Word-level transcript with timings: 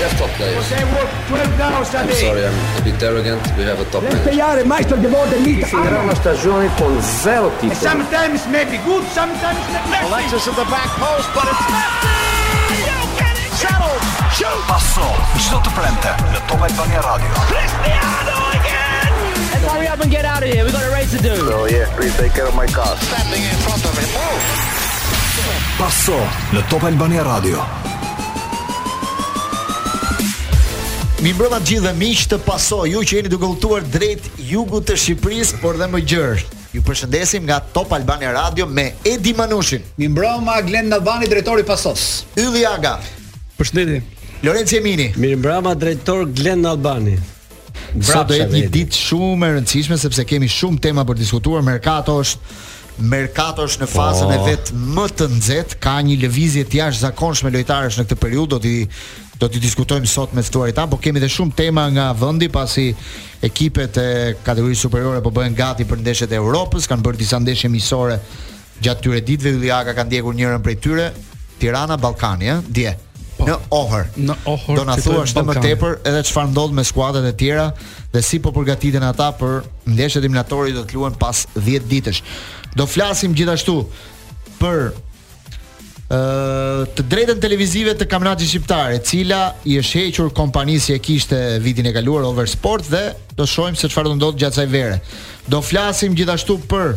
have 0.00 0.14
top 0.18 0.30
players. 0.38 0.64
I'm 1.94 2.12
sorry, 2.14 2.46
I'm 2.46 2.54
a 2.78 2.82
bit 2.84 3.02
arrogant. 3.02 3.42
We 3.56 3.64
have 3.64 3.80
a 3.80 3.86
top 3.90 4.02
manager. 4.02 5.66
Finirà 5.66 5.98
una 6.00 6.14
stagione 6.14 6.68
con 6.76 7.00
zero 7.22 7.50
titoli. 7.58 7.74
Sometimes 7.78 8.44
maybe 8.46 8.78
good, 8.84 9.04
sometimes 9.12 9.58
maybe 9.70 10.06
Alexis 10.12 10.46
at 10.48 10.54
the 10.54 10.64
back 10.70 10.88
post, 10.98 11.28
but 11.34 11.44
it's 11.46 11.66
Messi! 11.74 13.26
Settled! 13.56 14.02
Shoot! 14.30 14.66
Passò 14.66 15.14
sottoprente 15.36 16.14
la 16.32 16.40
tua 16.46 16.64
Albania 16.66 17.00
Radio. 17.00 17.28
Cristiano 17.46 18.46
again! 18.52 19.50
Let's 19.50 19.72
hurry 19.72 19.88
up 19.88 20.00
and 20.00 20.10
get 20.10 20.24
out 20.24 20.42
of 20.42 20.48
here. 20.48 20.64
We 20.64 20.70
got 20.70 20.82
a 20.82 20.90
race 20.90 21.10
to 21.16 21.20
do. 21.20 21.50
Oh 21.52 21.66
yeah, 21.66 21.88
please 21.96 22.14
take 22.16 22.32
care 22.34 22.46
of 22.46 22.54
my 22.54 22.66
car. 22.70 22.94
Standing 23.00 23.42
in 23.42 23.56
front 23.66 23.84
of 23.84 23.98
him. 23.98 24.06
Passò 25.76 26.14
la 26.50 26.62
Top 26.68 26.82
Albania 26.84 27.22
Radio. 27.22 27.97
Mi 31.18 31.32
mbrëma 31.34 31.58
gjithë 31.66 31.82
dhe 31.82 31.90
miqë 31.98 32.26
të 32.30 32.36
paso, 32.46 32.76
ju 32.86 33.00
që 33.02 33.16
jeni 33.16 33.30
duke 33.32 33.46
ulltuar 33.48 33.82
drejt 33.90 34.28
jugut 34.46 34.84
të 34.86 34.94
Shqipëris, 35.02 35.50
por 35.58 35.74
dhe 35.80 35.88
më 35.90 36.02
gjërë. 36.12 36.44
Ju 36.76 36.82
përshëndesim 36.86 37.42
nga 37.48 37.56
Top 37.74 37.90
Albania 37.96 38.30
Radio 38.36 38.68
me 38.70 38.92
Edi 39.02 39.32
Manushin. 39.34 39.82
Mi 39.98 40.06
mbrëma 40.12 40.60
Glen 40.68 40.86
Navani, 40.92 41.26
drejtori 41.26 41.66
pasos. 41.66 42.04
Yli 42.38 42.62
Aga. 42.70 42.94
Përshëndetje. 43.58 43.98
Lorenz 44.46 44.70
Jemini. 44.78 45.08
Mi 45.18 45.32
mbrëma 45.34 45.74
drejtor 45.74 46.28
Glenn 46.30 46.62
Albani. 46.70 47.18
Sa 47.98 48.22
do 48.22 48.38
një 48.38 48.68
ditë 48.70 49.02
shumë 49.08 49.50
e 49.50 49.56
rëndësishme 49.58 49.98
sepse 49.98 50.22
kemi 50.22 50.46
shumë 50.46 50.84
tema 50.86 51.02
për 51.08 51.18
diskutuar, 51.18 51.66
merkato 51.66 52.20
është 52.22 52.66
Merkato 52.98 53.62
është 53.62 53.84
në 53.84 53.86
fazën 53.86 54.26
oh. 54.26 54.30
e 54.34 54.38
vet 54.42 54.70
më 54.74 55.04
të 55.14 55.26
nxehtë, 55.30 55.76
ka 55.84 55.92
një 56.02 56.16
lëvizje 56.24 56.64
të 56.66 56.80
jashtëzakonshme 56.80 57.52
lojtarësh 57.54 57.98
në 58.00 58.04
këtë 58.10 58.16
periudhë, 58.18 58.50
do 58.50 58.58
t'i 58.64 58.72
do 59.38 59.46
të 59.46 59.60
diskutojmë 59.62 60.08
sot 60.10 60.32
me 60.34 60.42
ftuarit 60.42 60.74
tan, 60.76 60.90
por 60.90 61.00
kemi 61.02 61.20
edhe 61.20 61.28
shumë 61.30 61.54
tema 61.60 61.84
nga 61.94 62.08
vendi 62.20 62.48
pasi 62.50 62.86
ekipet 63.48 63.98
e 64.02 64.06
kategorisë 64.46 64.84
superiore 64.88 65.20
po 65.22 65.30
bëhen 65.34 65.54
gati 65.58 65.86
për 65.86 66.02
ndeshjet 66.02 66.32
e 66.34 66.40
Europës, 66.40 66.88
kanë 66.90 67.04
bërë 67.06 67.20
disa 67.20 67.38
ndeshje 67.38 67.70
miqësore 67.70 68.18
gjatë 68.82 69.04
tyre 69.04 69.20
ditëve, 69.30 69.52
Yliaka 69.60 69.94
ka 69.94 70.04
ndjekur 70.08 70.34
njërin 70.38 70.62
prej 70.64 70.78
tyre, 70.82 71.08
Tirana 71.58 71.96
Ballkani, 71.98 72.48
ja? 72.50 72.58
dje. 72.66 72.96
Po, 73.38 73.46
në 73.46 73.54
Ohër. 73.70 74.08
Në 74.18 74.34
Ohër. 74.50 74.78
Do 74.80 74.84
na 74.86 74.96
thuash 74.98 75.36
më 75.46 75.54
tepër 75.62 76.00
edhe 76.10 76.24
çfarë 76.26 76.50
ndodh 76.50 76.74
me 76.74 76.82
skuadrat 76.86 77.26
e 77.28 77.36
tjera 77.38 77.68
dhe 78.10 78.22
si 78.26 78.40
po 78.42 78.50
përgatiten 78.54 79.04
ata 79.06 79.28
për 79.38 79.60
ndeshjet 79.94 80.24
eliminatorë 80.24 80.72
do 80.74 80.82
të 80.82 80.98
luhen 80.98 81.14
pas 81.20 81.44
10 81.54 81.86
ditësh. 81.86 82.18
Do 82.74 82.86
flasim 82.90 83.36
gjithashtu 83.38 83.76
për 84.58 84.88
ë 86.08 86.86
të 86.96 87.04
drejtën 87.04 87.40
televizive 87.42 87.92
të 87.98 88.06
kampionatit 88.08 88.48
shqiptar, 88.48 88.94
e 88.96 89.00
cila 89.04 89.40
i 89.68 89.74
është 89.80 90.00
hequr 90.06 90.30
kompanisë 90.34 90.94
që 90.94 91.02
kishte 91.04 91.40
vitin 91.60 91.86
e 91.86 91.92
kaluar 91.92 92.24
Over 92.24 92.48
Sport 92.48 92.88
dhe 92.90 93.02
do 93.36 93.44
shohim 93.46 93.76
se 93.76 93.88
çfarë 93.92 94.08
do 94.08 94.14
ndodh 94.16 94.38
gjatë 94.40 94.56
kësaj 94.56 94.70
vere. 94.72 94.94
Do 95.52 95.60
flasim 95.60 96.16
gjithashtu 96.16 96.56
për 96.70 96.94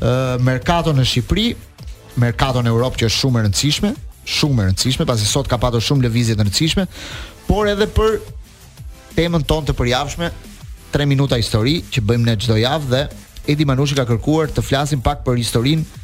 ë 0.00 0.40
merkaton 0.44 0.96
në 0.96 1.04
Shqipëri, 1.10 1.50
merkaton 2.22 2.64
në 2.64 2.72
Europë 2.72 3.02
që 3.02 3.10
është 3.10 3.18
shumë 3.26 3.40
e 3.42 3.46
rëndësishme, 3.50 3.92
shumë 4.38 4.62
e 4.64 4.68
rëndësishme, 4.70 5.08
pasi 5.08 5.28
sot 5.28 5.48
ka 5.50 5.60
pasur 5.60 5.84
shumë 5.90 6.08
lëvizje 6.08 6.38
të 6.38 6.46
rëndësishme, 6.46 6.88
por 7.48 7.68
edhe 7.74 7.90
për 7.96 8.16
temën 9.18 9.44
tonë 9.48 9.68
të 9.68 9.76
përjavshme, 9.82 10.32
3 10.96 11.04
minuta 11.12 11.36
histori 11.36 11.82
që 11.92 12.06
bëjmë 12.08 12.30
ne 12.30 12.38
çdo 12.40 12.54
javë 12.56 12.86
dhe 12.88 13.00
Edi 13.52 13.64
Manushi 13.68 13.96
ka 13.96 14.04
kërkuar 14.08 14.48
të 14.56 14.62
flasim 14.64 15.00
pak 15.04 15.18
për 15.24 15.36
historinë 15.40 15.97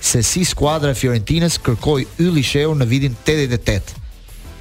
se 0.00 0.22
si 0.24 0.44
skuadra 0.44 0.90
e 0.94 0.96
Fiorentinës 0.96 1.58
kërkoi 1.62 2.06
Ylli 2.24 2.42
Sheu 2.44 2.72
në 2.74 2.86
vitin 2.88 3.14
88. 3.28 4.00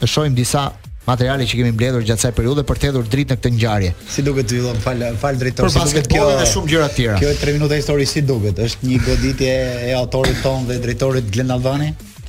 Të 0.02 0.08
shohim 0.08 0.36
disa 0.36 0.68
materiale 1.08 1.48
që 1.48 1.58
kemi 1.60 1.72
mbledhur 1.74 2.04
gjatë 2.06 2.20
kësaj 2.20 2.32
periudhe 2.38 2.64
për 2.70 2.80
të 2.84 2.90
hedhur 2.90 3.08
dritë 3.12 3.34
në 3.36 3.40
këtë 3.40 3.52
ngjarje. 3.56 3.94
Si 4.14 4.26
duket 4.28 4.52
ju 4.54 4.62
dhom 4.68 4.78
fal 4.84 5.02
fal 5.24 5.40
drejtor, 5.42 5.72
si 5.74 5.82
duket 5.88 6.12
kjo. 6.12 6.28
dhe 6.42 6.46
shumë 6.52 6.72
gjëra 6.74 6.90
të 6.92 6.98
tjera. 7.00 7.18
Kjo 7.24 7.32
është 7.34 7.46
3 7.50 7.56
minuta 7.58 7.80
histori 7.80 8.06
si 8.14 8.22
duket, 8.28 8.60
është 8.68 8.92
një 8.92 9.00
goditje 9.08 9.56
e 9.90 9.96
autorit 10.02 10.44
ton 10.44 10.68
dhe 10.70 10.78
drejtorit 10.86 11.32
Glen 11.34 11.56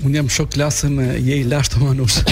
Unë 0.07 0.17
jam 0.17 0.29
shok 0.33 0.55
klasë 0.55 0.89
me 0.95 1.07
je 1.21 1.35
i 1.43 1.43
lashtë 1.45 1.77
të 1.77 1.81
Manush 1.83 2.23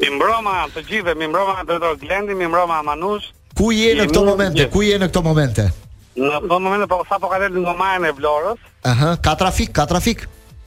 Mi 0.00 0.08
mbroma 0.14 0.64
të 0.74 0.82
gjithë, 0.88 1.14
mi 1.20 1.28
mbroma 1.30 1.62
drejtor 1.68 1.98
Glendi, 2.00 2.34
mi 2.34 2.48
mbroma 2.48 2.80
Manush. 2.82 3.30
Ku 3.58 3.70
je 3.74 3.92
në 3.98 4.08
këto 4.10 4.22
momente? 4.26 4.66
Ku 4.72 4.82
je 4.82 4.98
në 4.98 5.10
këto 5.12 5.22
momente? 5.22 5.68
Në 6.16 6.40
këto 6.44 6.58
momente 6.60 6.88
po 6.90 7.00
sapo 7.08 7.28
ka 7.30 7.38
dalë 7.44 7.62
nga 7.62 7.74
Maja 7.78 8.00
në 8.06 8.14
Florës. 8.18 8.64
Aha, 8.88 9.14
ka 9.22 9.36
trafik, 9.40 9.74
ka 9.78 9.84
trafik. 9.90 10.24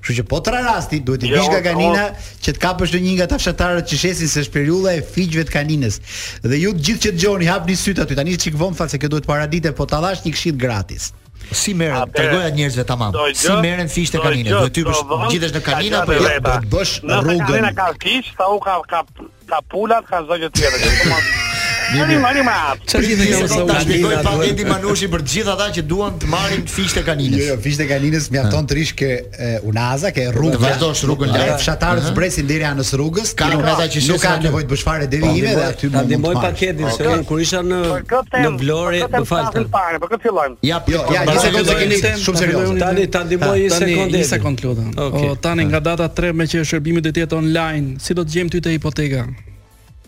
Kështu 0.00 0.22
që 0.22 0.26
po 0.32 0.40
të 0.44 0.56
ra 0.56 0.64
rasti, 0.70 1.02
duhet 1.04 1.20
të 1.26 1.30
jo, 1.32 1.36
vish 1.36 1.52
nga 1.52 1.60
kanina 1.68 2.08
që 2.44 2.56
të 2.56 2.64
kapësh 2.64 2.96
një 2.96 3.14
nga 3.20 3.28
ta 3.34 3.38
fshatarët 3.40 3.88
që 3.92 4.02
shesin 4.06 4.28
se 4.32 4.44
shperiulla 4.48 4.96
e 4.96 5.04
fiqve 5.14 5.44
të 5.48 5.56
kaninës. 5.58 6.00
Dhe 6.48 6.60
ju 6.64 6.72
të 6.76 6.84
gjithë 6.88 7.06
që 7.08 7.14
dëgjoni, 7.20 7.48
hapni 7.52 7.76
sytë 7.84 8.04
aty. 8.06 8.20
Tani 8.20 8.36
çik 8.40 8.56
von 8.60 8.76
thal 8.76 8.88
se 8.92 9.00
kjo 9.00 9.12
duhet 9.16 9.28
paradite, 9.28 9.72
po 9.76 9.88
ta 9.88 10.00
dhash 10.04 10.24
një 10.28 10.36
këshill 10.36 10.60
gratis. 10.64 11.08
Si 11.52 11.74
merren? 11.74 12.10
Tregoja 12.12 12.48
njerëzve 12.48 12.84
tamam. 12.84 13.12
Si 13.34 13.52
merren 13.62 13.88
fisht 13.92 14.14
e 14.14 14.20
kaninës? 14.22 14.52
Do 14.62 14.68
ty 14.74 14.84
bësh 14.88 15.02
gjithësh 15.32 15.56
në 15.56 15.64
kanina 15.68 16.02
apo 16.04 16.18
jo? 16.18 16.26
do 16.46 16.54
bësh 16.76 16.94
rrugën? 17.06 17.40
Në 17.40 17.50
kanina 17.50 17.74
ka 17.80 17.90
fish, 18.02 18.32
sa 18.38 18.50
u 18.52 18.60
ka 18.64 18.78
ka 18.90 19.04
ka 19.48 19.62
pulat, 19.72 20.06
ka 20.10 20.24
zogjë 20.28 20.50
të 20.52 20.62
tjetër. 20.66 21.37
Mirë, 21.88 22.18
mirë, 22.20 22.42
mirë. 22.44 22.86
Çfarë 22.88 23.06
gjithë 23.08 23.26
kjo 23.28 23.38
është 23.46 23.60
ta 23.68 23.76
shpjegoj 23.80 24.16
Pandit 24.26 24.60
Manushi 24.68 25.08
për 25.12 25.22
të 25.24 25.32
gjithë 25.32 25.52
ata 25.54 25.68
që 25.78 25.84
duan 25.88 26.18
të 26.20 26.28
marrin 26.32 26.64
fishtë 26.68 27.02
kanines. 27.06 27.40
Jo, 27.40 27.54
jo 27.54 27.56
fishtë 27.64 27.86
kanines 27.88 28.26
mjafton 28.34 28.68
të 28.68 28.76
rish 28.78 28.92
ke 28.98 29.08
unaza, 29.70 30.10
ke 30.16 30.26
rrugë. 30.34 30.60
Vazhdosh 30.64 31.04
rrugën 31.08 31.32
lart. 31.32 31.54
Fshatarët 31.62 32.10
zbresin 32.10 32.50
deri 32.50 32.66
anës 32.68 32.92
rrugës. 32.98 33.32
Kanë 33.40 33.58
unaza 33.62 33.88
që 33.94 34.04
nuk 34.04 34.22
kanë 34.26 34.46
nevojë 34.48 34.68
të 34.68 34.72
bësh 34.74 34.84
fare 34.88 35.08
deri 35.14 35.24
po, 35.24 35.34
ime 35.40 35.56
dhe 35.56 35.66
aty 35.68 35.88
mund 35.88 35.98
të 35.98 36.06
ndihmoj 36.10 36.38
paketin 36.44 36.92
se 36.92 37.18
kur 37.30 37.42
isha 37.46 37.62
në 37.64 37.82
në 38.36 38.54
Vlorë, 38.60 39.02
më 39.16 39.24
falni. 39.32 39.66
Po 40.02 40.12
kë 40.12 40.20
fillojmë. 40.28 40.58
Ja, 40.68 40.82
jo, 40.92 41.04
ja, 41.14 41.24
një 41.28 41.38
sekondë 41.46 41.78
keni 41.82 42.00
shumë 42.26 42.42
serioz. 42.44 42.72
Tani 42.84 43.08
ta 43.16 43.24
ndihmoj 43.28 43.56
një 43.64 43.74
sekondë. 43.80 44.18
Një 44.18 44.26
sekondë 44.36 44.66
lutem. 44.68 44.94
Okay. 45.08 45.34
tani 45.44 45.64
nga 45.72 45.80
data 45.92 46.08
3 46.20 46.34
me 46.36 46.44
që 46.52 46.64
shërbimi 46.68 47.00
do 47.04 47.14
të 47.14 47.24
jetë 47.26 47.38
online, 47.40 47.94
si 48.02 48.16
do 48.18 48.24
të 48.26 48.34
gjejmë 48.36 48.52
ty 48.58 48.66
te 48.66 48.72
hipoteka? 48.76 49.24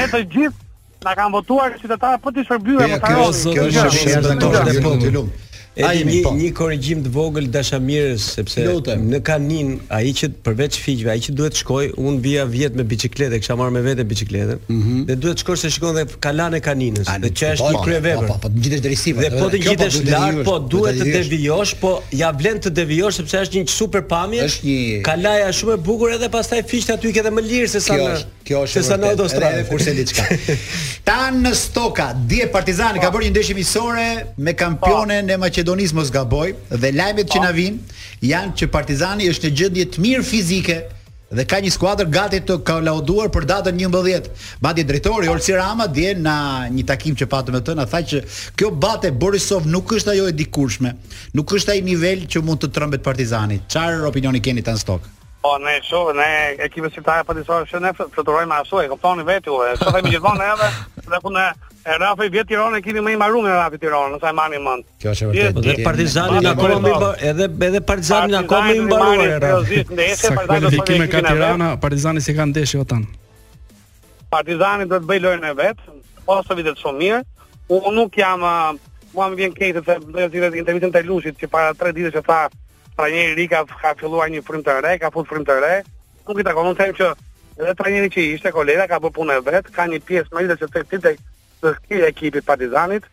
Ne 0.00 0.06
të 0.14 0.22
gjithë, 0.32 0.64
në 1.06 1.14
kanë 1.20 1.34
votuar 1.36 1.76
qytetarë 1.78 2.22
për 2.24 2.34
të 2.34 2.40
po 2.40 2.46
shërbyer 2.48 2.94
më 2.96 3.00
të 3.04 3.12
Kjo, 3.12 3.28
është 3.28 3.54
kjo, 3.58 4.48
të 4.48 4.80
kjo, 4.80 4.96
kjo, 5.14 5.22
E 5.78 5.88
di 5.94 6.04
një, 6.10 6.22
po. 6.26 6.30
një 6.34 6.48
korrigjim 6.58 7.02
të 7.04 7.10
vogël 7.14 7.46
dashamirës 7.54 8.24
sepse 8.34 8.64
Lutem. 8.66 9.04
në 9.12 9.20
kanin 9.26 9.68
ai 9.94 10.10
që 10.18 10.28
përveç 10.46 10.78
fiqve 10.82 11.10
ai 11.12 11.20
që 11.22 11.34
duhet 11.38 11.54
të 11.54 11.60
shkoj 11.62 11.84
un 12.02 12.16
vija 12.24 12.44
vjet 12.50 12.74
me 12.78 12.82
biçikletë 12.90 13.38
kisha 13.44 13.54
marr 13.60 13.70
me 13.76 13.82
vete 13.86 14.02
biçikletën 14.10 14.58
mm 14.58 14.80
-hmm. 14.80 15.04
dhe 15.10 15.16
duhet 15.22 15.36
të 15.38 15.44
shkosh 15.44 15.60
se 15.66 15.70
shikon 15.76 15.94
dhe 15.98 16.04
kalan 16.26 16.58
e 16.58 16.60
kaninës 16.68 17.06
dhe 17.26 17.30
që 17.40 17.52
është 17.54 17.66
po, 17.66 17.70
një 17.76 17.82
kryevepër 17.84 18.26
po 18.30 18.36
po 18.42 18.48
gjithë 18.64 18.80
drejtësi 18.88 19.12
po 19.14 19.20
dhe 19.24 19.30
po 19.38 19.44
të 19.44 19.50
po 19.50 19.60
ngjitesh 19.62 19.98
lart 20.10 20.42
po 20.50 20.56
duhet 20.72 20.96
të 21.02 21.08
devijosh 21.18 21.72
po 21.82 21.90
ja 22.22 22.28
vlen 22.40 22.56
të 22.64 22.70
devijosh 22.80 23.14
sepse 23.20 23.36
është 23.46 23.56
një 23.62 23.74
super 23.78 24.02
pamje 24.12 24.40
është 24.48 24.66
një 24.66 25.06
kalaja 25.10 25.48
shumë 25.58 25.74
e 25.78 25.78
bukur 25.90 26.08
edhe 26.18 26.28
pastaj 26.36 26.60
fiqt 26.72 26.90
aty 26.96 27.08
ke 27.14 27.20
edhe 27.22 27.30
më 27.36 27.42
lirë 27.50 27.68
se 27.74 27.80
sa 27.86 27.94
më 27.94 28.18
Kjo 28.48 28.62
është 28.64 28.82
se 28.86 28.96
në 29.02 29.08
autostradë 29.12 29.64
kurse 29.68 29.92
diçka. 29.98 30.22
Tan 31.06 31.42
në 31.44 31.50
Stoka, 31.58 32.10
dhe 32.30 32.46
Partizani 32.52 33.00
ka 33.02 33.10
po. 33.10 33.18
bërë 33.18 33.28
një 33.28 33.32
ndeshje 33.34 33.56
miqësore 33.58 34.06
me 34.46 34.54
kampionen 34.56 35.28
po. 35.28 35.34
e 35.34 35.36
Maqedonisë 35.44 35.98
mos 35.98 36.12
gaboj 36.14 36.54
dhe 36.70 36.90
lajmet 36.96 37.28
po. 37.28 37.34
që 37.34 37.42
na 37.44 37.50
vijnë 37.52 37.98
janë 38.32 38.54
që 38.56 38.68
Partizani 38.72 39.28
është 39.28 39.50
në 39.50 39.56
gjendje 39.60 39.84
të 39.92 40.04
mirë 40.06 40.24
fizike 40.24 40.78
dhe 41.30 41.44
ka 41.44 41.58
një 41.60 41.74
skuadër 41.74 42.08
gati 42.08 42.38
të 42.40 42.56
ka 42.64 42.78
lauduar 42.86 43.28
për 43.28 43.44
datën 43.52 43.82
11. 43.84 44.30
Bati 44.64 44.86
drejtori 44.90 45.28
Olsi 45.28 45.52
Rama 45.52 45.84
dje 45.92 46.14
në 46.16 46.38
një 46.78 46.86
takim 46.88 47.18
që 47.20 47.28
patëm 47.28 47.58
me 47.58 47.60
të 47.60 47.76
na 47.76 47.84
tha 47.90 48.00
që 48.00 48.22
kjo 48.56 48.70
bate 48.72 49.12
Borisov 49.12 49.68
nuk 49.68 49.92
është 49.98 50.14
ajo 50.14 50.30
e 50.32 50.32
dikurshme, 50.32 50.94
nuk 51.36 51.52
është 51.52 51.76
ai 51.76 51.84
nivel 51.90 52.24
që 52.24 52.40
mund 52.40 52.64
të 52.64 52.72
trembet 52.72 53.04
Partizani. 53.04 53.60
Çfarë 53.68 54.08
opinioni 54.08 54.40
keni 54.40 54.64
tan 54.64 54.80
Stoka? 54.80 55.17
Po 55.48 55.56
ne 55.58 55.78
shoh, 55.80 56.12
ne 56.12 56.54
ekipi 56.60 56.90
si 56.94 57.00
apo 57.06 57.32
disa 57.32 57.64
shoh 57.64 57.80
ne 57.80 57.90
fluturojmë 57.96 58.52
ashtu, 58.60 58.82
e 58.84 58.88
kuptoni 58.92 59.24
veti 59.24 59.48
u. 59.48 59.56
Sot 59.80 59.94
themi 59.94 60.10
që 60.12 60.18
edhe 60.18 60.68
dhe 61.08 61.20
ku 61.24 61.30
ne 61.32 61.44
e 61.88 61.94
Rafi 62.02 62.28
vjet 62.34 62.48
Tiranë 62.50 62.80
ekipi 62.82 63.00
më 63.00 63.14
i 63.14 63.16
marrur 63.22 63.40
nga 63.46 63.54
Rafi 63.62 63.80
Tiranë, 63.80 64.18
sa 64.20 64.28
e 64.28 64.36
mani 64.36 64.60
mend. 64.60 64.84
Kjo 65.00 65.14
është 65.14 65.30
vërtet. 65.30 65.62
Dhe 65.80 65.86
Partizani 65.88 66.42
na 66.44 66.52
kom 66.58 66.74
mbi 66.82 66.92
edhe 67.30 67.48
edhe 67.70 67.80
Partizani 67.92 68.36
na 68.36 68.42
më 68.44 68.76
i 68.76 68.82
mbaruar. 68.84 69.32
Ne 69.96 70.70
Partizani 70.76 71.08
ka 71.16 71.22
Tirana, 71.30 71.70
Partizani 71.86 72.26
si 72.28 72.36
kanë 72.36 72.52
ndeshje 72.52 72.82
votan. 72.84 73.08
Partizani 74.36 74.90
do 74.90 75.00
të 75.00 75.08
bëj 75.12 75.24
lojën 75.26 75.48
e 75.48 75.54
vet, 75.64 75.80
ose 76.28 76.60
vitet 76.60 76.82
shumë 76.84 77.00
mirë. 77.04 77.24
Unë 77.72 77.96
nuk 77.96 78.20
jam 78.24 78.44
Mua 79.08 79.24
më 79.32 79.38
vjen 79.38 79.52
kejtë 79.56 79.80
të 79.86 79.94
të 80.04 80.24
të 80.40 80.48
të 80.68 80.72
të 80.82 80.88
të 80.94 81.00
Lushit, 81.08 81.36
që 81.40 81.46
para 81.48 81.70
të 81.74 81.94
të 81.96 82.10
të 82.18 82.26
të 82.26 82.66
trajneri 82.98 83.46
ka 83.50 83.62
ka 83.70 83.94
filluar 84.00 84.26
një 84.32 84.42
frim 84.46 84.64
të 84.66 84.74
re, 84.84 84.94
ka 85.02 85.10
fut 85.14 85.30
frim 85.30 85.46
të 85.48 85.58
re. 85.64 85.74
Nuk 86.28 86.42
i 86.42 86.46
takon, 86.46 86.66
unë 86.72 86.78
them 86.82 86.94
që 87.00 87.08
edhe 87.62 87.74
trajneri 87.80 88.10
që 88.14 88.24
ishte 88.34 88.50
kolega 88.54 88.86
ka 88.90 88.98
bërë 89.04 89.14
punë 89.20 89.36
e 89.38 89.44
vet, 89.48 89.70
ka 89.76 89.86
një 89.92 90.00
pjesë 90.08 90.34
më 90.34 90.44
të 90.50 90.56
se 90.64 90.68
të 90.74 90.82
të 90.90 91.02
të 91.62 91.72
skuaj 91.76 92.04
ekipit 92.10 92.44
Partizanit, 92.48 93.06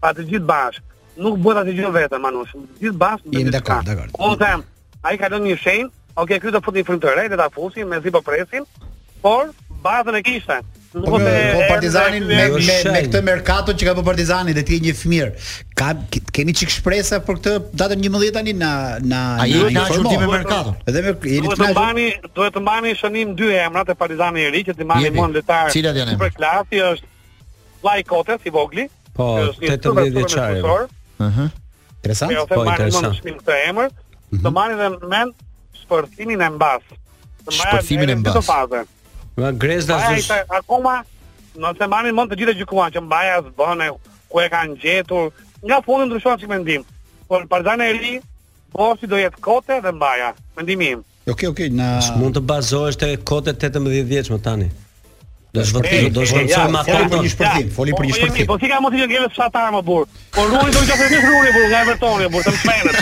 pa 0.00 0.12
të 0.16 0.26
gjithë 0.32 0.48
bashkë. 0.52 0.84
Nuk 1.24 1.38
bëhet 1.46 1.66
të 1.68 1.74
gjithë 1.78 1.94
vetë, 1.96 2.20
Manush. 2.24 2.52
Gjithë 2.80 3.00
bashkë. 3.02 3.32
Jam 3.36 3.50
dakord, 3.56 3.88
dakord. 3.90 4.14
Unë 4.28 4.38
them, 4.44 4.62
ai 5.08 5.16
ka 5.20 5.28
dhënë 5.32 5.48
një 5.50 5.56
shenjë, 5.64 5.88
okay, 6.16 6.40
këtu 6.40 6.54
do 6.56 6.62
futi 6.64 6.84
frymë 6.88 7.02
të 7.04 7.16
re 7.18 7.26
dhe 7.32 7.40
ta 7.40 7.48
fusim, 7.56 7.88
me 7.88 8.10
po 8.16 8.22
por 9.22 9.52
bazën 9.84 10.16
e 10.20 10.22
kishte. 10.24 10.58
Po 10.92 10.98
me, 11.18 11.52
po, 11.54 11.58
po 11.62 11.66
Partizani 11.70 12.18
me 12.18 12.34
me, 12.50 12.74
me 12.90 12.94
këtë 13.06 13.18
merkato 13.22 13.70
që 13.78 13.86
ka 13.88 13.92
bë 13.94 14.02
Partizani 14.08 14.54
dhe 14.56 14.64
ti 14.66 14.80
një 14.82 14.94
fëmir. 14.98 15.28
Ka 15.78 15.92
keni 16.34 16.50
çik 16.58 16.72
shpresa 16.74 17.20
për 17.26 17.38
këtë 17.38 17.52
datën 17.78 18.02
11 18.10 18.32
tani 18.34 18.54
na 18.58 18.70
na 18.98 19.20
A 19.44 19.46
jeni 19.46 19.70
në 19.78 19.84
ashtu 19.84 20.14
me 20.24 20.30
merkato? 20.34 20.72
Edhe 20.90 21.04
me 21.06 21.14
jeni 21.30 21.52
të 21.54 21.68
mbani, 21.76 22.08
duhet 22.34 22.56
të 22.58 22.64
mbani 22.66 22.96
shënim 22.98 23.36
dy 23.38 23.52
emrat 23.62 23.94
e 23.94 23.98
Partizani 24.02 24.42
i 24.48 24.50
ri 24.50 24.64
që 24.66 24.74
ti 24.80 24.88
mbani 24.90 25.12
mon 25.14 25.38
letar. 25.38 25.70
Cilat 25.76 26.00
janë? 26.02 26.16
Superklasi 26.18 26.82
është 26.90 27.34
Vlaj 27.86 28.02
Kote 28.10 28.40
si 28.42 28.50
vogli. 28.58 28.88
Po, 29.14 29.30
18 29.46 30.06
vjeçar. 30.18 30.58
Ëh. 30.58 31.42
Interesant. 32.00 32.46
Po, 32.50 32.64
interesant. 32.66 33.22
Të 33.46 33.60
mhm. 33.70 34.46
mbani 34.50 34.82
në 34.82 34.90
mend 35.14 35.38
sportimin 35.86 36.42
e 36.50 36.54
mbas. 36.58 36.82
Sportimin 37.46 38.10
e 38.10 38.24
mbas. 38.24 38.40
Të 38.42 38.42
mbani 38.50 38.84
Ma 39.40 39.52
grezda 39.56 39.96
është. 40.10 40.34
Ai 40.34 40.58
akoma 40.60 40.98
në 41.60 41.72
semanin 41.78 42.14
mund 42.16 42.30
të 42.32 42.38
gjithë 42.42 42.54
gjykuan 42.60 42.92
që 42.92 43.02
mbaja 43.08 43.38
të 43.58 43.88
ku 44.30 44.40
e 44.44 44.48
kanë 44.52 44.76
gjetur. 44.82 45.30
Nga 45.64 45.80
fundi 45.86 46.06
ndryshon 46.10 46.38
si 46.40 46.48
mendim. 46.50 46.84
Por 47.28 47.46
Barzana 47.50 47.88
e 47.90 47.94
ri, 47.98 48.12
po 48.72 48.92
si 49.00 49.08
do 49.10 49.18
jetë 49.18 49.40
kote 49.44 49.80
dhe 49.84 49.92
mbaja, 49.94 50.32
mendimi 50.58 50.92
im. 50.96 51.00
Okej, 51.02 51.32
okay, 51.32 51.48
okej, 51.52 51.72
okay, 51.72 51.74
na. 51.76 51.88
Mund 52.20 52.36
të 52.36 52.42
bazohesh 52.48 53.00
te 53.00 53.10
kote 53.32 53.54
18 53.56 53.90
vjeç 54.12 54.30
më 54.34 54.38
tani. 54.44 54.68
Do 55.52 55.64
shpërti, 55.66 56.10
do 56.14 56.20
shpërti, 56.22 56.46
do 56.46 56.46
shpërti, 56.54 56.54
do 56.54 56.58
shpërti, 56.62 56.70
do 56.94 56.98
shpërti, 57.26 57.66
do 57.66 57.70
shpërti, 58.14 58.42
Po 58.46 58.54
si 58.58 58.68
ka 58.70 58.76
mos 58.80 58.92
i 58.94 58.96
gjeve 59.10 59.26
sa 59.34 59.46
më 59.74 59.80
bur. 59.82 60.04
Po 60.30 60.42
ruri 60.46 60.58
po, 60.58 60.64
po, 60.64 60.70
do 60.78 60.82
të 60.84 60.90
jafë 60.92 61.06
nis 61.10 61.22
ruani 61.26 61.50
bur, 61.56 61.64
nga 61.72 61.78
Evertoni 61.86 62.26
bur, 62.30 62.42
të 62.44 62.50
mpenet. 62.54 62.94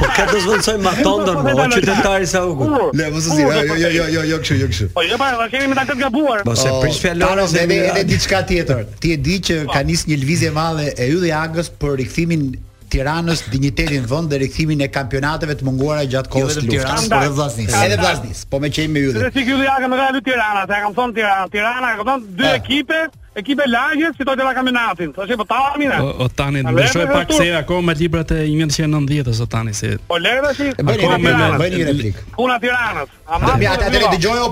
Po 0.00 0.06
ka 0.16 0.24
të 0.30 0.38
zvoncoj 0.46 0.78
ma 0.86 0.92
tondon, 1.02 1.36
po 1.44 1.48
qytetari 1.76 2.26
sa 2.32 2.40
ugu. 2.48 2.64
Le 2.96 3.04
mos 3.12 3.28
e 3.28 3.28
di, 3.36 3.42
jo 3.42 3.48
jo 3.76 3.88
jo 3.92 4.04
jo 4.14 4.22
jo 4.30 4.36
kështu, 4.44 4.56
jo 4.62 4.66
kështu. 4.72 4.86
Po 4.96 5.00
jo 5.04 5.16
pa, 5.20 5.26
a 5.36 5.38
kemi 5.52 5.66
me 5.68 5.74
ta 5.76 5.84
kët 5.90 6.00
gabuar. 6.00 6.40
Po 6.48 6.56
se 6.56 6.72
prish 6.80 6.96
fjalën 7.04 7.28
se 7.52 7.60
ne 7.68 7.82
ne 7.92 8.02
di 8.08 8.16
tjetër. 8.20 8.80
Ti 8.96 9.08
e 9.12 9.20
di 9.28 9.36
që 9.50 9.56
ka 9.76 9.80
nis 9.84 10.00
një 10.08 10.16
lvizje 10.24 10.48
e 10.48 10.52
madhe 10.56 10.94
e 10.96 11.04
Ylli 11.12 11.28
Agës 11.44 11.68
për 11.76 12.00
rikthimin 12.00 12.54
Tiranës 12.94 13.40
dinjitetin 13.52 14.04
vend 14.10 14.30
dhe 14.32 14.38
rikthimin 14.44 14.84
e 14.84 14.88
kampionateve 14.96 15.56
të 15.62 15.66
munguara 15.68 16.04
gjatë 16.12 16.30
kohës 16.34 16.56
së 16.56 16.60
jo, 16.60 16.64
luftës. 16.68 16.84
Tiranës 16.84 17.12
por 17.14 17.38
vllaznisë. 17.38 17.80
Edhe 17.86 17.98
Vllaznis, 18.02 18.42
po 18.54 18.60
me 18.66 18.70
çejmë 18.78 19.02
yllin. 19.08 19.26
Se 19.26 19.32
si 19.38 19.46
ky 19.48 19.54
ylli 19.56 19.66
ka 19.80 19.90
më 19.94 20.00
ka 20.04 20.08
lut 20.18 20.26
Tirana, 20.30 20.64
sa 20.72 20.80
kam 20.84 20.98
thon 21.00 21.14
Tirana. 21.18 21.48
Tirana 21.56 21.94
ka 22.00 22.06
thon 22.10 22.26
dy 22.40 22.46
ah. 22.50 22.54
ekipe, 22.60 23.00
ekipe 23.36 23.64
lagjes, 23.68 24.14
si 24.16 24.24
tojtë 24.24 24.40
e 24.42 24.46
la 24.48 24.54
kamenatin, 24.56 25.10
të 25.12 25.24
që 25.28 25.34
e 25.34 25.36
pëtala 25.42 25.72
po 25.74 25.80
mire. 25.80 25.96
O, 26.16 26.26
tani, 26.32 26.60
në 26.64 26.86
shu 26.92 27.00
pak 27.10 27.28
se 27.36 27.44
e 27.50 27.52
ako 27.60 27.80
me 27.84 27.92
libra 28.00 28.22
i 28.32 28.34
e 28.56 28.58
nëndjetës, 28.64 29.38
o 29.42 29.46
tani, 29.52 29.72
si... 29.76 29.88
O 29.92 29.94
po 30.12 30.16
lërë 30.20 30.40
dhe 30.44 30.52
shi, 30.56 30.66
bëj 30.80 30.94
një 31.02 31.08
me 31.24 31.30
Bëj 31.62 31.68
një 31.74 31.82
replikë. 31.88 32.20
tiranës. 32.62 33.08
Ate 33.26 33.34
më 33.58 33.66
të 33.84 33.88
një 33.96 34.06
të 34.06 34.18
gjojë 34.24 34.40
e 34.40 34.42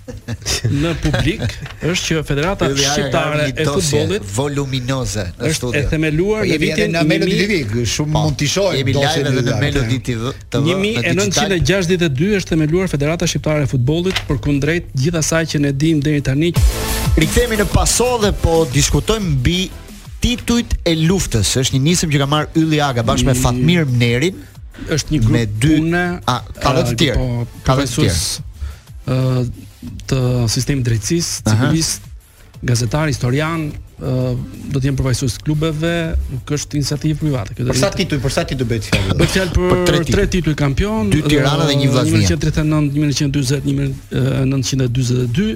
në 0.04 0.90
publik 1.02 1.42
është 1.42 2.04
që 2.06 2.20
Federata 2.28 2.68
Shqiptare 2.78 3.48
e 3.50 3.64
Futbollit 3.66 4.28
voluminoze 4.36 5.24
në 5.40 5.50
studio. 5.56 5.80
Është 5.80 5.90
themeluar 5.90 6.44
në 6.46 6.58
vitin 6.62 6.94
1992, 7.00 7.82
shumë 7.92 8.14
po, 8.14 8.22
mund 8.28 8.38
t'i 8.38 8.48
shohim 8.52 8.92
në 8.94 9.56
Melodi 9.60 9.98
TV. 10.06 10.30
1962 10.62 12.38
është 12.38 12.54
themeluar 12.54 12.88
Federata 12.92 13.26
Shqiptare 13.28 13.66
e 13.66 13.70
Futbollit 13.74 14.22
për 14.30 14.38
kundrejt 14.46 14.94
që 14.94 15.60
ne 15.66 15.74
dimë 15.74 16.04
deri 16.06 16.22
tani. 16.30 16.52
Rikthehemi 17.18 17.58
në 17.60 17.66
paso 17.74 18.12
dhe 18.22 18.30
po 18.44 18.60
diskutojmë 18.70 19.34
mbi 19.34 19.58
titujt 20.24 20.78
e 20.86 20.94
luftës. 21.02 21.50
Është 21.60 21.76
një 21.80 21.84
nisëm 21.90 22.14
që 22.14 22.22
ka 22.22 22.30
marr 22.30 22.54
Ylli 22.62 22.78
Aga 22.80 23.02
bashkë 23.04 23.26
me 23.32 23.34
mm. 23.34 23.42
Fatmir 23.42 23.90
Mnerin 23.90 24.38
është 24.88 25.18
një 25.18 25.22
grup 25.26 25.36
me 25.36 25.44
dy... 25.60 25.76
a 26.30 26.40
ka 26.62 26.76
të 26.86 26.90
tjerë 27.02 27.18
po, 27.20 27.62
ka 27.66 27.80
të 27.82 27.88
tjerë 27.90 28.50
të 29.04 30.18
sistemi 30.52 30.82
drejtësis, 30.86 31.40
civilis, 31.46 31.96
gazetar, 32.64 33.08
historian, 33.12 33.72
do 33.94 34.80
të 34.80 34.88
jenë 34.88 34.98
përfajsuës 34.98 35.34
klubeve, 35.44 35.90
në 36.32 36.38
kështë 36.48 36.78
iniciativë 36.80 37.18
private. 37.20 37.56
Përsa 37.68 37.90
tituj, 37.94 38.18
përsa 38.24 38.42
tituj 38.48 38.66
bëjtë 38.72 38.88
fjallë? 38.90 39.18
Bëjtë 39.20 39.32
fjalë 39.36 39.54
për 39.84 40.02
tre 40.08 40.24
tituj 40.32 40.54
kampion, 40.58 41.12
dy 41.12 41.20
tirana 41.26 41.68
dhe 41.68 41.76
një 41.82 41.90
Vllaznia. 41.92 42.24
1939, 42.32 43.62
1920, 43.68 44.50
1922, 44.50 45.54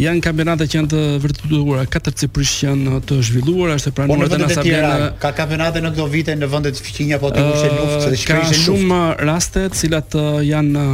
Janë 0.00 0.22
kampionate 0.24 0.64
që 0.66 0.78
janë 0.78 0.88
të 0.90 1.00
vërtetuara, 1.22 1.82
katër 1.92 2.14
Ciprish 2.22 2.54
janë 2.64 3.02
të 3.06 3.18
zhvilluara, 3.28 3.74
është 3.76 3.90
e 3.90 3.94
pranuar 3.98 4.30
po, 4.32 4.38
edhe 4.38 4.62
në 4.64 5.10
Ka 5.20 5.30
kampionate 5.36 5.82
në 5.84 5.90
këto 5.92 6.06
vite 6.14 6.34
në 6.40 6.48
vendet 6.50 6.80
e 6.80 6.84
fqinja 6.86 7.18
apo 7.20 7.28
të 7.36 7.42
ushtrisë 7.44 7.76
luftë, 7.76 7.98
të 8.08 8.20
shkrijë 8.22 8.56
shumë 8.62 9.02
raste 9.28 9.66
të 9.68 9.80
cilat 9.82 10.16
janë 10.48 10.86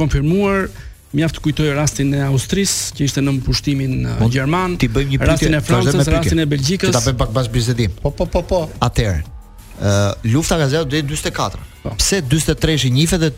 konfirmuar, 0.00 0.70
mjaft 1.12 1.38
kujtoj 1.44 1.72
rastin 1.76 2.14
e 2.16 2.22
Austrisë 2.26 2.96
që 2.96 3.06
ishte 3.08 3.22
në 3.24 3.34
pushtimin 3.44 3.92
bon, 4.04 4.16
po, 4.24 4.30
gjerman, 4.32 4.78
ti 4.80 4.88
bëjmë 4.92 5.14
një 5.14 5.20
pyetje 5.20 5.32
rastin 5.32 5.58
e 5.58 5.60
Francës, 5.66 6.10
rastin 6.16 6.42
e 6.42 6.46
Belgjikës. 6.48 6.88
Që 6.92 6.96
ta 6.96 7.04
bëjmë 7.06 7.20
pak 7.22 7.32
bash 7.36 7.50
bisedim. 7.54 7.94
Po 8.02 8.10
po 8.16 8.26
po 8.32 8.42
po. 8.48 8.60
Atëherë, 8.86 9.20
ë 9.20 9.92
uh, 9.92 10.30
lufta 10.32 10.58
gazetë 10.60 10.88
deri 10.88 11.08
44. 11.10 11.68
Po. 11.82 11.94
Pse 12.00 12.22
43 12.32 12.88
i 12.88 12.92
njifet 12.96 13.24
dhe 13.24 13.32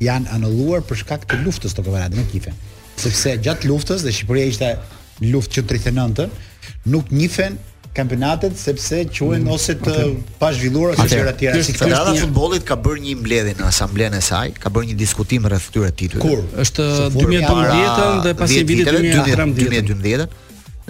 janë 0.00 0.32
anulluar 0.34 0.82
për 0.88 1.02
shkak 1.02 1.26
të 1.28 1.42
luftës 1.44 1.74
të 1.76 1.84
kovarat 1.84 2.14
në 2.16 2.24
Kifën. 2.32 2.56
Sepse 3.00 3.34
gjatë 3.44 3.68
luftës 3.70 4.02
dhe 4.04 4.12
Shqipëria 4.14 4.50
ishte 4.52 4.70
luftë 5.30 5.58
që 5.58 5.64
39-të, 5.72 6.26
nuk 6.92 7.10
njifen 7.12 7.58
kampionatet 7.96 8.54
sepse 8.56 9.02
quhen 9.10 9.42
mm. 9.42 9.50
ose 9.50 9.74
të 9.80 9.90
okay. 9.90 10.12
pa 10.38 10.52
zhvilluara 10.54 10.94
ose 10.94 11.08
gjëra 11.10 11.32
të 11.34 11.40
tjera. 11.42 11.62
Federata 11.66 12.14
e 12.14 12.20
futbollit 12.22 12.64
ka 12.68 12.76
bërë 12.80 13.02
një 13.06 13.14
mbledhje 13.18 13.54
në 13.58 13.66
asamblenë 13.68 14.20
e 14.20 14.24
saj, 14.24 14.52
ka 14.62 14.72
bërë 14.72 14.92
një 14.92 14.96
diskutim 15.00 15.48
rreth 15.50 15.66
këtyre 15.68 15.90
titujve. 15.98 16.22
Kur 16.24 16.62
është 16.64 16.86
2012-ën 17.16 18.22
dhe 18.28 18.34
pasi 18.40 18.62
vitit 18.70 18.88
2013-ën, 18.88 20.32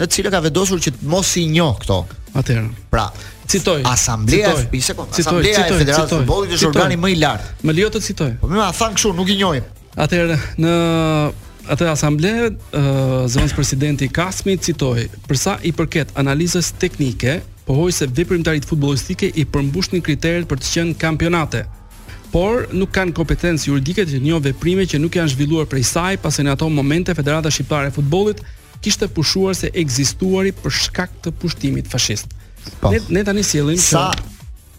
në 0.01 0.05
të 0.07 0.11
cilën 0.15 0.33
ka 0.37 0.43
vendosur 0.45 0.81
që 0.87 0.95
mos 1.11 1.33
i 1.41 1.47
njoh 1.51 1.75
këto. 1.83 1.99
Atëherë. 2.39 2.69
Pra, 2.93 3.09
Citoj 3.51 3.81
asambleja 3.85 4.53
po, 4.95 5.05
asambleja 5.19 5.65
e 5.67 5.73
Federatës 5.75 6.11
së 6.11 6.17
Futbollit 6.21 6.53
është 6.55 6.67
organi 6.71 6.97
më 6.99 7.11
i 7.11 7.15
lartë. 7.19 7.49
Më 7.67 7.75
lejo 7.75 7.89
të 7.93 8.01
citoj. 8.05 8.29
Po 8.43 8.47
më 8.49 8.67
thanë 8.77 8.95
kështu, 8.97 9.11
nuk 9.19 9.27
i 9.27 9.35
njohim. 9.41 9.65
Atëherë 9.99 10.37
në 10.63 10.75
atë 11.75 11.89
asamble 11.91 12.31
uh, 12.47 13.19
zëvon 13.29 13.51
presidenti 13.57 14.07
Kasmi, 14.15 14.55
citoj, 14.67 15.03
përsa 15.27 15.57
i 15.69 15.73
përket 15.77 16.13
analizës 16.21 16.71
teknike, 16.81 17.39
pohoi 17.67 17.91
se 17.95 18.07
veprimtarit 18.07 18.65
futbollistike 18.67 19.31
i 19.41 19.45
përmbushnin 19.45 20.03
kriteret 20.05 20.47
për 20.49 20.63
të 20.63 20.71
qenë 20.73 20.97
kampionate. 21.03 21.65
Por 22.31 22.69
nuk 22.71 22.93
kanë 22.95 23.11
kompetencë 23.17 23.67
juridike 23.67 24.05
të 24.07 24.21
një 24.23 24.37
veprime 24.47 24.85
që 24.87 24.99
nuk 25.03 25.17
janë 25.19 25.33
zhvilluar 25.35 25.67
prej 25.67 25.83
saj, 25.91 26.15
pasi 26.23 26.45
në 26.47 26.53
ato 26.55 26.69
momente 26.71 27.11
Federata 27.17 27.51
Shqiptare 27.51 27.91
e 27.91 27.95
Futbollit 27.97 28.39
kishte 28.81 29.11
pushuar 29.13 29.53
se 29.53 29.67
ekzistuari 29.77 30.53
për 30.57 30.73
shkak 30.77 31.19
të 31.25 31.35
pushtimit 31.43 31.91
fashist. 31.91 32.31
Po. 32.79 32.91
Ne 32.91 32.97
ne 33.09 33.21
tani 33.23 33.43
sjellim 33.43 33.77
sa 33.77 34.11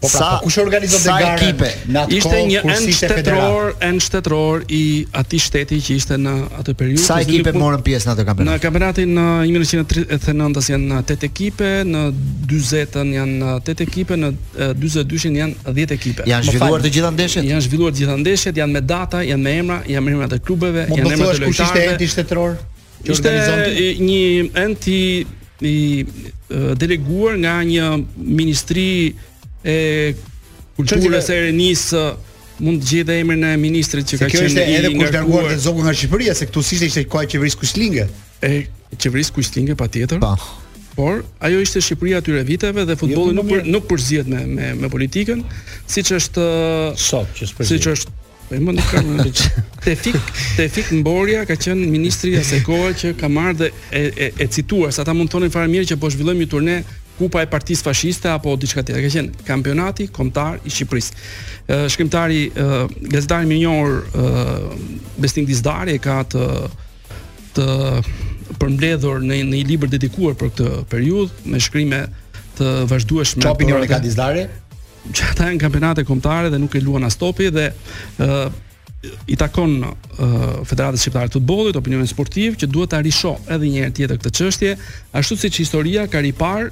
Po 0.03 0.09
pra, 0.11 0.19
sa 0.19 0.27
po 0.35 0.43
kush 0.51 0.59
organizon 0.59 0.99
sa 0.99 1.15
ekipe 1.31 1.63
në 1.87 1.97
atë 2.07 2.15
ishte 2.19 2.39
një 2.51 2.61
en 2.67 2.85
shtetror 2.91 3.67
en 3.87 3.99
shtetror 4.03 4.63
i 4.75 4.81
atij 5.15 5.39
shteti 5.47 5.77
që 5.85 5.95
ishte 6.01 6.17
në 6.19 6.33
atë 6.59 6.75
periudhë 6.81 7.03
sa 7.05 7.19
ekipe 7.23 7.53
morën 7.55 7.83
pjesë 7.85 8.09
në 8.09 8.15
atë 8.17 8.25
kampionat 8.27 8.51
në 8.51 8.63
kampionatin 8.65 9.13
në 9.15 9.27
1939 9.47 10.71
janë 10.75 10.97
8 10.99 11.15
uh, 11.15 11.29
ekipe 11.31 11.71
në 11.87 12.01
40-ën 12.51 13.13
janë 13.15 13.37
8 13.53 13.71
uh, 13.77 13.85
ekipe 13.87 14.17
në 14.19 14.31
42-ën 14.57 15.31
uh, 15.31 15.43
janë 15.43 15.77
10 15.79 15.95
ekipe 15.97 16.27
janë 16.33 16.49
zhvilluar 16.51 16.83
të 16.83 16.91
gjitha 16.97 17.13
ndeshjet 17.15 17.47
janë 17.53 17.65
zhvilluar 17.69 17.95
të 17.95 18.03
gjitha 18.03 18.17
ndeshjet 18.25 18.59
janë 18.63 18.77
me 18.79 18.83
data 18.95 19.23
janë 19.23 19.43
me 19.47 19.55
emra 19.63 19.79
janë 19.87 20.05
me 20.09 20.17
emrat 20.19 20.35
e 20.35 20.41
klubeve 20.49 20.85
janë 20.91 21.15
emrat 21.15 21.39
e 21.39 21.45
lojtarëve 21.45 21.47
mund 21.47 21.47
të 21.47 21.47
thuash 21.47 21.47
kush 21.47 21.63
ishte 21.67 21.87
enti 21.93 22.11
shtetror 22.11 22.59
ishte 23.07 23.37
një 24.11 24.23
enti 24.67 24.99
i 25.67 26.05
deleguar 26.79 27.37
nga 27.43 27.55
një 27.65 27.87
ministri 28.17 29.15
e 29.63 29.79
kulturës 30.77 31.27
së 31.29 31.37
Renis 31.47 31.87
mund 32.61 32.83
të 32.83 32.89
gjejë 32.91 33.17
emrin 33.23 33.45
e 33.49 33.53
ministrit 33.57 34.05
që 34.09 34.17
se 34.17 34.21
ka 34.21 34.31
qenë 34.31 34.33
i 34.33 34.41
Kjo 34.41 34.49
është 34.51 34.65
edhe 34.77 34.91
kur 34.97 35.13
dërguar 35.15 35.47
te 35.51 35.57
zogu 35.63 35.85
nga 35.85 35.93
Shqipëria 35.97 36.35
se 36.37 36.47
këtu 36.49 36.63
si 36.65 36.79
ishte 36.87 37.05
koha 37.09 37.25
e 37.25 37.31
qeverisë 37.33 37.59
Kuslinge. 37.63 38.07
E 38.47 38.51
qeverisë 39.01 39.33
Kuslinge 39.37 39.75
patjetër. 39.79 40.21
Po. 40.23 40.33
Pa. 40.33 40.89
Por 40.93 41.23
ajo 41.47 41.61
ishte 41.65 41.81
Shqipëria 41.81 42.19
atyre 42.21 42.43
viteve 42.47 42.83
dhe 42.89 42.97
futbolli 42.99 43.33
jo, 43.33 43.39
nuk 43.39 43.49
për, 43.49 43.63
nuk 43.73 43.87
përzihet 43.89 44.29
me 44.29 44.43
me 44.57 44.69
me 44.83 44.89
politikën, 44.93 45.41
siç 45.89 46.13
është 46.19 46.47
sot 47.07 47.33
që 47.39 47.49
është 47.49 47.71
siç 47.75 47.89
është 47.95 48.21
Po 48.53 48.57
e 48.57 48.61
mund 48.61 48.79
të 49.37 49.63
Te 49.83 49.93
fik, 49.97 50.19
te 50.57 50.67
fik 50.71 50.91
Mborja 51.01 51.43
ka 51.49 51.55
qenë 51.57 51.87
ministri 51.89 52.35
asaj 52.37 52.61
kohe 52.67 52.91
që 52.95 53.13
ka 53.19 53.29
marrë 53.29 53.57
dhe 53.59 53.69
e 53.89 54.01
e, 54.25 54.27
e 54.45 54.47
cituar 54.47 54.93
se 54.93 55.01
ata 55.01 55.13
mund 55.17 55.29
të 55.29 55.35
thonin 55.37 55.53
fare 55.53 55.69
mirë 55.71 55.89
që 55.91 55.97
po 55.99 56.09
zhvillojmë 56.13 56.43
një 56.45 56.49
turne 56.53 56.75
kupa 57.17 57.41
e 57.45 57.49
partisë 57.49 57.85
fashiste 57.85 58.29
apo 58.29 58.53
diçka 58.57 58.83
tjetër. 58.83 59.01
Ka 59.01 59.11
qenë 59.15 59.45
kampionati 59.49 60.07
kombëtar 60.13 60.61
i 60.65 60.71
Shqipërisë. 60.71 61.27
Shkrimtari 61.89 62.43
gazetari 63.13 63.49
më 63.49 63.57
i 63.57 63.61
njohur 63.65 63.93
Besnik 65.21 65.49
Dizdari 65.49 65.97
ka 66.01 66.19
të 66.33 66.45
të 67.53 67.67
përmbledhur 68.61 69.21
në 69.21 69.41
një 69.51 69.63
libër 69.69 69.91
dedikuar 69.93 70.37
për 70.37 70.49
këtë 70.49 70.71
periudhë 70.89 71.49
me 71.53 71.59
shkrime 71.61 72.05
të 72.57 72.71
vazhdueshme. 72.89 73.41
ka 73.45 73.79
Nikadizdari, 73.79 74.47
ata 75.11 75.47
janë 75.49 75.59
kampionate 75.61 76.03
kombëtare 76.07 76.49
dhe 76.51 76.59
nuk 76.61 76.75
e 76.75 76.81
luan 76.81 77.03
as 77.03 77.17
topi 77.19 77.49
dhe 77.51 77.65
ë 78.23 78.27
uh, 78.29 78.53
i 79.27 79.35
takon 79.35 79.73
uh, 79.83 79.95
Federatës 80.63 81.01
Shqiptare 81.03 81.27
të 81.27 81.35
Futbollit, 81.35 81.75
opinionin 81.75 82.07
sportiv 82.07 82.53
që 82.55 82.69
duhet 82.71 82.93
ta 82.93 83.01
risho 83.03 83.33
edhe 83.51 83.67
një 83.67 83.81
herë 83.83 83.91
tjetër 83.97 84.19
këtë 84.21 84.29
çështje, 84.37 84.71
ashtu 85.19 85.35
siç 85.41 85.57
historia 85.59 86.05
ka 86.07 86.21
ripar 86.23 86.69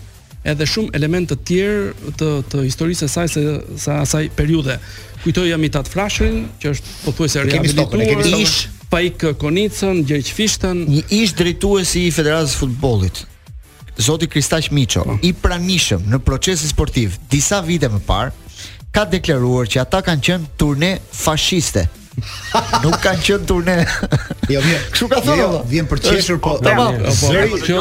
edhe 0.47 0.67
shumë 0.73 0.93
elementë 0.95 1.35
të 1.35 1.49
tjerë 1.49 2.13
të 2.21 2.29
të 2.53 2.63
historisë 2.69 3.09
së 3.09 3.11
saj 3.11 3.27
së 3.33 3.43
sa 3.83 3.97
asaj 4.05 4.29
periudhe. 4.39 4.77
Kujtoj 5.25 5.49
jam 5.49 5.65
i 5.67 5.71
Tat 5.75 5.91
që 5.91 6.71
është 6.71 6.93
pothuajse 7.03 7.43
rehabilituar. 7.49 8.31
Ish 8.39 8.87
Paik 8.91 9.27
Konicën, 9.41 9.99
Gjergj 10.07 10.31
Fishtën, 10.35 10.79
një 10.87 11.03
ish 11.19 11.35
drejtuesi 11.39 12.07
i 12.07 12.15
Federatës 12.15 12.55
së 12.55 12.63
Futbollit 12.63 13.25
zoti 13.99 14.27
Kristaq 14.27 14.69
Miço, 14.71 15.03
i 15.25 15.33
pranishëm 15.33 16.05
në 16.11 16.21
procesin 16.25 16.71
sportiv 16.71 17.17
disa 17.31 17.61
vite 17.65 17.89
më 17.91 18.01
parë, 18.07 18.33
ka 18.95 19.05
deklaruar 19.07 19.67
që 19.71 19.81
ata 19.83 20.03
kanë 20.05 20.23
qenë 20.29 20.53
turne 20.59 20.93
fashiste. 21.11 21.87
Nuk 22.83 22.97
kanë 22.99 23.21
qenë 23.23 23.45
turne. 23.47 23.75
Jo, 24.51 24.59
mirë. 24.65 24.79
Kështu 24.91 25.07
ka 25.13 25.21
thënë. 25.23 25.45
Vjen 25.71 25.85
për 25.87 26.01
të 26.03 26.15
qeshur 26.17 26.41
po. 26.43 26.57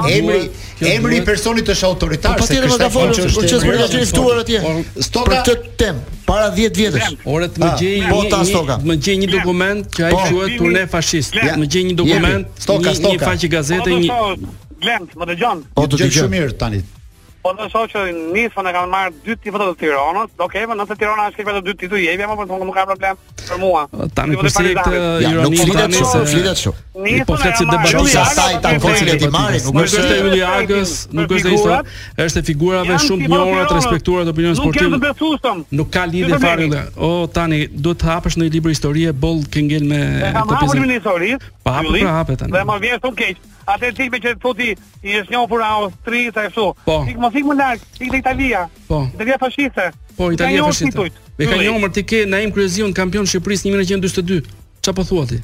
Emri, 0.06 0.44
emri 0.86 1.18
i 1.18 1.24
personit 1.26 1.66
është 1.74 1.88
autoritar. 1.88 2.36
Po 2.38 2.46
patjetër 2.46 2.70
ka 2.70 2.88
për 2.94 3.10
të 3.10 3.26
qeshur 3.42 4.38
atje. 4.38 4.62
Për 5.26 5.34
të 5.50 5.56
tem 5.82 5.98
para 6.30 6.46
10 6.54 6.78
vjetësh. 6.78 7.10
Ore 7.26 7.50
të 7.50 7.64
më 7.66 7.72
gjej 7.82 7.98
një 7.98 8.78
më 8.92 8.98
gjej 9.08 9.18
një 9.24 9.30
dokument 9.34 9.92
që 9.98 10.08
ai 10.08 10.14
quhet 10.22 10.56
turne 10.62 10.86
fashist. 10.94 11.34
Më 11.34 11.66
gjej 11.74 11.84
një 11.90 11.98
dokument, 12.04 12.66
një 12.70 13.16
faqe 13.26 13.50
gazete, 13.58 13.98
një 13.98 14.58
Glen, 14.80 15.08
më 15.20 15.26
dëgjon? 15.34 15.64
Po 15.76 15.84
të 15.86 15.98
dëgjoj 16.00 16.16
shumë 16.22 16.36
mirë 16.38 16.56
tani. 16.62 16.80
Po 17.40 17.54
do 17.56 17.64
të 17.64 17.72
thotë 17.72 17.90
që 17.94 18.00
Nissan 18.36 18.66
e 18.68 18.72
kanë 18.76 18.90
marrë 18.92 19.12
dy 19.24 19.34
tipe 19.40 19.56
të 19.60 19.66
Tiranës. 19.80 20.32
Do 20.36 20.44
kemë, 20.52 20.74
nëse 20.76 20.96
Tirana 21.00 21.24
është 21.30 21.38
këtu 21.40 21.48
me 21.48 21.54
të 21.56 21.60
dy 21.70 21.74
tipe, 21.80 22.00
jemi 22.00 22.24
apo 22.26 22.44
nuk 22.50 22.72
ka 22.76 22.82
problem 22.88 23.20
për 23.40 23.60
mua. 23.62 23.84
Tani 24.16 24.36
po 24.36 24.48
si 24.52 24.72
të 24.76 25.02
ironi 25.24 25.60
tani 25.76 26.00
se 26.04 26.20
flitet 26.28 26.60
shumë. 26.60 26.82
Nissan 27.04 27.28
po 27.30 27.38
fletë 27.40 27.66
debatin 27.70 28.10
sa 28.12 28.24
ai 28.44 28.58
tan 28.66 28.76
kocën 28.84 29.12
e 29.14 29.16
timarit, 29.22 29.68
nuk 29.72 29.86
është 29.86 30.04
te 30.10 30.18
Yuli 30.20 30.42
Agës, 30.50 30.94
nuk 31.16 31.32
është 31.38 31.54
ai. 31.76 31.78
Është 32.26 32.44
figurave 32.50 32.98
shumë 33.06 33.24
të 33.24 33.30
njohura 33.34 33.64
të 33.72 33.78
respektuara 33.80 34.28
të 34.28 34.34
opinionit 34.36 34.60
sportiv. 34.60 35.64
Nuk 35.80 35.92
ka 35.96 36.04
lidhje 36.12 36.40
fare. 36.44 36.68
O 37.08 37.12
tani 37.38 37.62
duhet 37.72 38.04
të 38.04 38.12
hapësh 38.12 38.36
një 38.42 38.50
libër 38.58 38.76
historie 38.76 39.16
boll 39.26 39.40
që 39.48 39.64
ngel 39.70 39.88
me 39.94 40.02
të 40.36 40.60
pesë. 40.60 41.40
Po 41.64 41.72
hapet 41.80 42.44
tani. 42.44 42.52
Dhe 42.52 42.68
më 42.74 42.82
vjen 42.84 43.00
shumë 43.06 43.20
keq 43.24 43.40
atë 43.68 43.90
tipi 43.98 44.20
që 44.22 44.34
futi 44.42 44.70
i 45.04 45.16
është 45.20 45.32
njohur 45.34 45.62
Austri 45.66 46.26
sa 46.34 46.46
kështu. 46.48 46.66
Po. 46.86 46.98
Ik 47.08 47.18
mos 47.20 47.34
ik 47.36 47.44
më 47.46 47.56
larg, 47.58 47.82
ik 48.00 48.10
në 48.14 48.20
Italia. 48.22 48.66
Po. 48.88 49.04
Italia 49.16 49.38
fashiste. 49.40 49.90
Po, 50.16 50.30
Italia 50.32 50.64
fashiste. 50.66 51.08
Me 51.40 51.48
ka 51.48 51.60
njohur 51.60 51.90
ti 51.92 52.04
ke 52.04 52.24
Naim 52.28 52.52
Kryeziun 52.52 52.92
kampion 52.96 53.24
Shqipërisë 53.28 53.70
1942. 53.74 54.44
Çfarë 54.80 54.98
po 54.98 55.04
thua 55.06 55.26
ti? 55.30 55.40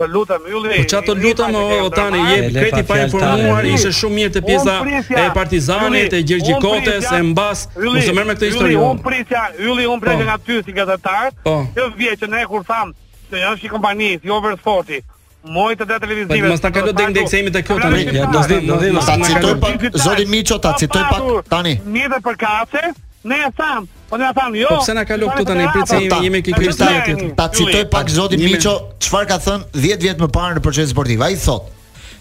Po 0.00 0.06
lutem, 0.08 0.44
ylli. 0.48 0.76
Po 0.80 0.86
çfarë 0.88 1.04
të 1.06 1.12
po 1.12 1.20
lutem 1.20 1.56
o, 1.60 1.64
Otani, 1.84 2.18
tani 2.18 2.34
jep 2.34 2.48
kreti 2.56 2.82
pa 2.88 2.96
informuar, 3.02 3.66
ishte 3.68 3.90
shumë 3.98 4.16
mirë 4.16 4.32
te 4.36 4.42
pjesa 4.46 4.78
e 5.20 5.26
Partizanit, 5.36 6.12
e 6.16 6.22
Gjergj 6.24 6.50
Kotës, 6.62 7.06
e 7.16 7.22
mbas. 7.30 7.66
Mos 7.78 8.08
e 8.08 8.14
merr 8.16 8.30
me 8.32 8.36
këtë 8.38 8.48
histori. 8.52 8.74
Jo. 8.78 8.90
Un 8.94 9.00
prisja, 9.04 9.46
ylli, 9.60 9.84
un 9.88 10.00
prisja 10.02 10.20
po. 10.24 10.28
nga 10.30 10.36
ty 10.48 10.56
si 10.64 10.72
gazetar. 10.76 11.32
Po. 11.44 11.56
Kjo 11.76 11.88
vjet 12.00 12.24
që 12.24 12.30
ne 12.32 12.44
kur 12.48 12.64
tham 12.68 12.92
se 13.30 13.44
janë 13.44 13.60
shi 13.60 13.68
kompani, 13.70 14.16
si 14.22 14.32
Overforti, 14.32 14.98
Moj 15.46 15.74
të 15.78 15.86
dhe 15.88 15.94
po, 15.94 16.06
televizive. 16.06 16.48
Mos 16.52 16.60
ta 16.60 16.70
kalo 16.72 16.92
te 16.92 17.62
kjo 17.62 17.78
tani. 17.78 18.04
do 18.32 18.42
zdi, 18.44 18.66
do 18.66 18.76
zdi, 18.80 18.90
citoj 19.28 19.54
pak. 19.60 19.98
Zoti 20.02 20.26
Miço 20.26 20.58
ta 20.58 20.74
citoj 20.78 21.04
pak 21.10 21.46
tani. 21.48 21.80
Mirë 21.86 22.20
për 22.24 22.36
kafe. 22.40 22.90
Ne 23.22 23.36
e 23.44 23.48
tham, 23.52 23.84
po 24.08 24.16
ne 24.16 24.24
e 24.24 24.32
tham 24.32 24.54
jo. 24.56 24.66
Po 24.68 24.76
pse 24.80 24.94
na 24.96 25.04
kalo 25.04 25.26
këtu 25.28 25.44
tani 25.48 25.66
pritse 25.72 25.98
jemi 25.98 26.28
jemi 26.28 26.42
këtu 26.42 27.34
Ta 27.36 27.48
citoj 27.52 27.86
pak 27.90 28.08
zoti 28.08 28.36
Miço, 28.40 28.72
çfarë 29.00 29.28
ka 29.28 29.38
thënë 29.40 29.72
10 29.80 30.00
vjet 30.04 30.18
më 30.20 30.28
parë 30.28 30.58
në 30.58 30.62
proces 30.64 30.92
sportiv. 30.92 31.22
Ai 31.22 31.36
thotë 31.36 31.78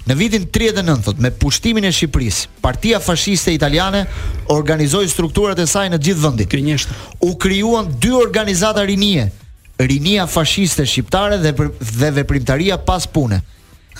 Në 0.10 0.16
vitin 0.18 0.46
39, 0.50 1.02
thot, 1.06 1.20
me 1.22 1.30
pushtimin 1.30 1.86
e 1.86 1.92
Shqipërisë, 1.94 2.48
Partia 2.64 2.98
Fashiste 3.04 3.52
Italiane 3.54 4.06
organizoi 4.50 5.04
strukturat 5.12 5.60
e 5.62 5.68
saj 5.70 5.92
në 5.94 6.00
gjithë 6.08 6.24
vendin. 6.24 6.48
Kënjeshtër. 6.50 7.04
U 7.30 7.36
krijuan 7.38 7.92
dy 8.02 8.10
organizata 8.18 8.82
rinie, 8.90 9.28
rinia 9.86 10.26
fashiste 10.26 10.84
shqiptare 10.86 11.38
dhe 11.38 11.52
dhe 11.98 12.10
veprimtaria 12.12 12.78
pas 12.78 13.06
pune. 13.06 13.42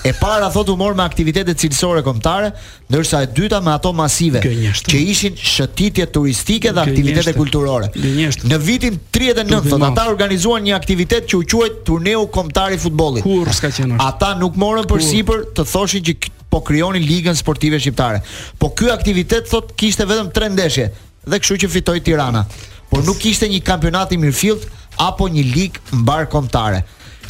E 0.04 0.12
para 0.14 0.48
thot 0.48 0.68
u 0.70 0.76
mor 0.76 0.94
me 0.96 1.02
aktivitete 1.04 1.52
cilësore 1.54 2.00
kombëtare, 2.04 2.54
ndërsa 2.88 3.18
e 3.20 3.28
dyta 3.36 3.58
me 3.60 3.74
ato 3.74 3.90
masive 3.92 4.40
Gënjështë. 4.40 4.88
që 4.88 5.00
ishin 5.12 5.34
shëtitje 5.36 6.06
turistike 6.14 6.68
Gënjështë. 6.68 6.72
dhe 6.72 6.80
aktivitete 6.80 7.34
kulturore. 7.36 7.90
Gënjështë. 7.92 8.48
Në 8.48 8.58
vitin 8.64 8.96
39 9.12 9.68
thotë 9.74 9.90
ata 9.92 10.06
organizuan 10.08 10.64
një 10.64 10.74
aktivitet 10.78 11.28
që 11.28 11.34
u 11.36 11.44
quajte 11.52 11.82
turneu 11.84 12.24
kombëtar 12.32 12.72
i 12.72 12.78
futbollit. 12.80 13.22
Kur 13.28 13.52
s'ka 13.52 13.68
qenë. 13.68 14.00
Ata 14.00 14.32
nuk 14.40 14.56
morën 14.56 14.88
përsipër 14.88 15.44
të 15.58 15.68
thoshin 15.68 16.02
që 16.08 16.14
po 16.50 16.62
krijonin 16.64 17.04
ligën 17.04 17.36
sportive 17.36 17.76
shqiptare. 17.78 18.22
Po 18.58 18.70
ky 18.72 18.88
aktivitet 18.94 19.48
thot 19.52 19.72
kishte 19.76 20.06
vetëm 20.08 20.32
3 20.32 20.48
ndeshje 20.56 20.88
dhe 21.28 21.38
kështu 21.40 21.60
që 21.60 21.68
fitoi 21.76 22.00
Tirana. 22.00 22.46
Por 22.88 23.04
nuk 23.04 23.18
kishte 23.20 23.46
një 23.52 23.60
kampionat 23.62 24.12
i 24.12 24.16
mirëfillt, 24.16 24.64
apo 25.08 25.28
një 25.32 25.44
lig 25.54 25.78
mbar 26.02 26.26
kombëtare. 26.32 26.82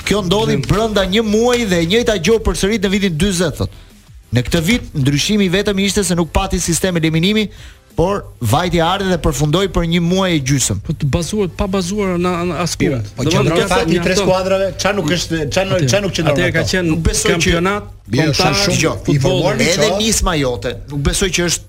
Kjo 0.09 0.25
ndodhi 0.27 0.59
brenda 0.67 1.05
një 1.07 1.23
muaji 1.27 1.69
dhe 1.71 1.83
e 1.85 1.89
njëjta 1.91 2.17
gjë 2.19 2.39
u 2.39 2.43
përsërit 2.47 2.87
në 2.89 2.93
vitin 2.97 3.19
40 3.21 3.61
thotë. 3.61 3.85
Në 4.31 4.45
këtë 4.47 4.61
vit 4.67 4.91
ndryshimi 5.03 5.49
vetëm 5.53 5.81
ishte 5.87 6.05
se 6.07 6.15
nuk 6.19 6.31
pati 6.35 6.61
sistem 6.63 6.99
eliminimi, 7.01 7.49
por 7.99 8.21
vajti 8.47 8.79
ardhi 8.81 9.11
dhe 9.11 9.17
përfundoi 9.21 9.67
për 9.75 9.89
një 9.93 10.01
muaj 10.01 10.31
e 10.37 10.43
gjysëm. 10.47 10.79
Po 10.87 10.95
të 10.97 11.09
bazuar 11.13 11.51
pa 11.59 11.67
bazuar 11.69 12.15
në 12.23 12.55
aspirat. 12.63 13.09
Po, 13.17 13.25
po 13.27 13.35
që 13.35 13.43
në 13.49 13.65
fakt 13.73 13.91
një 13.91 14.05
tre 14.07 14.15
skuadrave, 14.21 14.69
çan 14.81 14.95
nuk 15.01 15.11
është 15.17 15.41
çan 15.53 15.75
çan 15.91 16.07
nuk 16.07 16.15
qendron. 16.15 16.39
Atë 16.39 16.53
ka 16.55 16.63
qenë 16.71 16.95
kampionat, 17.27 17.91
kompetitë 18.07 18.53
shumë 18.63 18.79
gjë. 18.81 18.95
Futbolli 19.11 19.67
edhe 19.75 19.91
nisma 19.99 20.37
jote. 20.39 20.77
Nuk 20.95 21.03
besoj 21.11 21.33
që 21.35 21.49
është 21.51 21.69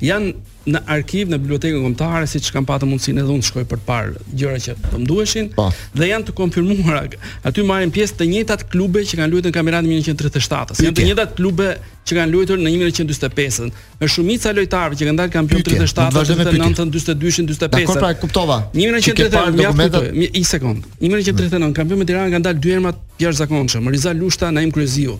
janë 0.00 0.32
në 0.62 0.78
arkiv 0.94 1.30
në 1.32 1.40
bibliotekën 1.42 1.74
kombëtare 1.82 2.26
siç 2.30 2.52
kam 2.54 2.62
patë 2.66 2.86
mundësinë 2.86 3.24
edhe 3.24 3.32
unë 3.34 3.42
të 3.44 3.54
parë 3.54 3.68
përpara 3.72 4.26
gjëra 4.38 4.60
që 4.62 4.74
do 4.88 5.00
mdueshin 5.02 5.48
dhe 5.98 6.06
janë 6.08 6.26
të 6.28 6.34
konfirmuara 6.38 7.00
aty 7.50 7.64
marrin 7.66 7.90
pjesë 7.94 8.16
të 8.20 8.28
njëjtat 8.30 8.62
klube 8.70 9.02
që 9.02 9.18
kanë 9.18 9.30
luajtur 9.34 9.50
në 9.50 9.54
kampionatin 9.56 9.90
1937-s 9.90 10.84
janë 10.86 10.96
të 11.00 11.06
njëjtat 11.08 11.34
klube 11.38 11.66
që 12.06 12.18
kanë 12.20 12.34
luajtur 12.34 12.62
në 12.62 12.72
1945-ën 12.76 13.72
me 14.04 14.10
shumica 14.14 14.54
lojtarëve 14.60 15.00
që 15.02 15.08
kanë 15.10 15.22
dalë 15.22 15.34
kampion 15.34 15.66
37-të 15.66 16.38
39-të 16.52 17.04
42-të 17.08 17.42
45-të 17.42 17.70
Dakor 17.76 18.00
pra 18.00 18.14
kuptova 18.22 18.60
1939 18.70 20.14
Një 20.22 20.30
i 20.40 20.44
sekond 20.46 20.86
1939 21.02 21.76
kampion 21.82 21.98
me 22.02 22.06
Tiranë 22.08 22.36
kanë 22.38 22.46
dalë 22.48 22.62
dy 22.62 22.74
herë 22.76 22.84
më 22.86 22.94
jashtëzakonshëm 23.26 23.90
Riza 23.94 24.14
Lushta 24.14 24.52
Naim 24.54 24.70
Kryziu 24.74 25.18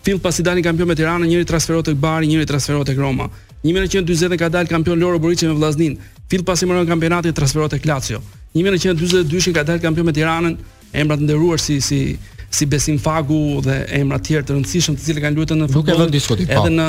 Fill 0.00 0.18
pasi 0.22 0.46
dalin 0.46 0.64
kampion 0.64 0.88
me 0.88 0.96
Tiranë 0.98 1.26
njëri 1.30 1.46
transferohet 1.50 1.90
tek 1.90 1.98
Bari 2.00 2.30
njëri 2.30 2.46
transferohet 2.48 2.88
tek 2.88 2.98
Roma 3.02 3.28
1940 3.64 4.36
ka 4.40 4.48
dalë 4.52 4.70
kampion 4.70 4.98
Loro 5.00 5.18
Boriçi 5.20 5.46
me 5.48 5.52
Vllaznin. 5.58 5.96
Fill 6.30 6.44
pasi 6.46 6.64
morën 6.68 6.88
kampionatin 6.88 7.34
transferohet 7.36 7.74
tek 7.76 7.84
Lazio. 7.88 8.20
1942 8.56 9.52
ka 9.56 9.64
dalë 9.68 9.82
kampion 9.84 10.08
me 10.08 10.14
Tiranën, 10.16 10.56
emra 10.96 11.18
të 11.20 11.28
nderuar 11.28 11.60
si 11.62 11.80
si 11.84 12.02
si 12.50 12.66
Besim 12.66 12.96
Fagu 12.98 13.60
dhe 13.62 13.74
emra 14.00 14.16
të 14.18 14.26
tjerë 14.26 14.46
të 14.48 14.54
rëndësishëm 14.56 14.94
të 14.98 15.04
cilët 15.04 15.22
kanë 15.22 15.36
luajtur 15.38 15.58
në 15.60 15.66
futboll. 15.70 16.16
Edhe 16.42 16.70
në 16.74 16.86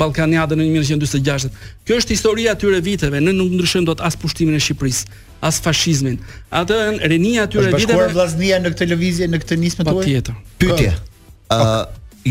Balkaniadën 0.00 0.58
në 0.58 0.64
1946. 0.72 1.52
Kjo 1.86 1.98
është 2.00 2.16
historia 2.16 2.56
e 2.58 2.80
viteve, 2.82 3.20
ne 3.22 3.30
nuk 3.30 3.52
ndryshojmë 3.54 3.86
dot 3.86 4.00
as 4.02 4.16
pushtimin 4.18 4.56
e 4.56 4.58
Shqipërisë, 4.58 5.04
as 5.40 5.60
fashizmin. 5.62 6.18
Atë 6.50 6.80
rinia 7.12 7.46
e 7.46 7.52
tyre 7.52 7.70
viteve. 7.70 7.94
Është 7.94 8.10
vllaznia 8.10 8.58
në 8.58 8.74
këtë 8.74 8.90
lëvizje, 8.90 9.30
në 9.30 9.38
këtë 9.44 9.60
nismë 9.62 9.86
tuaj. 9.86 10.02
Patjetër. 10.02 10.42
Pyetje. 10.58 10.96
Ë, 11.46 11.70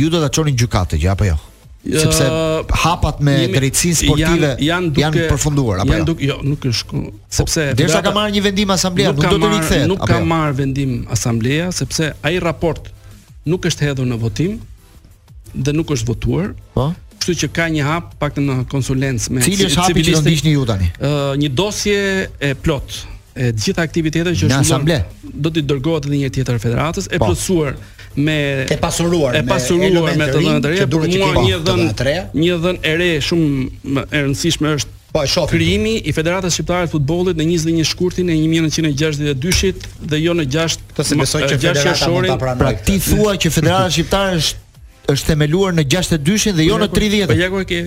ju 0.01 0.09
do 0.11 0.19
ta 0.25 0.33
çoni 0.35 0.51
gjykatë 0.59 0.99
apo 1.15 1.23
jo? 1.29 1.39
Ja, 1.39 1.52
sepse 1.83 2.23
hapat 2.79 3.19
me 3.23 3.35
drejtësinë 3.51 3.99
sportive 3.99 4.49
janë, 4.55 4.67
janë, 4.69 4.89
duke, 4.95 5.23
përfunduar 5.33 5.81
apo 5.83 5.91
janë 5.91 5.99
jo? 5.99 6.07
duke, 6.09 6.25
jo? 6.29 6.37
jo 6.39 6.47
nuk 6.47 6.67
është 6.69 6.99
sepse 7.37 7.65
derisa 7.75 7.99
ka 8.05 8.13
marrë 8.15 8.35
një 8.37 8.43
vendim 8.45 8.71
asamblea 8.73 9.11
nuk, 9.11 9.25
do 9.27 9.39
të 9.43 9.49
rikthehet 9.57 9.89
nuk 9.91 10.03
ka 10.07 10.21
jo? 10.21 10.27
marrë 10.31 10.55
vendim 10.61 10.93
asamblea 11.11 11.67
sepse 11.75 12.13
ai 12.23 12.37
raport 12.43 12.87
nuk 13.51 13.67
është 13.67 13.89
hedhur 13.89 14.07
në 14.13 14.19
votim 14.21 14.59
dhe 15.53 15.75
nuk 15.75 15.91
është 15.97 16.07
votuar 16.13 16.53
po 16.77 16.87
kështu 17.19 17.35
që 17.43 17.47
ka 17.55 17.65
një 17.71 17.83
hap 17.87 18.13
pak 18.19 18.39
në 18.39 18.57
konsulencë 18.71 19.35
me 19.35 19.43
cili 19.43 19.67
është 19.69 19.83
hapi 19.83 20.03
që 20.07 20.15
do 20.17 20.21
ndiqni 20.23 20.53
ju 20.55 20.63
tani 20.71 20.89
ë 21.03 21.13
një 21.43 21.49
dosje 21.55 21.97
e 22.43 22.51
plot 22.63 23.01
e 23.33 23.51
gjitha 23.55 23.83
aktivitetet 23.83 24.39
që 24.39 24.47
është 24.47 24.55
në 24.55 24.63
asamble 24.63 24.97
do 25.33 25.51
t'i 25.51 25.63
dërgohet 25.67 26.07
edhe 26.09 26.19
një 26.23 26.31
tjetër 26.35 26.59
federatës 26.63 27.07
e 27.09 27.15
po. 27.19 27.27
plotsuar 27.29 27.79
me 28.15 28.65
e 28.69 28.77
pasuruar, 28.77 29.35
e 29.35 29.43
pasuruar 29.45 30.15
me 30.17 30.25
të 30.27 30.41
dhënë 30.41 30.61
të 30.61 30.69
reja, 30.69 30.87
mua 30.87 31.45
një 31.47 31.59
dhënë 31.65 32.19
një 32.41 32.57
dhënë 32.65 32.83
e 32.85 32.93
re 32.99 33.07
shumë 33.25 34.05
e 34.05 34.21
rëndësishme 34.25 34.75
është 34.77 35.01
Po 35.13 35.21
e 35.21 35.45
Krijimi 35.49 35.91
i 36.01 36.13
Federatës 36.13 36.55
Shqiptare 36.57 36.87
të 36.87 36.93
Futbollit 36.95 37.37
në 37.37 37.43
21 37.57 37.85
shkurtin 37.85 38.29
e 38.33 38.37
1962-shit 38.37 39.83
dhe 40.09 40.17
jo 40.23 40.33
në 40.37 40.47
6 40.55 40.79
të 40.97 41.05
se 41.09 41.17
besoj 41.19 41.41
që 41.51 41.59
Federata 41.61 42.09
mund 42.09 42.29
ta 42.31 42.37
pranojë. 42.41 42.61
Pra 42.61 42.73
ti 42.87 42.95
thua 43.01 43.35
që 43.37 43.51
Federata 43.53 43.91
Shqiptare 43.93 44.39
është 44.39 45.13
është 45.13 45.29
themeluar 45.33 45.77
në 45.77 45.85
62-shin 45.85 46.57
dhe 46.57 46.65
jo 46.65 46.81
në 46.81 46.89
30-të. 46.97 47.29
Po 47.29 47.37
ja 47.37 47.51
ku 47.53 47.61
e 47.61 47.67
ke 47.69 47.83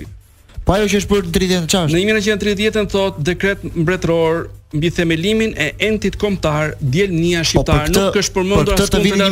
Po 0.66 0.74
ajo 0.74 0.88
që 0.90 0.98
është 0.98 1.10
për 1.12 1.26
30-të 1.34 1.80
Në 1.94 2.00
1930-të 2.02 2.82
thot 2.90 3.18
dekret 3.28 3.62
mbretëror 3.70 4.48
mbi 4.74 4.90
themelimin 4.96 5.52
e 5.62 5.68
entit 5.86 6.16
kombëtar 6.18 6.72
Djelnia 6.80 7.44
po, 7.44 7.48
shqiptar 7.52 7.84
po 7.86 7.94
nuk 7.94 8.18
është 8.18 8.34
përmendur 8.38 8.72
për 8.72 8.80
këtë 8.80 9.02
vitin 9.04 9.22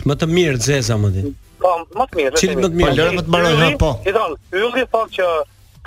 më 0.08 0.16
të 0.22 0.28
mirë 0.32 0.60
Xheza 0.68 0.96
më 1.02 1.10
di. 1.16 1.24
Po, 1.62 1.74
më 2.00 2.06
të 2.12 2.18
mirë. 2.20 2.40
Cili 2.40 2.56
më 2.56 2.70
të 2.70 2.80
mirë? 2.82 2.88
Po, 2.94 2.98
Lëre 3.00 3.16
më 3.18 3.24
të 3.26 3.32
mbaroj 3.34 3.52
hap 3.60 3.76
po. 3.84 3.90
I 4.08 4.14
thon, 4.16 4.38
Ylli 4.62 4.86
thotë 4.94 5.14
që 5.18 5.28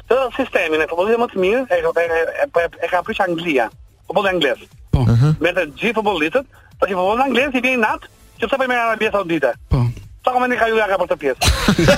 këtë 0.00 0.18
sistemin 0.36 0.84
e 0.84 0.88
futbollit 0.90 1.22
më 1.22 1.28
të 1.32 1.40
mirë 1.46 1.62
e 1.72 1.78
e 1.78 2.04
e, 2.04 2.20
e, 2.44 2.50
po 2.52 2.66
ka 2.92 3.00
pritur 3.08 3.24
Anglia, 3.28 3.70
futbolli 4.06 4.34
anglez. 4.34 4.66
Po. 4.92 5.06
Uh 5.08 5.24
Me 5.42 5.54
të 5.56 5.64
gjithë 5.80 5.96
futbollistët, 6.02 6.52
po 6.78 6.84
që 6.90 7.00
futbolli 7.00 7.26
anglez 7.30 7.56
i 7.58 7.64
vjen 7.64 7.80
natë, 7.86 8.12
që 8.42 8.50
sa 8.52 8.60
po 8.60 8.68
i 8.68 8.72
merr 8.74 8.84
Arabia 8.90 9.14
Saudite. 9.16 9.54
Po. 9.72 9.80
Sa 10.24 10.32
ka 10.32 10.40
me 10.40 10.46
një 10.48 10.56
kajuja 10.56 10.84
ka 10.88 10.96
për 11.02 11.08
të 11.10 11.16
pjesë 11.22 11.96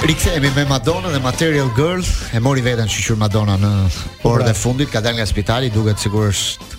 Rikëthemi 0.08 0.50
me 0.56 0.62
Madonna 0.70 1.10
dhe 1.12 1.18
Material 1.20 1.68
Girls 1.76 2.10
E 2.32 2.40
mori 2.40 2.62
vetën 2.64 2.88
që 2.88 3.16
Madonna 3.20 3.58
në 3.60 3.72
orë 4.30 4.46
dhe 4.48 4.52
fundit 4.56 4.88
Ka 4.92 5.02
dalë 5.04 5.18
nga 5.18 5.26
spitali 5.28 5.68
duke 5.74 5.92
të 5.92 6.06
sigur 6.06 6.30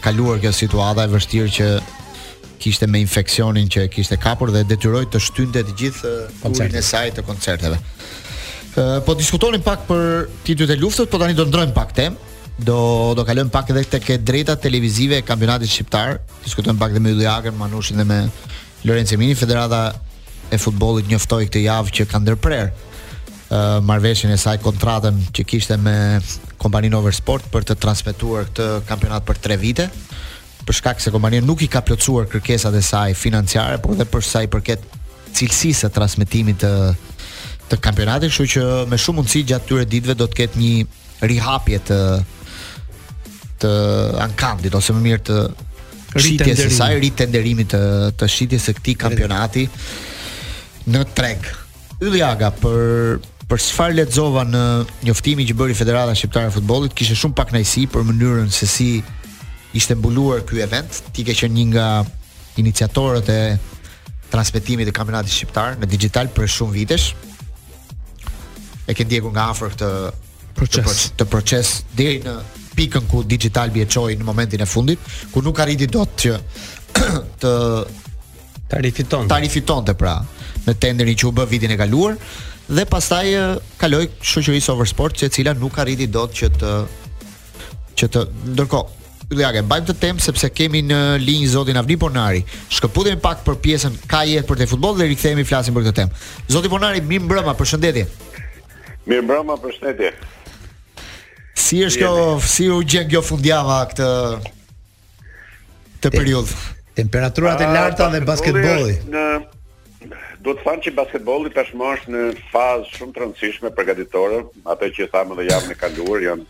kaluar 0.02 0.40
kjo 0.42 0.50
situata 0.58 1.04
e 1.06 1.12
vështirë 1.12 1.52
që 1.58 1.68
kishte 2.64 2.88
me 2.90 3.02
infeksionin 3.06 3.70
që 3.70 3.86
kishte 3.94 4.18
kapur 4.24 4.50
dhe 4.56 4.64
detyroi 4.66 5.04
të 5.14 5.22
shtynte 5.22 5.62
të 5.70 5.76
gjithë 5.84 6.12
kurin 6.42 6.72
uh, 6.72 6.78
e 6.80 6.84
saj 6.88 7.10
të 7.18 7.26
koncerteve. 7.28 7.76
Ë 7.76 8.84
uh, 8.84 9.02
po 9.06 9.14
diskutonin 9.20 9.60
pak 9.64 9.84
për 9.90 10.06
titujt 10.48 10.72
e 10.74 10.78
luftës, 10.80 11.10
po 11.12 11.20
tani 11.22 11.36
do 11.38 11.44
ndrojmë 11.50 11.76
pak 11.76 11.92
temë. 11.98 12.32
Do 12.70 12.78
do 13.20 13.26
kalojmë 13.28 13.52
pak 13.54 13.70
edhe 13.74 13.84
tek 13.98 14.10
e 14.16 14.18
drejta 14.30 14.56
televizive 14.68 15.20
e 15.22 15.28
kampionatit 15.28 15.70
shqiptar. 15.74 16.22
Diskutojmë 16.48 16.80
pak 16.82 16.96
dhe 16.98 17.04
me 17.06 17.12
Ylli 17.18 17.54
Manushin 17.60 18.00
dhe 18.02 18.08
me 18.16 18.22
Lorenzo 18.88 19.20
Mini, 19.20 19.36
Federata 19.36 19.84
e 20.54 20.60
futbollit 20.62 21.08
njoftoi 21.10 21.48
këtë 21.50 21.64
javë 21.68 21.94
që 21.98 22.06
ka 22.12 22.20
ndërprer 22.22 22.74
marrveshjen 23.86 24.32
e 24.34 24.38
saj 24.42 24.58
kontratën 24.64 25.18
që 25.36 25.44
kishte 25.46 25.76
me 25.78 25.94
kompaninë 26.62 26.98
Oversport 26.98 27.46
për 27.54 27.66
të 27.70 27.76
transmetuar 27.84 28.48
këtë 28.50 28.68
kampionat 28.90 29.26
për 29.28 29.40
3 29.50 29.58
vite 29.62 29.88
për 30.66 30.78
shkak 30.80 31.02
se 31.04 31.12
kompania 31.14 31.44
nuk 31.44 31.62
i 31.62 31.68
ka 31.72 31.82
plotësuar 31.86 32.30
kërkesat 32.32 32.76
e 32.80 32.84
saj 32.86 33.16
financiare, 33.20 33.80
por 33.84 33.96
edhe 33.98 34.08
për 34.08 34.24
sa 34.26 34.42
i 34.46 34.50
përket 34.50 34.86
cilësisë 35.36 35.86
së 35.86 35.90
transmetimit 35.96 36.62
të 36.64 36.72
të 37.74 37.78
kampionatit, 37.84 38.32
kështu 38.32 38.46
që 38.54 38.64
me 38.94 38.98
shumë 39.00 39.18
mundësi 39.22 39.42
gjatë 39.50 39.66
këtyre 39.66 39.86
ditëve 39.92 40.16
do 40.20 40.26
të 40.32 40.38
ketë 40.40 40.62
një 40.62 40.72
rihapje 41.32 41.80
të 41.90 42.00
të 43.64 43.76
ankandit 44.26 44.76
ose 44.80 44.96
më 44.96 45.04
mirë 45.10 45.24
të 45.28 45.38
shitjes 46.26 46.64
së 46.66 46.72
saj, 46.78 46.98
ritenderimit 47.06 47.72
të 47.76 47.84
të 48.20 48.30
shitjes 48.36 48.68
së 48.70 48.76
këtij 48.80 48.98
kampionati. 49.06 49.64
Rit 49.74 50.12
në 50.90 51.04
treg. 51.16 51.46
Ylli 52.04 52.22
Aga 52.26 52.50
për 52.60 53.22
për 53.48 53.60
çfarë 53.62 53.96
lexova 54.00 54.42
në 54.48 54.62
njoftimin 55.06 55.48
që 55.50 55.56
bëri 55.60 55.76
Federata 55.78 56.16
Shqiptare 56.18 56.50
e 56.50 56.54
Futbollit, 56.56 56.94
kishte 56.98 57.16
shumë 57.20 57.36
pak 57.38 57.52
kënaqësi 57.52 57.84
për 57.92 58.06
mënyrën 58.08 58.50
se 58.56 58.68
si 58.72 58.88
ishte 59.78 59.96
mbuluar 60.00 60.42
ky 60.48 60.62
event. 60.64 61.00
Ti 61.14 61.26
ke 61.28 61.36
qenë 61.38 61.54
një 61.60 61.66
nga 61.74 61.88
iniciatorët 62.64 63.30
e 63.34 63.40
transmetimit 64.34 64.90
të 64.90 64.96
kampionatit 64.98 65.34
shqiptar 65.36 65.78
në 65.82 65.92
digital 65.92 66.32
për 66.34 66.50
shumë 66.56 66.76
vitesh. 66.80 67.12
E 68.90 68.96
ke 68.96 69.06
ndjekur 69.08 69.32
nga 69.36 69.48
afër 69.54 69.76
këtë 69.76 69.92
proces, 70.58 71.06
të, 71.20 71.28
proces 71.32 71.74
deri 71.98 72.20
në 72.26 72.38
pikën 72.74 73.06
ku 73.12 73.22
digital 73.28 73.72
bie 73.76 73.86
çoi 73.86 74.16
në 74.18 74.26
momentin 74.26 74.64
e 74.64 74.66
fundit, 74.68 75.00
ku 75.32 75.44
nuk 75.46 75.60
arriti 75.62 75.86
dot 75.88 76.16
që 76.24 76.40
të 77.44 77.52
tarifiton. 78.72 79.30
Tarifitonte 79.30 79.94
pra 80.00 80.16
në 80.68 80.76
tenderin 80.82 81.18
që 81.20 81.28
u 81.30 81.34
bë 81.36 81.46
vitin 81.52 81.74
e 81.74 81.78
kaluar 81.80 82.16
dhe 82.70 82.84
pastaj 82.88 83.26
Kaloj 83.78 84.06
kaloi 84.08 84.10
shoqërisë 84.24 84.72
Oversport, 84.72 85.18
që 85.20 85.28
e 85.28 85.32
cila 85.36 85.54
nuk 85.60 85.78
arriti 85.84 86.08
dot 86.12 86.36
që 86.38 86.52
të 86.60 86.74
që 88.00 88.08
të 88.14 88.22
ndërkohë 88.56 89.02
dhe 89.34 89.46
ajë 89.48 89.62
bajmë 89.70 89.88
të 89.88 89.94
temp 90.02 90.22
sepse 90.22 90.50
kemi 90.54 90.84
në 90.86 90.98
linj 91.24 91.46
zotin 91.56 91.78
Avni 91.80 91.96
Ponari. 91.98 92.40
Shkëputemi 92.74 93.18
pak 93.22 93.42
për 93.46 93.56
pjesën 93.64 93.96
ka 94.10 94.20
jetë 94.30 94.46
për 94.50 94.60
të 94.60 94.68
futbollit 94.70 95.00
dhe 95.00 95.08
rikthehemi 95.12 95.46
flasim 95.48 95.74
për 95.78 95.86
këtë 95.88 95.96
temp. 96.00 96.14
Zoti 96.54 96.70
Ponari, 96.70 97.02
mirë 97.08 97.24
mbrëma, 97.26 97.54
përshëndetje. 97.58 98.04
Mirë 99.10 99.24
mbrëma, 99.26 99.56
përshëndetje. 99.64 100.12
Si 101.66 101.80
është 101.88 102.04
kjo, 102.04 102.12
si 102.54 102.68
u 102.74 102.78
gjen 102.86 103.10
kjo 103.14 103.24
fundjava 103.26 103.80
këtë 103.94 104.10
të 106.04 106.14
periudhë? 106.20 106.62
Temperaturat 107.02 107.62
e 107.66 107.70
ah, 107.72 107.76
larta 107.80 108.12
dhe 108.14 108.22
basketbolli. 108.28 109.00
Në 109.14 109.26
Do 110.44 110.52
të 110.52 110.60
thënë 110.66 110.84
që 110.86 110.92
basketbolli 110.98 111.50
tashmë 111.56 111.84
është 111.96 112.12
në 112.14 112.22
fazë 112.52 112.88
shumë 112.98 113.14
të 113.16 113.20
rëndësishme 113.24 113.70
përgatitore, 113.78 114.40
atë 114.74 114.88
që 114.98 115.06
thamë 115.14 115.34
dhe 115.40 115.46
javën 115.50 115.72
e 115.72 115.78
kaluar 115.84 116.20
janë 116.26 116.46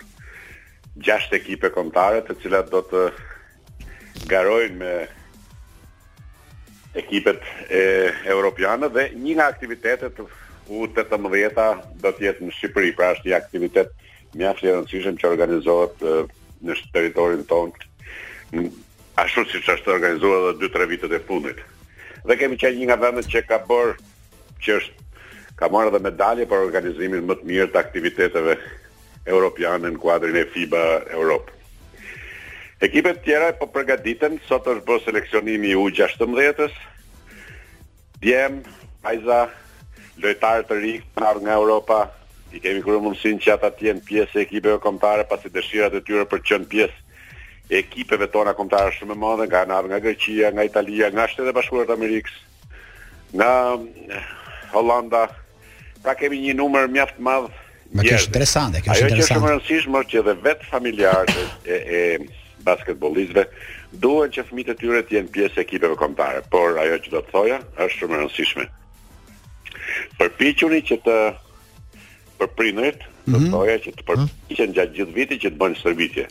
gjashtë 1.08 1.34
ekipe 1.38 1.68
kontare 1.76 2.20
të 2.26 2.34
cilat 2.42 2.68
do 2.74 2.82
të 2.90 3.02
garojnë 4.32 4.78
me 4.80 4.94
ekipet 7.04 7.42
e 7.70 7.82
europiane 8.34 8.88
dhe 8.98 9.04
një 9.28 9.34
nga 9.38 9.46
aktivitetet 9.54 10.16
u 10.24 10.26
18-ta 10.90 11.68
do 12.02 12.16
të 12.18 12.28
jetë 12.32 12.42
në 12.42 12.52
Shqipëri, 12.58 12.96
pra 12.98 13.08
është 13.14 13.26
një 13.30 13.36
aktivitet 13.38 13.90
mjaft 14.42 14.64
i 14.66 14.70
rëndësishëm 14.74 15.16
që 15.22 15.32
organizohet 15.36 15.96
në 16.66 16.72
territorin 16.98 17.44
tonë 17.54 17.74
ashtu 19.22 19.40
siç 19.54 19.66
është 19.78 19.94
organizuar 20.00 20.40
edhe 20.56 20.66
2-3 20.74 20.92
vitet 20.96 21.14
e 21.20 21.28
fundit 21.30 21.62
dhe 22.28 22.36
kemi 22.40 22.58
qenë 22.60 22.80
një 22.80 22.88
nga 22.90 22.98
vendet 23.04 23.28
që 23.32 23.44
ka 23.48 23.60
bër 23.68 23.96
që 24.64 24.78
është 24.80 25.10
ka 25.60 25.70
marrë 25.72 25.92
edhe 25.92 26.02
medalje 26.04 26.48
për 26.50 26.64
organizimin 26.68 27.28
më 27.28 27.40
të 27.42 27.50
mirë 27.50 27.70
të 27.74 27.82
aktiviteteve 27.82 28.56
europiane 29.34 29.92
në 29.94 30.00
kuadrin 30.02 30.40
e 30.40 30.46
FIBA 30.54 30.82
Europa. 31.18 31.52
Ekipet 32.84 33.22
tjera 33.24 33.52
e 33.54 33.58
po 33.60 33.68
përgatiten 33.72 34.40
sot 34.48 34.66
është 34.68 34.86
bërë 34.88 35.04
seleksionimi 35.06 35.70
i 35.72 35.78
U16-s. 35.80 36.74
Djem, 38.24 38.58
Ajza, 39.08 39.42
lojtarë 40.24 40.66
të 40.68 40.80
rikë 40.80 41.22
të 41.22 41.46
nga 41.46 41.56
Europa, 41.60 42.02
i 42.56 42.60
kemi 42.64 42.84
kurrë 42.86 43.00
mundësin 43.04 43.40
që 43.44 43.56
ata 43.56 43.70
të 43.74 43.88
jenë 43.88 44.04
pjesë 44.08 44.40
e 44.40 44.44
ekipeve 44.48 44.82
kombëtare 44.84 45.24
pasi 45.30 45.50
dëshirat 45.54 45.96
e 46.00 46.04
tyre 46.08 46.26
për 46.32 46.44
të 46.44 46.50
qenë 46.52 46.70
pjesë 46.76 47.00
ekipeve 47.72 48.28
tona 48.32 48.54
kombëtare 48.58 48.92
shumë 48.98 49.14
më 49.16 49.22
mëdha 49.24 49.46
nga 49.48 49.62
Anar, 49.64 49.88
nga 49.88 50.00
Greqia, 50.04 50.52
nga 50.52 50.66
Italia, 50.68 51.10
nga 51.12 51.28
Shtetet 51.28 51.54
e 51.54 51.56
Bashkuara 51.56 51.88
të 51.88 51.96
Amerikës, 51.96 52.34
nga 53.38 53.50
eh, 53.80 54.32
Holanda. 54.74 55.28
Pra 56.04 56.16
kemi 56.20 56.42
një 56.44 56.58
numër 56.60 56.90
mjaft 56.92 57.20
madh. 57.24 57.48
Më 57.96 58.04
kjo 58.10 58.18
është 58.20 58.32
interesante, 58.34 58.82
kjo 58.84 58.92
është 58.92 59.08
interesante. 59.08 59.14
Ajo 59.14 59.14
që 59.14 59.22
është 59.22 59.44
më 59.46 59.52
rëndësishme 59.54 60.02
është 60.02 60.12
që 60.12 60.20
edhe 60.24 60.34
vet 60.48 60.66
familjarët 60.74 61.40
e, 61.40 61.40
e, 61.40 62.04
e 62.66 62.76
që 64.34 64.44
fëmijët 64.50 64.72
e 64.74 64.78
tyre 64.80 65.02
të 65.08 65.16
jenë 65.18 65.30
pjesë 65.36 65.62
ekipeve 65.64 65.96
kombëtare, 66.02 66.42
por 66.52 66.76
ajo 66.84 66.98
që 67.06 67.14
do 67.14 67.22
të 67.24 67.32
thoja 67.32 67.60
është 67.86 68.02
shumë 68.04 68.16
e 68.16 68.20
rëndësishme. 68.24 68.68
Përpiquni 70.20 70.82
që 70.90 70.98
të 71.08 71.18
për 72.44 72.50
mm 72.60 72.64
-hmm. 72.64 72.96
do 73.26 73.38
të 73.38 73.46
mhm. 73.46 73.52
thoja 73.52 73.78
që 73.86 73.92
të 73.94 74.04
mhm. 74.04 74.08
përpiqen 74.08 74.28
mm 74.28 74.56
-hmm. 74.56 74.76
gjatë 74.76 74.96
gjithë 74.98 75.14
vitit 75.16 75.40
që 75.46 75.50
të 75.54 75.60
bëjnë 75.62 75.78
shërbime 75.80 76.26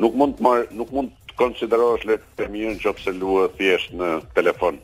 nuk 0.00 0.14
mund 0.18 0.38
të 0.38 0.44
marr, 0.46 0.64
nuk 0.74 0.90
mund 0.94 1.12
të 1.30 1.36
konsiderohesh 1.38 2.04
le 2.08 2.18
të 2.20 2.42
them 2.44 2.56
një 2.56 2.74
gjë 2.82 2.94
pse 2.98 3.14
thjesht 3.58 3.94
në 3.98 4.10
telefon 4.36 4.78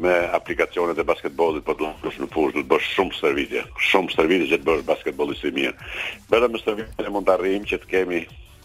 me 0.00 0.14
aplikacionet 0.34 0.96
e 0.98 1.04
basketbollit 1.04 1.64
po 1.66 1.74
duhet 1.78 1.98
të 2.02 2.12
shfuzh 2.14 2.54
do 2.54 2.62
të 2.62 2.68
bësh 2.70 2.90
shumë 2.96 3.16
servitje, 3.18 3.62
shumë 3.90 4.14
servitje 4.14 4.46
që 4.52 4.60
të 4.62 4.68
bësh 4.68 4.86
basketbollist 4.86 5.44
i 5.44 5.52
mirë. 5.52 5.74
Vetëm 6.30 6.54
me 6.54 6.78
vetëm 6.80 7.16
mund 7.18 7.26
të 7.28 7.34
arrijmë 7.36 7.68
që 7.74 7.80
të 7.82 7.90
kemi 7.90 8.20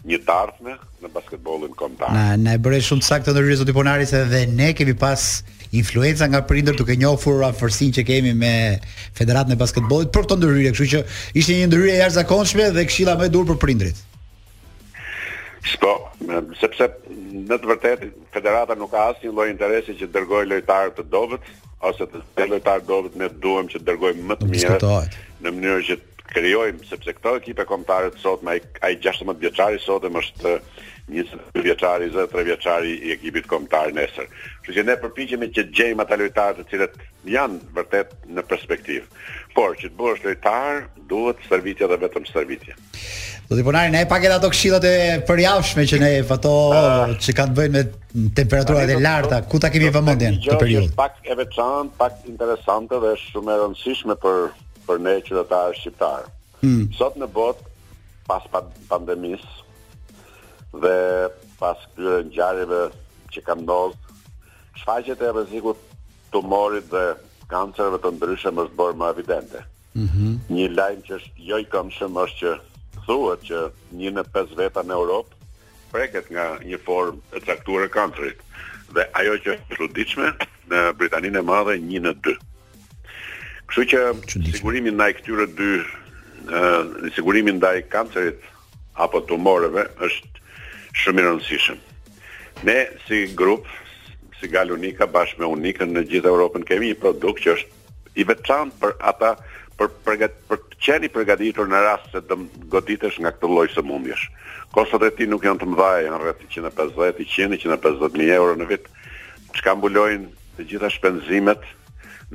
një 0.06 0.20
darkme 0.24 0.76
në 1.02 1.10
basketbollin 1.12 1.74
kombëtar. 1.76 2.14
Na 2.14 2.38
na 2.40 2.56
e 2.56 2.60
bëre 2.62 2.80
shumë 2.80 3.04
saktë 3.04 3.34
ndër 3.34 3.48
rrezot 3.50 3.72
i 3.72 3.76
Ponaris 3.76 4.14
edhe 4.16 4.44
ne 4.48 4.70
kemi 4.78 4.94
pas 4.96 5.28
influenca 5.76 6.30
nga 6.30 6.40
prindër 6.46 6.78
duke 6.78 6.96
njohur 6.96 7.42
afërsinë 7.50 7.98
që 8.00 8.06
kemi 8.12 8.32
me 8.38 8.54
Federatën 9.18 9.52
e 9.52 9.60
Basketbollit 9.60 10.14
për 10.14 10.24
këtë 10.30 10.40
ndërhyrje, 10.40 10.72
kështu 10.78 10.88
që 10.94 11.06
ishte 11.42 11.58
një 11.58 11.68
ndërhyrje 11.72 11.96
e 11.98 12.02
jashtëzakonshme 12.04 12.70
dhe 12.78 12.86
këshilla 12.88 13.18
më 13.20 13.26
e 13.28 13.34
durë 13.34 13.52
për 13.54 13.64
prindrit. 13.66 14.05
Po, 15.82 15.92
sepse 16.60 16.86
në 17.50 17.56
të 17.58 17.68
vërtetë 17.72 18.08
federata 18.34 18.76
nuk 18.78 18.92
ka 18.92 19.06
asnjë 19.12 19.32
lloj 19.34 19.48
interesi 19.50 19.96
që 19.98 20.08
dërgoj 20.14 20.44
lojtarë 20.52 20.92
të 20.98 21.06
dobët 21.10 21.48
ose 21.88 22.06
të 22.12 22.22
të 22.36 22.46
lojtarë 22.52 22.86
dobët 22.86 23.16
ne 23.18 23.26
duhem 23.42 23.66
që 23.72 23.82
dërgoj 23.88 24.12
më 24.30 24.38
të 24.40 24.50
mirë. 24.52 24.92
Në 25.42 25.54
mënyrë 25.56 25.82
që 25.90 25.98
krijojmë 26.30 26.86
sepse 26.90 27.14
këto 27.18 27.32
ekipe 27.40 27.66
kombëtare 27.66 28.12
të 28.14 28.22
sot 28.22 28.44
me 28.46 28.58
ai 28.86 28.94
16 29.02 29.42
vjeçari 29.42 29.82
sot 29.82 30.06
e 30.06 30.10
është 30.22 30.56
22 31.06 31.62
vjeçari, 31.62 32.08
23 32.16 32.46
vjeçari 32.50 32.94
i 33.06 33.12
ekipit 33.14 33.46
kombëtar 33.50 33.92
nesër. 33.94 34.24
Kështu 34.62 34.78
që 34.78 34.86
ne 34.88 34.96
përpiqemi 35.02 35.50
që 35.54 35.66
gjejmë 35.70 36.02
ata 36.06 36.16
lojtarë 36.22 36.58
të 36.60 36.68
cilët 36.72 36.96
janë 37.30 37.60
vërtet 37.78 38.14
në 38.34 38.46
perspektivë. 38.54 39.06
Por 39.54 39.78
që 39.78 39.90
të 39.92 39.98
bësh 40.00 40.26
lojtar, 40.28 40.80
duhet 41.10 41.46
shërbimi 41.46 41.76
dhe 41.86 41.98
vetëm 42.02 42.26
shërbimi. 42.30 42.74
Do 43.46 43.54
të 43.54 43.62
punarin 43.62 43.92
ne 43.94 44.00
pak 44.10 44.24
ato 44.26 44.48
këshillat 44.50 44.84
e 44.84 44.92
përjavshme 45.28 45.84
që 45.86 45.98
ne 46.02 46.08
ato 46.34 46.52
ah. 46.74 47.12
që 47.22 47.34
kanë 47.38 47.52
të 47.52 47.58
bëjnë 47.60 47.76
me 47.78 48.30
temperaturat 48.34 48.90
e 48.90 48.96
larta, 49.02 49.38
ku 49.46 49.60
ta 49.62 49.70
kemi 49.70 49.90
vëmendjen 49.94 50.40
këtë 50.46 50.58
periudhë. 50.62 50.94
Pak 50.98 51.20
e 51.30 51.36
veçantë, 51.42 51.94
pak 52.00 52.24
interesante 52.32 52.98
dhe 53.04 53.12
shumë 53.22 53.54
e 53.54 53.60
rëndësishme 53.62 54.16
për 54.24 54.40
për 54.88 55.00
ne 55.04 55.14
qytetarë 55.28 55.78
shqiptar. 55.80 56.26
Hmm. 56.64 56.88
Sot 56.98 57.14
në 57.22 57.28
botë 57.36 57.70
pas 58.26 58.44
pandemisë 58.90 60.76
dhe 60.82 60.96
pas 61.60 61.86
këtyre 61.94 62.22
ngjarjeve 62.28 62.82
që 63.34 63.42
kanë 63.46 63.64
ndodhur, 63.64 64.22
shfaqjet 64.80 65.22
e 65.22 65.30
rrezikut 65.36 65.82
tumorit 66.34 66.86
dhe 66.90 67.06
kancerëve 67.52 68.02
të 68.02 68.14
ndryshëm 68.18 68.62
është 68.64 68.78
bërë 68.80 68.98
më 69.04 69.10
evidente. 69.14 69.62
Mm 69.96 70.08
-hmm. 70.12 70.34
Një 70.56 70.66
lajmë 70.76 71.04
që 71.06 71.14
është 71.20 71.44
jo 71.50 71.58
i 71.62 71.68
këmshëm 71.74 72.18
është 72.24 72.40
që 72.42 72.54
thuhet 73.06 73.44
që 73.48 73.58
një 73.98 74.10
në 74.16 74.22
pesë 74.34 74.58
veta 74.58 74.82
në 74.86 74.96
Europë 74.98 75.34
preket 75.92 76.26
nga 76.34 76.46
një 76.66 76.78
formë 76.84 77.38
e 77.38 77.42
caktuar 77.46 77.84
e 77.86 77.90
kancerit. 77.94 78.40
Dhe 78.94 79.04
ajo 79.20 79.36
që 79.44 79.52
është 79.54 79.74
e 79.74 79.78
çuditshme 79.78 80.30
në 80.72 80.80
Britaninë 80.98 81.40
e 81.40 81.44
Madhe 81.48 81.76
një 81.82 82.00
në 82.06 82.12
2. 82.26 82.34
Kështu 83.70 83.84
që 83.92 84.02
sigurimi 84.56 84.92
ndaj 84.96 85.10
këtyre 85.20 85.46
dy 85.58 85.68
ë 86.50 87.12
sigurimi 87.16 87.54
ndaj 87.60 87.76
kancerit 87.94 88.42
apo 89.06 89.22
tumoreve 89.30 89.86
është 90.06 90.44
shumë 91.04 91.22
i 91.22 91.26
rëndësishëm. 91.26 91.80
Ne 92.66 92.76
si 93.06 93.22
grup 93.38 93.66
si 94.40 94.50
Gal 94.52 94.72
Unika 94.74 95.08
bashkë 95.08 95.42
me 95.42 95.50
Unikën 95.54 95.94
në 95.96 96.06
gjithë 96.10 96.32
Europën 96.34 96.66
kemi 96.68 96.90
një 96.92 97.00
produkt 97.02 97.46
që 97.46 97.54
është 97.56 97.98
i 98.20 98.24
veçantë 98.24 98.80
për 98.80 98.94
ata 99.10 99.34
për 99.76 99.88
për 100.04 100.26
për 100.50 100.60
të 100.60 100.78
qeni 100.86 101.08
përgatitur 101.12 101.68
në 101.68 101.80
rast 101.84 102.14
se 102.14 102.20
të 102.24 102.36
goditesh 102.74 103.18
nga 103.20 103.32
këtë 103.34 103.50
lloj 103.54 103.64
sëmundjesh. 103.74 104.28
Kostot 104.72 105.04
e 105.04 105.10
ti 105.18 105.26
nuk 105.28 105.44
janë 105.44 105.60
të 105.62 105.68
mëdha, 105.72 105.88
janë 106.06 106.20
rreth 106.22 106.44
150, 106.54 107.26
100, 107.34 107.58
150 107.66 108.16
mijë 108.20 108.36
euro 108.40 108.54
në 108.60 108.68
vit, 108.70 108.88
çka 109.58 109.74
mbulojnë 109.76 110.28
të 110.56 110.66
gjitha 110.70 110.90
shpenzimet 110.94 111.66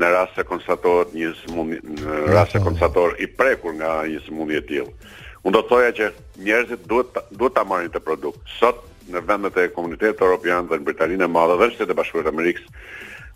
në 0.02 0.12
rast 0.14 0.38
se 0.38 0.46
konstatohet 0.52 1.16
një 1.18 1.32
sëmundje 1.42 1.82
në 1.84 2.36
rast 2.36 2.56
se 2.56 2.62
konstatohet 2.68 3.20
i 3.22 3.28
prekur 3.42 3.76
nga 3.82 3.96
një 4.12 4.22
sëmundje 4.28 4.62
e 4.62 4.66
tillë. 4.70 5.10
Unë 5.42 5.58
do 5.58 5.66
thoja 5.72 5.90
që 5.98 6.12
njerëzit 6.46 6.86
duhet 6.94 7.18
duhet 7.32 7.56
ta 7.58 7.66
marrin 7.74 7.90
të 7.94 8.04
produkt. 8.06 8.44
Sot 8.62 8.86
në 9.12 9.24
vendet 9.30 9.56
e 9.66 9.72
Komunitetit 9.74 10.22
Evropian 10.22 10.70
dhe 10.70 10.78
në 10.78 10.88
Britaninë 10.92 11.26
e 11.26 11.34
Madhe 11.38 11.58
dhe 11.58 11.72
në 11.72 11.76
Shtetet 11.76 11.98
e 11.98 12.22
të 12.22 12.30
Amerikës 12.30 12.68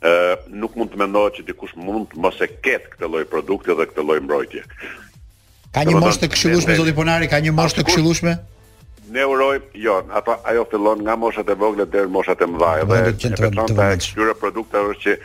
ë 0.03 0.53
nuk 0.59 0.75
mund 0.77 0.91
të 0.91 0.99
mendohet 0.99 1.37
që 1.39 1.45
dikush 1.51 1.75
mund 1.79 2.09
të 2.11 2.19
mos 2.23 2.39
e 2.43 2.49
ket 2.65 2.87
këtë 2.93 3.07
lloj 3.11 3.23
produkti 3.31 3.75
dhe 3.79 3.85
këtë 3.91 4.03
lloj 4.07 4.17
mbrojtje. 4.25 4.63
Ka 5.75 5.85
një 5.87 5.99
moshë 6.03 6.25
të 6.25 6.29
këshillueshme 6.33 6.75
zoti 6.79 6.95
Ponari, 6.97 7.29
ka 7.31 7.39
një 7.45 7.53
moshë 7.55 7.79
të 7.81 7.85
këshillueshme? 7.89 8.35
Ne 9.15 9.25
uroj, 9.31 9.59
jo, 9.85 9.99
ato 10.17 10.35
ajo 10.51 10.65
fillon 10.71 11.03
nga 11.05 11.15
moshat 11.21 11.49
e 11.49 11.55
vogla 11.61 11.85
deri 11.85 12.09
në 12.09 12.15
moshat 12.17 12.41
e 12.41 12.47
mëdha 12.49 12.69
dhe 12.81 12.85
përfaqësuar 12.91 13.71
me 13.71 13.89
këtyre 14.01 14.35
produkteve 14.43 14.93
është 14.95 15.03
që 15.03 15.17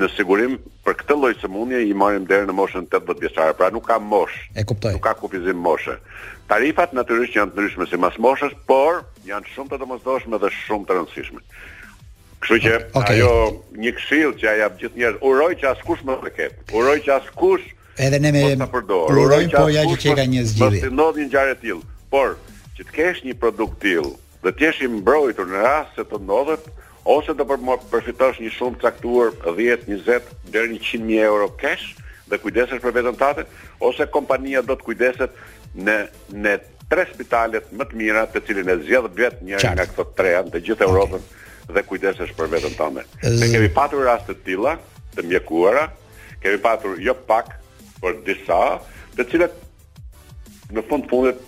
në 0.00 0.08
sigurim 0.14 0.54
për 0.86 0.96
këtë 1.02 1.16
lloj 1.18 1.32
sëmundje 1.42 1.80
i 1.88 1.96
marrim 1.96 2.24
deri 2.30 2.46
në 2.48 2.54
moshën 2.60 2.86
80 2.88 3.20
vjeçare. 3.24 3.54
Pra 3.58 3.68
nuk 3.74 3.86
ka 3.88 3.96
moshë. 4.00 4.40
E 4.60 4.64
kuptoj. 4.68 4.92
Nuk 4.96 5.02
ka 5.08 5.14
kufizim 5.18 5.58
moshë. 5.64 5.96
Tarifat 6.50 6.92
natyrisht 6.94 7.34
janë 7.34 7.50
të 7.54 7.58
ndryshme 7.58 7.88
sipas 7.90 8.18
moshës, 8.22 8.52
por 8.68 9.00
janë 9.26 9.48
shumë 9.54 9.72
të 9.72 9.80
domosdoshme 9.82 10.38
dhe 10.42 10.50
shumë 10.58 10.86
të 10.86 10.98
rëndësishme. 11.00 11.40
Kështu 12.46 12.58
që 12.62 12.72
okay. 12.96 13.18
ajo 13.18 13.30
një 13.82 13.90
këshill 13.98 14.32
që 14.38 14.48
ajo 14.52 14.66
gjithë 14.78 15.00
njerëz 15.00 15.16
uroj 15.26 15.54
që 15.58 15.68
askush 15.72 16.02
më 16.06 16.16
të 16.22 16.30
ketë. 16.36 16.60
Uroj 16.78 16.98
që 17.02 17.12
askush 17.18 17.64
edhe 18.06 18.18
ne 18.22 18.30
me 18.34 18.42
përdor, 18.70 19.10
uroj 19.24 19.40
po 19.50 19.64
ja 19.74 19.82
që 19.90 20.12
ka 20.20 20.26
një 20.30 20.42
zgjidhje. 20.52 20.68
Mos 20.70 20.84
të 20.84 20.90
ndodhi 20.94 21.24
një 21.26 21.32
gjare 21.32 21.56
tillë. 21.62 21.86
Por 22.12 22.36
që 22.76 22.84
të 22.86 22.92
kesh 22.98 23.22
një 23.26 23.34
produkt 23.42 23.80
tillë 23.82 24.12
dhe 24.44 24.52
të 24.54 24.62
jesh 24.66 24.82
i 24.86 24.90
mbrojtur 24.92 25.50
në 25.50 25.62
rast 25.64 25.98
se 25.98 26.04
të 26.06 26.20
ndodhet 26.22 26.68
ose 27.16 27.34
të 27.40 27.46
përfitosh 27.90 28.38
një 28.44 28.52
shumë 28.54 28.80
caktuar 28.86 29.34
10, 29.42 29.82
20 29.90 30.30
deri 30.54 30.70
në 30.76 30.82
100 30.82 31.18
euro 31.26 31.48
cash 31.64 31.96
dhe 32.30 32.38
kujdesesh 32.44 32.82
për 32.84 32.94
veten 33.00 33.18
tate 33.18 33.46
ose 33.90 34.06
kompania 34.14 34.62
do 34.62 34.76
të 34.78 34.86
kujdeset 34.86 35.42
në 35.86 35.98
në 36.46 36.54
tre 36.86 37.08
spitalet 37.10 37.66
më 37.74 37.88
të 37.90 37.98
mira 37.98 38.22
të 38.30 38.44
cilin 38.46 38.68
e 38.70 38.78
zgjedh 38.84 39.16
vetë 39.18 39.48
njëri 39.50 39.74
nga 39.74 39.88
këto 39.90 40.06
tre 40.14 40.36
në 40.46 40.54
të 40.54 40.62
gjithë 40.68 40.86
Europën. 40.92 41.26
Okay 41.26 41.42
dhe 41.74 41.82
kujdesesh 41.86 42.30
për 42.38 42.50
veten 42.52 42.74
tënde. 42.78 43.04
Ne 43.38 43.48
kemi 43.50 43.70
patur 43.74 44.04
raste 44.06 44.34
të 44.34 44.44
tilla 44.46 44.76
të 45.16 45.24
mjekuara, 45.30 45.86
kemi 46.42 46.60
patur 46.62 46.98
jo 47.02 47.14
pak, 47.28 47.54
por 48.00 48.16
disa, 48.26 48.76
të 49.16 49.26
cilat 49.30 50.74
në 50.74 50.82
fund 50.88 51.06
fundit 51.10 51.38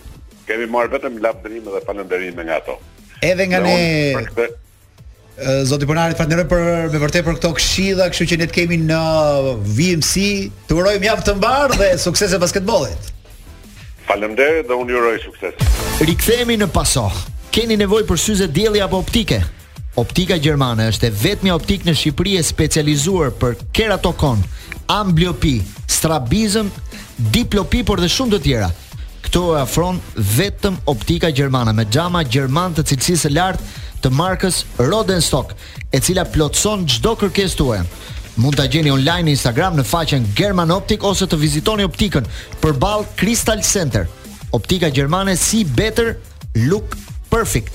kemi 0.49 0.65
marrë 0.71 0.95
vetëm 0.97 1.19
lavdërim 1.23 1.67
dhe 1.67 1.83
falënderim 1.87 2.41
nga 2.47 2.57
ato. 2.61 2.79
Edhe 3.25 3.45
nga 3.51 3.61
ne 3.63 3.77
këtë... 4.31 4.49
Zoti 5.69 5.87
Ponari, 5.87 6.17
falënderoj 6.19 6.49
për 6.51 6.63
me 6.91 6.99
vërtet 6.99 7.23
për 7.23 7.37
këto 7.37 7.53
këshilla, 7.55 8.09
kështu 8.11 8.25
që 8.33 8.37
ne 8.41 8.47
të 8.49 8.55
kemi 8.57 8.79
në 8.89 8.97
VMC, 9.71 10.23
të 10.67 10.75
urojmë 10.75 11.07
javë 11.07 11.25
të 11.29 11.35
mbarë 11.37 11.77
dhe 11.79 11.87
suksese 12.01 12.39
basketbollit. 12.43 13.07
Faleminderit 14.09 14.67
dhe 14.67 14.75
unë 14.81 14.91
ju 14.91 14.99
uroj 14.99 15.13
sukses. 15.29 15.63
Rikthehemi 16.03 16.57
në 16.59 16.67
paso. 16.75 17.05
Keni 17.55 17.77
nevojë 17.79 18.07
për 18.09 18.19
syze 18.19 18.49
dielli 18.51 18.83
apo 18.83 18.99
optike? 18.99 19.39
Optika 19.99 20.37
Gjermane 20.39 20.85
është 20.93 21.09
e 21.09 21.15
vetëmja 21.19 21.55
optikë 21.59 21.89
në 21.89 21.93
Shqipëri 21.99 22.37
e 22.39 22.43
specializuar 22.47 23.33
për 23.39 23.57
keratokon, 23.75 24.39
ambliopi, 24.95 25.57
strabizëm, 25.91 26.69
diplopi 27.35 27.81
por 27.83 27.99
dhe 27.99 28.07
shumë 28.13 28.35
të 28.35 28.39
tjera. 28.45 28.69
Këto 29.25 29.41
e 29.57 29.57
afron 29.63 29.99
vetëm 30.37 30.77
optika 30.87 31.33
Gjermane 31.35 31.73
me 31.75 31.83
gjama 31.91 32.21
Gjerman 32.23 32.77
të 32.77 32.85
cilësisë 32.93 33.33
lartë 33.33 33.83
të 34.05 34.13
markës 34.15 34.61
Rodenstock, 34.79 35.51
e 35.91 35.99
cila 35.99 36.23
plotëson 36.31 36.87
gjdo 36.87 37.15
kërkes 37.19 37.59
të 37.59 37.67
uen. 37.67 37.91
Mund 38.39 38.55
të 38.55 38.69
gjeni 38.71 38.95
online 38.95 39.27
në 39.27 39.35
Instagram 39.35 39.75
në 39.75 39.83
faqen 39.89 40.31
German 40.37 40.71
Optik 40.77 41.03
ose 41.11 41.27
të 41.27 41.37
vizitoni 41.41 41.83
optikën 41.89 42.25
për 42.63 42.79
balë 42.85 43.11
Crystal 43.19 43.59
Center. 43.67 44.07
Optika 44.55 44.87
Gjermane 44.95 45.35
si 45.35 45.65
better 45.67 46.13
look 46.71 46.95
perfect. 47.29 47.73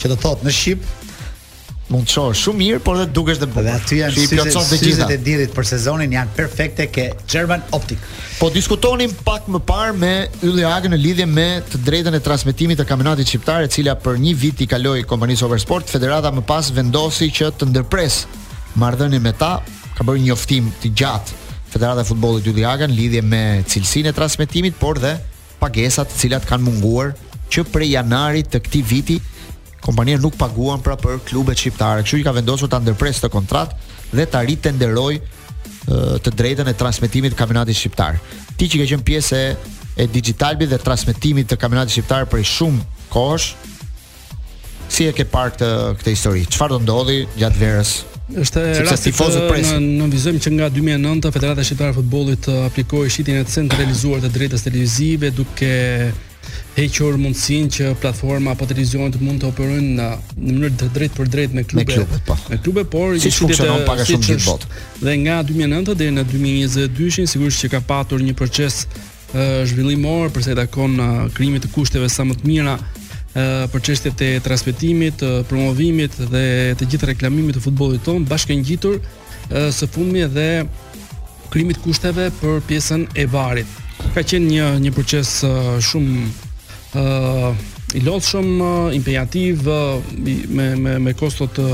Që 0.00 0.08
të 0.14 0.22
thotë 0.22 0.44
në 0.46 0.52
Shqipë, 0.56 1.00
mund 1.92 2.06
të 2.08 2.22
shumë 2.38 2.60
mirë, 2.62 2.78
por 2.84 2.96
edhe 2.96 3.12
dukesh 3.16 3.40
dhe 3.42 3.48
bukur. 3.50 3.64
Dhe 3.66 3.74
aty 3.76 3.98
janë 4.00 4.14
plotësohet 4.14 4.70
të 4.70 4.78
gjitha. 4.80 5.08
e 5.12 5.18
ditit 5.20 5.52
për 5.54 5.66
sezonin 5.68 6.14
janë 6.16 6.32
perfekte 6.36 6.86
ke 6.92 7.08
German 7.28 7.60
Optik. 7.76 7.98
Po 8.38 8.48
diskutonim 8.50 9.12
pak 9.26 9.48
më 9.52 9.60
parë 9.68 9.96
me 10.00 10.14
Ylli 10.42 10.64
Agën 10.64 10.94
në 10.94 10.98
lidhje 11.02 11.26
me 11.28 11.48
të 11.70 11.82
drejtën 11.84 12.16
e 12.16 12.22
transmetimit 12.24 12.80
të 12.80 12.86
kampionatit 12.88 13.28
shqiptar, 13.28 13.66
e 13.66 13.68
cila 13.68 13.96
për 14.00 14.16
një 14.24 14.34
vit 14.36 14.64
i 14.64 14.68
kaloi 14.68 15.02
kompanisë 15.04 15.44
Oversport, 15.44 15.88
federata 15.90 16.32
më 16.32 16.42
pas 16.48 16.72
vendosi 16.72 17.28
që 17.30 17.52
të 17.60 17.68
ndërpres 17.72 18.22
marrëdhënien 18.80 19.22
me 19.22 19.32
ta, 19.36 19.58
ka 19.94 20.02
bërë 20.06 20.18
një 20.22 20.28
njoftim 20.32 20.72
të 20.82 20.94
gjatë 20.98 21.42
Federata 21.74 22.02
e 22.02 22.08
Futbollit 22.08 22.46
Ylli 22.48 22.64
Agën 22.66 22.90
në 22.92 22.96
lidhje 22.98 23.22
me 23.22 23.42
cilësinë 23.68 24.12
e 24.12 24.16
transmetimit, 24.16 24.76
por 24.80 24.98
dhe 25.02 25.14
pagesat 25.60 26.10
të 26.10 26.20
cilat 26.22 26.46
kanë 26.48 26.64
munguar 26.68 27.12
që 27.52 27.66
prej 27.72 27.92
janarit 27.94 28.48
të 28.52 28.60
këtij 28.66 28.82
viti 28.90 29.16
kompania 29.84 30.16
nuk 30.18 30.34
paguan 30.40 30.80
pra 30.80 30.96
për 30.96 31.18
klubet 31.28 31.60
shqiptare. 31.60 32.00
Kështu 32.04 32.22
i 32.22 32.24
ka 32.24 32.32
vendosur 32.32 32.70
ta 32.72 32.80
ndërpresë 32.80 33.26
të 33.26 33.30
kontrat 33.34 33.74
dhe 34.14 34.24
ta 34.32 34.40
ritë 34.46 34.70
të 34.70 34.72
nderoj 34.78 35.12
të 36.24 36.32
drejtën 36.40 36.70
e 36.70 36.74
transmitimit 36.80 37.34
të 37.34 37.38
kampionatit 37.42 37.76
shqiptar. 37.76 38.16
Ti 38.56 38.70
që 38.72 38.80
ke 38.80 38.86
qenë 38.94 39.06
pjesë 39.10 39.42
e 40.00 40.06
digitalbi 40.10 40.70
dhe 40.72 40.78
transmitimit 40.80 41.50
të 41.52 41.58
kampionatit 41.60 41.98
shqiptar 41.98 42.24
për 42.32 42.46
shumë 42.54 42.80
kosh, 43.12 43.50
si 44.94 45.04
e 45.10 45.12
ke 45.16 45.26
parë 45.34 45.60
të 45.60 45.68
këte 46.00 46.14
histori? 46.16 46.46
Qëfar 46.48 46.72
do 46.72 46.80
ndodhi 46.86 47.18
gjatë 47.40 47.60
verës? 47.60 47.92
Është 48.40 48.62
rasti 48.88 49.12
fosë 49.12 49.44
pres. 49.50 49.74
Në, 49.76 49.96
në 50.00 50.08
vizojmë 50.16 50.40
që 50.46 50.54
nga 50.56 50.70
2009 50.72 51.32
Federata 51.34 51.64
Shqiptare 51.66 51.92
e 51.92 51.98
Futbollit 51.98 52.48
aplikoi 52.64 53.10
shitjen 53.12 53.42
e 53.42 53.48
centralizuar 53.52 54.24
të 54.24 54.30
drejtave 54.32 54.64
televizive 54.70 55.28
duke 55.42 55.72
hequr 56.78 57.16
mundësinë 57.22 57.68
që 57.70 57.90
platforma 58.02 58.54
apo 58.54 58.66
televizion 58.66 59.12
të 59.14 59.20
mund 59.22 59.42
të 59.42 59.48
operojnë 59.52 59.90
në 59.98 60.08
në 60.36 60.46
mënyrë 60.48 60.78
të 60.80 60.88
drejtë 60.96 61.18
për 61.20 61.30
drejtë 61.34 61.58
me 61.58 61.64
klube. 61.70 61.84
Me 61.86 61.94
klubet, 61.94 62.22
po. 62.26 62.72
Me 62.78 62.84
por 62.90 63.14
si 63.22 63.30
që 63.30 63.42
funksionon 63.44 63.84
pak 63.86 64.02
a 64.02 64.06
shumë 64.08 64.26
gjithë 64.28 64.46
botë. 64.48 64.70
Dhe 65.04 65.14
nga 65.22 65.36
2009 65.50 65.96
deri 66.00 66.14
në 66.16 66.24
2022-shin 66.32 67.30
sigurisht 67.30 67.62
që 67.64 67.70
ka 67.76 67.80
patur 67.88 68.22
një 68.26 68.34
proces 68.38 68.82
uh, 68.88 69.62
zhvillimor 69.70 70.32
përse 70.34 70.50
i 70.50 70.58
takon 70.58 70.98
uh, 71.04 71.10
krijimit 71.36 71.64
të 71.68 71.70
kushteve 71.76 72.10
sa 72.10 72.26
më 72.26 72.40
të 72.42 72.50
mira 72.50 72.74
uh, 72.74 73.62
për 73.70 73.86
çështjet 73.90 74.26
e 74.26 74.32
transmetimit, 74.48 75.22
uh, 75.24 75.44
promovimit 75.50 76.18
dhe 76.34 76.44
të 76.80 76.90
gjithë 76.96 77.12
reklamimit 77.12 77.60
të 77.60 77.62
futbollit 77.68 78.02
ton 78.10 78.26
bashkëngjitur 78.34 78.98
uh, 78.98 79.70
së 79.78 79.90
fundmi 79.94 80.26
dhe 80.34 80.48
krijimit 81.54 81.78
kushteve 81.86 82.32
për 82.42 82.62
pjesën 82.66 83.06
e 83.14 83.28
varit 83.30 83.80
ka 84.12 84.22
qenë 84.28 84.48
një 84.52 84.66
një 84.84 84.92
proces 84.96 85.30
uh, 85.46 85.76
shumë 85.80 86.26
ë 86.94 87.04
uh, 87.04 87.54
i 87.94 88.00
lodhshëm, 88.02 88.46
uh, 88.58 88.94
imperativ 88.96 89.68
uh, 89.70 90.00
me 90.18 90.68
me 90.76 90.98
me 91.06 91.14
kosto 91.14 91.46
të 91.54 91.68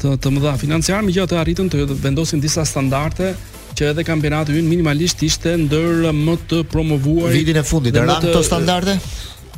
të 0.00 0.10
të 0.20 0.28
mëdha 0.34 0.52
financiar, 0.60 1.00
megjithatë 1.04 1.38
arritën 1.40 1.70
të 1.72 1.86
vendosin 2.04 2.42
disa 2.42 2.64
standarde 2.68 3.30
që 3.76 3.86
edhe 3.92 4.04
kampionati 4.08 4.52
ynë 4.56 4.68
minimalisht 4.68 5.22
ishte 5.24 5.54
ndër 5.56 6.12
më 6.16 6.34
të 6.50 6.58
promovuar 6.72 7.32
vitin 7.32 7.56
e 7.56 7.62
fundit 7.64 7.94
ndër 7.96 8.12
ato 8.18 8.34
të... 8.36 8.42
standarde. 8.44 8.98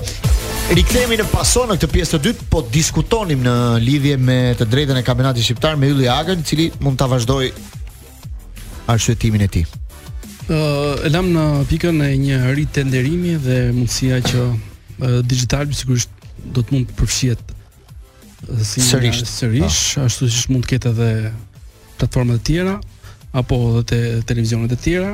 Rikthehemi 0.78 1.18
në 1.22 1.26
paso 1.34 1.64
në 1.70 1.80
këtë 1.80 1.90
pjesë 1.96 2.16
të 2.18 2.22
dytë, 2.28 2.48
po 2.54 2.62
diskutonim 2.78 3.42
në 3.48 3.56
lidhje 3.86 4.18
me 4.30 4.38
të 4.60 4.68
drejtën 4.74 5.00
e 5.02 5.06
kampionatit 5.10 5.48
shqiptar 5.48 5.80
me 5.82 5.90
Ylli 5.94 6.10
Agën, 6.20 6.44
i 6.44 6.50
cili 6.52 6.68
mund 6.84 7.00
ta 7.00 7.08
vazhdoi 7.10 7.48
arsyetimin 8.96 9.48
e 9.48 9.52
tij. 9.56 9.66
Ë, 9.72 10.60
uh, 10.60 10.94
elam 11.10 11.32
në 11.34 11.48
pikën 11.72 12.04
e 12.04 12.14
një 12.26 12.42
ritenderimi 12.60 13.38
dhe 13.46 13.60
mundësia 13.78 14.20
që 14.30 14.44
uh, 14.46 14.56
digital 15.24 15.70
sigurisht 15.78 16.12
do 16.54 16.62
të 16.64 16.76
mund 16.76 16.92
të 16.92 17.00
përfshihet 17.00 17.56
sërish 18.66 19.20
sërish 19.28 19.80
po. 20.00 20.06
ashtu 20.08 20.30
siç 20.32 20.46
mund 20.50 20.64
të 20.64 20.70
ketë 20.72 20.92
edhe 20.94 21.10
platformat 22.00 22.40
të 22.40 22.48
tjera 22.50 22.78
apo 23.42 23.58
edhe 23.80 23.84
te 23.92 24.00
televizionet 24.30 24.72
e 24.74 24.78
tjera. 24.84 25.12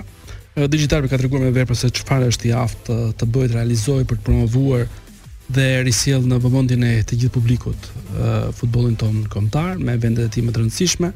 Digital 0.72 1.08
ka 1.12 1.18
treguar 1.20 1.42
me 1.44 1.50
veprë 1.56 1.76
se 1.76 1.90
çfarë 1.98 2.30
është 2.32 2.48
i 2.48 2.54
aftë 2.58 2.86
të, 2.88 3.00
të 3.20 3.28
bëhet 3.28 3.56
realizoj 3.58 4.04
për 4.08 4.20
të 4.22 4.26
promovuar 4.30 4.86
dhe 5.56 5.66
risjell 5.86 6.24
në 6.26 6.38
vëmendjen 6.46 6.84
e 6.88 6.94
të 7.06 7.18
gjithë 7.22 7.34
publikut 7.36 7.90
futbollin 8.58 8.96
ton 9.02 9.20
kombëtar 9.34 9.78
me 9.84 9.98
vendet 10.02 10.26
e 10.30 10.34
tij 10.38 10.46
më 10.48 10.56
të 10.56 10.62
rëndësishme. 10.64 11.10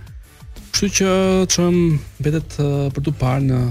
Kështu 0.74 0.90
që 0.98 1.08
çëm 1.56 1.78
mbetet 2.20 2.60
për 2.98 3.06
të 3.08 3.16
parë 3.24 3.48
në 3.48 3.62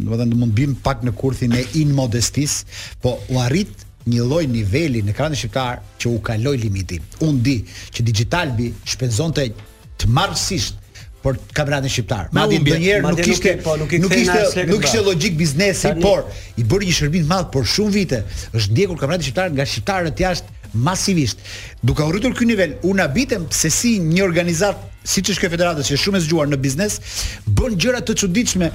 domethënë 0.05 0.39
mund 0.41 0.55
bim 0.57 0.75
pak 0.85 1.03
në 1.05 1.15
kurthin 1.19 1.55
e 1.55 1.63
inmodestis, 1.85 2.61
po 3.03 3.17
u 3.31 3.39
arrit 3.43 3.71
një 4.11 4.23
lloj 4.29 4.45
niveli 4.51 5.01
në 5.05 5.13
ekranin 5.15 5.39
shqiptar 5.39 5.79
që 6.01 6.09
u 6.13 6.17
kaloi 6.25 6.57
limitin. 6.61 7.05
Unë 7.25 7.39
di 7.45 7.55
që 7.95 8.03
Digitalbi 8.05 8.69
shpenzonte 8.85 9.47
të 10.01 10.09
marrësisht 10.13 10.81
për 11.25 11.39
kampionatin 11.57 11.89
shqiptar. 11.93 12.27
Madje 12.37 12.59
ndonjëherë 12.61 13.05
nuk, 13.07 13.17
nuk 13.23 13.31
ishte 13.33 13.55
po, 13.65 13.73
nuk, 13.81 13.95
ishte 14.13 14.67
nuk 14.69 14.85
ishte 14.85 15.01
logjik 15.07 15.37
biznesi, 15.39 15.87
Tani. 15.87 16.03
por 16.05 16.27
i 16.29 16.63
bëri 16.65 16.91
një 16.91 16.99
shërbim 16.99 17.25
të 17.25 17.31
madh 17.31 17.49
për 17.55 17.65
shumë 17.73 17.95
vite. 17.95 18.19
Është 18.53 18.75
ndjekur 18.75 18.99
kampionati 19.01 19.25
shqiptar 19.31 19.49
nga 19.55 19.65
shqiptarët 19.71 20.21
jashtë 20.27 20.79
masivisht. 20.85 21.41
Duke 21.81 22.03
u 22.05 22.11
rritur 22.13 22.35
ky 22.37 22.45
nivel, 22.45 22.75
unë 22.85 23.05
habitem 23.07 23.49
se 23.49 23.69
si 23.73 23.95
një 24.05 24.21
organizat 24.27 24.77
siç 25.07 25.33
është 25.33 25.41
kjo 25.45 25.53
federatë 25.55 25.85
që 25.87 25.95
është 25.95 26.03
shumë 26.05 26.21
e 26.21 26.25
zgjuar 26.27 26.49
në 26.51 26.59
biznes, 26.61 26.99
bën 27.47 27.77
gjëra 27.79 28.03
të 28.05 28.19
çuditshme, 28.21 28.69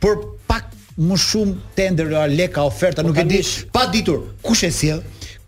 por 0.00 0.20
pak 0.48 0.70
më 0.98 1.16
shumë 1.22 1.56
tender 1.76 2.10
ja 2.12 2.24
leka 2.28 2.64
oferta, 2.66 3.02
po 3.02 3.08
nuk 3.10 3.18
e 3.22 3.26
di, 3.28 3.40
pa 3.72 3.86
ditur 3.92 4.24
kush 4.42 4.64
e 4.66 4.70
sjell, 4.74 5.00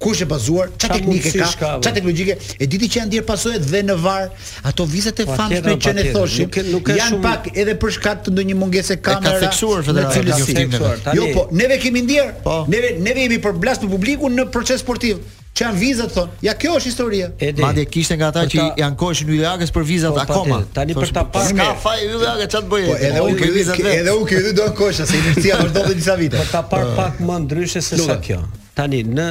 kush 0.03 0.23
e 0.23 0.27
bazuar, 0.29 0.71
ç'a 0.79 0.89
teknike 0.93 1.33
ka, 1.35 1.49
ç'a 1.55 1.73
po. 1.83 1.89
teknologjike, 1.89 2.37
e 2.63 2.67
diti 2.71 2.89
që 2.89 3.01
janë 3.03 3.11
dhier 3.15 3.27
pasojat 3.27 3.63
dhe 3.67 3.81
në 3.89 3.97
var, 4.05 4.29
ato 4.69 4.87
vizat 4.89 5.23
e 5.23 5.27
fans 5.29 5.59
që 5.83 5.95
ne 5.99 6.07
thoshim, 6.15 6.57
janë 6.95 7.21
pak 7.25 7.51
edhe 7.57 7.77
për 7.83 7.97
shkak 7.99 8.25
të 8.27 8.35
ndonjë 8.37 8.59
mungese 8.63 8.97
kamera. 8.99 9.35
Ka 9.37 9.45
theksuar 9.47 9.83
federata, 9.87 10.23
ka 10.23 10.63
theksuar. 10.63 11.15
Jo, 11.19 11.29
po, 11.37 11.47
neve 11.55 11.79
kemi 11.83 12.03
ndier, 12.07 12.35
po. 12.47 12.63
neve 12.73 12.95
neve 12.99 13.27
jemi 13.29 13.39
për 13.43 13.57
blast 13.63 13.83
në 13.87 13.93
publiku 13.97 14.31
në 14.33 14.49
proces 14.55 14.83
sportiv 14.85 15.23
që 15.55 15.63
janë 15.67 15.79
vizat 15.81 16.13
thon. 16.17 16.31
Ja 16.47 16.55
kjo 16.59 16.77
është 16.79 16.89
historia. 16.89 17.27
Madje 17.61 17.85
kishte 17.93 18.17
nga 18.17 18.31
ata 18.33 18.45
që 18.49 18.67
janë 18.81 18.97
kohë 19.01 19.27
Yllagës 19.35 19.73
për 19.75 19.85
vizat 19.85 20.15
po, 20.17 20.23
akoma. 20.23 20.61
Tani 20.73 20.95
për 20.97 21.13
ta 21.13 21.25
parë. 21.35 21.57
ka 21.59 21.67
faj 21.83 22.05
Ylagë 22.07 22.47
çat 22.55 22.69
bëjë. 22.73 22.89
Po 22.89 22.97
edhe 22.97 23.19
po, 23.21 23.27
unë 23.27 23.41
kërkoj 23.41 23.57
vizat. 23.59 23.81
Edhe 23.93 24.15
unë 24.17 24.29
kërkoj 24.33 24.55
do 24.63 24.69
kohë 24.81 24.97
se 24.99 25.21
inercia 25.21 25.59
do 25.77 25.85
të 25.89 25.95
disa 25.99 26.17
vite. 26.23 26.41
Për 26.41 26.53
ta 26.55 26.63
parë 26.73 26.89
po. 26.89 26.97
pak 27.03 27.21
më 27.29 27.39
ndryshe 27.45 27.83
se 27.85 28.01
sa 28.01 28.17
kjo. 28.25 28.41
Tani 28.75 29.03
në 29.05 29.27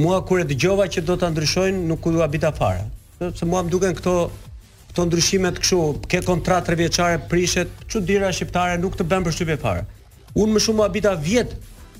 mua 0.00 0.22
kur 0.24 0.40
e 0.40 0.46
dëgjova 0.48 0.86
që 0.88 1.04
do 1.04 1.18
ta 1.20 1.28
ndryshojnë 1.34 1.84
nuk 1.92 2.08
u 2.08 2.16
habita 2.22 2.54
fare. 2.56 2.86
Sepse 3.20 3.44
mua 3.52 3.60
më 3.66 3.74
duken 3.76 3.96
këto 4.00 4.14
këto 4.90 5.04
ndryshime 5.06 5.52
të 5.54 5.62
kështu, 5.62 5.80
ke 6.10 6.18
kontratë 6.26 6.70
tërëvjeçare 6.72 7.20
prishet, 7.30 7.68
çuditëra 7.92 8.32
shqiptare 8.34 8.80
nuk 8.82 8.96
të 8.98 9.04
bën 9.06 9.28
për 9.28 9.36
shqipe 9.36 9.56
fare. 9.62 9.84
Unë 10.34 10.56
më 10.56 10.62
shumë 10.64 10.82
habita 10.86 11.12
vjet 11.14 11.52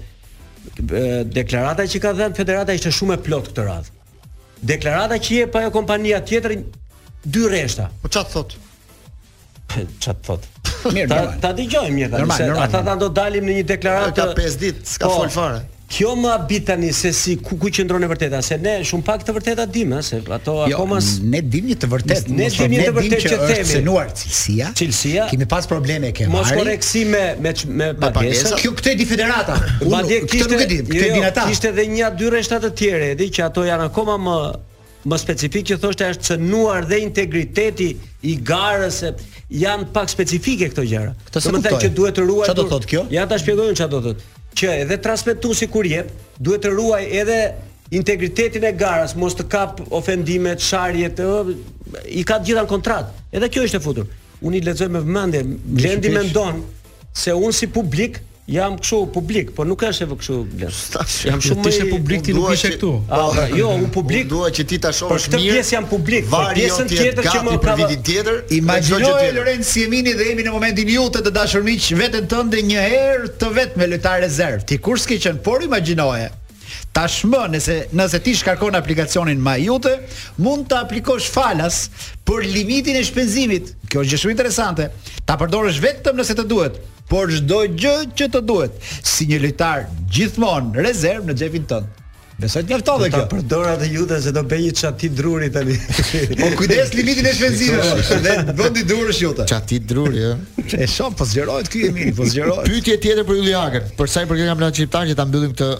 deklarata 1.37 1.85
që 1.87 2.01
ka 2.03 2.11
dhënë 2.17 2.37
federata 2.41 2.73
ishte 2.77 2.91
shumë 2.97 3.19
e 3.19 3.23
plotë 3.29 3.51
këtë 3.53 3.67
radh. 3.69 3.91
Deklarata 4.71 5.21
që 5.21 5.37
jep 5.43 5.55
ajo 5.61 5.71
kompania 5.75 6.19
tjetër 6.27 6.57
dy 7.27 7.43
rreshta. 7.49 7.91
Po 8.01 8.09
çfarë 8.09 8.33
thotë? 8.35 8.63
ça 9.99 10.13
thot. 10.25 10.41
Mirë, 10.93 11.07
ta, 11.09 11.23
ta 11.47 11.55
dëgjojmë 11.57 11.95
një 11.99 12.05
herë. 12.07 12.21
Normal, 12.21 12.67
normal. 12.67 13.01
do 13.01 13.09
dalim 13.17 13.47
në 13.47 13.57
një 13.61 13.65
deklaratë. 13.73 14.13
Ata 14.13 14.37
pesë 14.37 14.61
ditë 14.65 14.91
s'ka 14.93 15.09
po, 15.09 15.23
fol 15.23 15.31
fare. 15.33 15.65
Kjo 15.91 16.13
më 16.19 16.27
habit 16.33 16.63
tani 16.67 16.89
se 16.91 17.13
si 17.15 17.37
ku 17.39 17.55
ku 17.59 17.69
qendron 17.71 18.03
e 18.03 18.07
vërteta, 18.11 18.41
se 18.43 18.57
ne 18.59 18.73
shumë 18.83 19.05
pak 19.07 19.21
të 19.27 19.31
vërteta 19.37 19.63
dimë, 19.71 19.95
a 19.95 20.01
eh, 20.01 20.03
se 20.03 20.19
ato 20.35 20.55
jo, 20.67 20.75
akoma 20.75 20.97
ne 21.31 21.39
dimë 21.53 21.69
një 21.71 21.77
të 21.83 21.89
vërtetë, 21.93 22.33
ne 22.35 22.49
dimë 22.51 22.67
një 22.73 22.81
të 22.89 22.93
vërtetë 22.97 23.21
që 23.23 23.31
themi. 23.31 23.47
Ne 23.47 23.63
dimë 23.69 23.83
nuar 23.85 24.11
cilësia. 24.19 24.73
Cilësia? 24.75 25.29
Kemi 25.31 25.47
pas 25.53 25.69
probleme 25.71 26.11
ke 26.15 26.27
marrë. 26.27 26.43
Mos 26.43 26.51
koreksi 26.59 27.05
me 27.07 27.23
me 27.45 27.55
me 27.71 27.93
pagesa. 28.19 28.59
Kjo 28.59 28.75
këtë 28.81 28.97
di 28.99 29.07
federata. 29.13 29.55
e 29.61 30.19
kishte 30.27 30.59
këtë 30.59 30.79
jo, 30.83 30.85
di 30.91 31.23
ata. 31.31 31.47
Jo, 31.47 31.53
kishte 31.53 31.71
edhe 31.71 31.87
një 31.95 32.11
dy 32.19 32.33
rreshta 32.35 32.59
të 32.67 32.73
tjera, 32.81 33.13
edhe 33.15 33.31
që 33.39 33.47
ato 33.47 33.63
janë 33.71 33.87
akoma 33.87 34.19
më 34.27 34.37
më 35.07 35.17
specifik 35.21 35.67
që 35.71 35.77
thoshte 35.83 36.07
është 36.13 36.27
cënuar 36.31 36.87
dhe 36.89 36.97
integriteti 37.05 37.87
i 38.27 38.33
garës 38.49 38.99
se 39.03 39.11
janë 39.61 39.87
pak 39.95 40.11
specifike 40.11 40.67
këto 40.73 40.83
gjëra. 40.89 41.13
Këtë 41.29 41.43
se 41.45 41.53
më 41.53 41.61
që 41.85 41.91
duhet 41.99 42.17
të 42.19 42.25
ruajë. 42.27 42.49
Çfarë 42.49 42.59
do 42.61 42.67
thotë 42.73 42.89
kjo? 42.91 43.03
Ja 43.15 43.23
ta 43.31 43.39
shpjegojun 43.39 43.77
çfarë 43.79 43.93
do 43.95 44.01
thotë. 44.07 44.27
Që 44.57 44.69
edhe 44.83 44.97
transmetuesi 45.05 45.69
kur 45.71 45.87
jep, 45.87 46.11
duhet 46.47 46.65
të 46.65 46.73
ruaj 46.75 47.03
edhe 47.21 47.39
integritetin 47.95 48.65
e 48.67 48.73
garës, 48.81 49.13
mos 49.21 49.37
të 49.37 49.45
kap 49.53 49.79
ofendime, 49.95 50.57
çarje 50.69 51.11
të 51.15 51.29
i 52.19 52.25
ka 52.27 52.41
të 52.41 52.49
gjitha 52.49 52.65
në 52.65 52.71
kontratë. 52.73 53.21
Edhe 53.39 53.51
kjo 53.53 53.63
është 53.69 53.79
e 53.79 53.85
futur. 53.85 54.09
Unë 54.43 54.59
i 54.59 54.65
lexoj 54.67 54.89
me 54.91 54.99
vëmendje, 55.05 55.45
blendi 55.79 56.11
mendon 56.17 56.65
se 57.17 57.31
unë 57.33 57.55
si 57.57 57.69
publik 57.73 58.19
Jam 58.47 58.77
kështu 58.79 58.97
publik, 59.11 59.49
po 59.57 59.65
nuk 59.67 59.81
është 59.83 60.05
kështu 60.07 60.33
blet. 60.53 60.75
Jam 61.27 61.41
shumë 61.43 61.65
më 61.67 61.87
publik 61.91 62.21
ti 62.23 62.35
nuk 62.37 62.53
ishe 62.55 62.69
këtu. 62.77 62.91
Ah, 63.11 63.41
jo, 63.51 63.73
un 63.75 63.89
publik. 63.91 64.29
Dua 64.31 64.47
që 64.55 64.63
ti 64.71 64.77
ta 64.85 64.93
shohësh 64.95 65.25
mirë. 65.27 65.33
Po 65.33 65.41
këtë 65.41 65.41
pjesë 65.57 65.75
jam 65.75 65.87
publik, 65.91 66.29
po 66.31 66.39
pjesën 66.55 66.87
tjetër 66.93 67.27
që 67.27 67.41
më 67.43 67.57
prava. 67.59 67.89
Vitin 67.91 68.05
tjetër. 68.07 68.37
Imagjino 68.55 69.01
Lorenz 69.35 69.73
Siemini 69.73 70.13
dhe 70.15 70.29
jemi 70.29 70.47
në 70.47 70.55
momentin 70.55 70.93
ju 70.95 71.05
të 71.17 71.27
dashur 71.35 71.67
miq 71.67 71.89
veten 71.99 72.29
tënde 72.31 72.63
një 72.71 72.87
herë 72.95 73.29
të 73.43 73.51
vetme 73.59 73.83
me 73.83 73.89
lojtar 73.97 74.23
rezerv. 74.23 74.63
Ti 74.63 74.79
kur 74.79 74.95
s'ke 74.95 75.19
qen, 75.19 75.43
por 75.43 75.67
imagjinoje. 75.67 76.31
Tashmë, 76.95 77.43
nëse 77.53 77.75
nëse 77.99 78.23
ti 78.25 78.31
shkarkon 78.39 78.79
aplikacionin 78.79 79.37
Majute, 79.43 79.97
mund 80.39 80.69
të 80.71 80.79
aplikosh 80.85 81.27
falas 81.35 81.89
për 82.25 82.47
limitin 82.47 82.95
e 82.95 83.03
shpenzimit. 83.05 83.75
Kjo 83.91 84.07
është 84.07 84.15
gjë 84.15 84.23
shumë 84.23 84.37
interesante. 84.39 84.87
Ta 85.27 85.35
përdorësh 85.37 85.83
vetëm 85.83 86.15
nëse 86.23 86.35
të 86.39 86.47
duhet 86.49 86.79
por 87.09 87.29
çdo 87.31 87.61
gjë 87.79 87.95
që 88.19 88.27
të 88.33 88.41
duhet. 88.47 88.79
Si 89.07 89.27
një 89.29 89.39
lojtar 89.47 89.85
gjithmonë 90.13 90.83
rezerv 90.83 91.27
në 91.29 91.35
xhepin 91.39 91.67
ton. 91.69 91.87
Besoj 92.37 92.61
të 92.61 92.69
mjafton 92.75 92.99
dhe 93.01 93.07
kjo. 93.09 93.19
Ta 93.25 93.31
përdor 93.31 93.67
atë 93.71 93.87
jutën 93.89 94.19
se 94.21 94.31
do 94.35 94.43
bëj 94.45 94.59
një 94.67 94.73
çati 94.77 95.07
druri 95.17 95.47
tani. 95.55 95.73
po 96.41 96.51
kujdes 96.59 96.91
limitin 96.93 97.25
e 97.25 97.31
shpenzimeve. 97.33 98.19
dhe 98.27 98.35
vendi 98.59 98.83
durësh 98.91 99.21
jota. 99.23 99.47
Çati 99.49 99.79
druri, 99.89 100.21
ë. 100.21 100.67
e 100.77 100.89
shoh 100.91 101.15
po 101.17 101.25
zgjerohet 101.31 101.71
ky 101.73 101.87
emi, 101.89 102.11
po 102.13 102.27
zgjerohet. 102.29 102.67
Pyetje 102.69 102.99
tjetër 103.07 103.25
për 103.31 103.39
Yliakën, 103.41 103.87
për 103.97 104.13
sa 104.13 104.21
i 104.25 104.29
përket 104.29 104.51
kampionatit 104.51 104.83
shqiptar 104.83 105.09
që 105.09 105.17
ta 105.17 105.25
mbyllim 105.31 105.55
këtë 105.55 105.71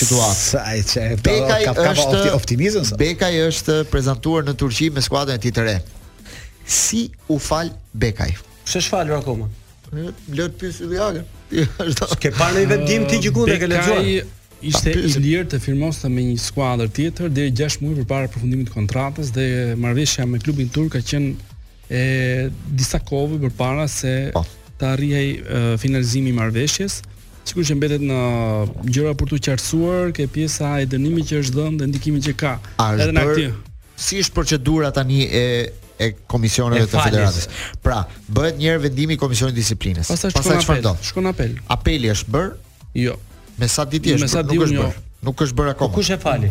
situatë. 0.00 0.40
Sa 0.40 0.64
i 0.74 0.82
çe, 0.90 1.06
ka 1.20 1.94
është 1.94 2.24
optimizëm 2.40 2.90
sa. 2.90 2.98
Bekaj 3.00 3.32
është 3.46 3.78
prezantuar 3.94 4.50
në 4.50 4.56
Turqi 4.64 4.90
me 4.98 5.06
skuadrën 5.06 5.38
e 5.38 5.44
tij 5.46 5.54
të 5.60 5.68
re. 5.70 5.78
Si 6.70 7.04
u 7.34 7.38
fal 7.40 7.70
Bekaj? 7.98 8.32
Pse 8.66 8.82
shfalur 8.82 9.16
akoma? 9.22 9.46
Lot 10.34 10.52
pyesi 10.58 10.84
Iliakën. 10.84 11.24
Ke 12.22 12.30
parë 12.36 12.62
një 12.62 12.68
vendim 12.70 13.06
ti 13.10 13.18
që 13.24 13.32
e 13.32 13.56
ke 13.58 13.68
lexuar? 13.70 13.98
Bekaj 13.98 14.68
ishte 14.70 14.92
i 14.92 15.10
lirë 15.24 15.48
të 15.54 15.60
firmoste 15.64 16.10
me 16.12 16.22
një 16.28 16.36
skuadër 16.38 16.90
tjetër 16.94 17.30
deri 17.34 17.52
6 17.62 17.80
muaj 17.82 17.96
përpara 18.02 18.28
përfundimit 18.30 18.68
të 18.68 18.74
kontratës 18.74 19.30
dhe 19.34 19.46
marrveshja 19.82 20.26
me 20.28 20.38
klubin 20.44 20.68
turk 20.68 20.92
ka 20.98 21.00
qenë 21.12 21.30
e 22.02 22.04
disa 22.78 23.00
për 23.10 23.38
përpara 23.46 23.88
se 23.90 24.14
po. 24.36 24.44
të 24.78 24.92
rrihej 24.96 25.76
finalizimi 25.82 26.30
i 26.30 26.36
marrveshjes. 26.38 27.00
Sikur 27.44 27.64
që 27.66 27.74
mbetet 27.80 28.02
në 28.06 28.20
gjëra 28.94 29.16
për 29.18 29.26
të 29.32 29.40
qartësuar 29.48 30.12
ke 30.14 30.28
pjesa 30.30 30.76
e 30.78 30.86
dënimit 30.86 31.26
që 31.32 31.40
është 31.42 31.56
dhënë 31.58 31.76
dhe 31.82 31.90
ndikimin 31.90 32.22
që 32.28 32.36
ka. 32.38 32.54
Edhe 32.94 33.10
në 33.16 33.26
aktiv. 33.26 33.58
Si 34.00 34.20
është 34.22 34.34
procedura 34.38 34.92
tani 34.96 35.24
e 35.26 35.46
e 36.00 36.10
komisioneve 36.28 36.86
të 36.88 37.02
federatës. 37.02 37.48
Pra, 37.84 37.98
bëhet 38.32 38.56
një 38.60 38.68
herë 38.70 38.82
vendimi 38.86 39.16
i 39.16 39.20
komisionit 39.20 39.56
disiplinës. 39.56 40.08
Pastaj 40.08 40.60
çfarë 40.64 40.84
do? 40.86 40.94
Shkon 41.04 41.28
apel. 41.30 41.58
Apeli 41.76 42.08
është 42.14 42.32
bër? 42.36 42.50
Jo. 43.02 43.18
Me 43.60 43.68
sa 43.68 43.84
ditë 43.84 44.16
është? 44.16 44.40
Jo. 44.40 44.44
Nuk 44.56 44.60
është 44.62 44.78
bër. 44.80 44.98
Nuk 45.28 45.46
është 45.46 45.58
bër 45.60 45.72
po 45.72 45.72
akoma. 45.82 45.96
Kush 45.98 46.12
e 46.16 46.20
fali? 46.22 46.48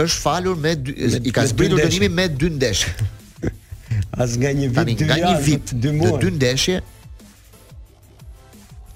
është 0.00 0.22
falur 0.24 0.56
me, 0.58 0.72
me 0.80 1.20
i 1.28 1.34
ka 1.36 1.44
zbritur 1.46 1.78
dënimin 1.84 2.16
me 2.18 2.24
dy 2.34 2.48
ndeshje. 2.56 2.90
As 4.16 4.36
nga 4.36 4.50
një 4.52 4.68
vit, 4.74 4.98
dy 4.98 5.08
nga 5.10 5.32
vit, 5.40 5.72
dy 5.82 5.92
muaj. 5.96 6.18
Dy 6.22 6.32
ndeshje. 6.38 6.78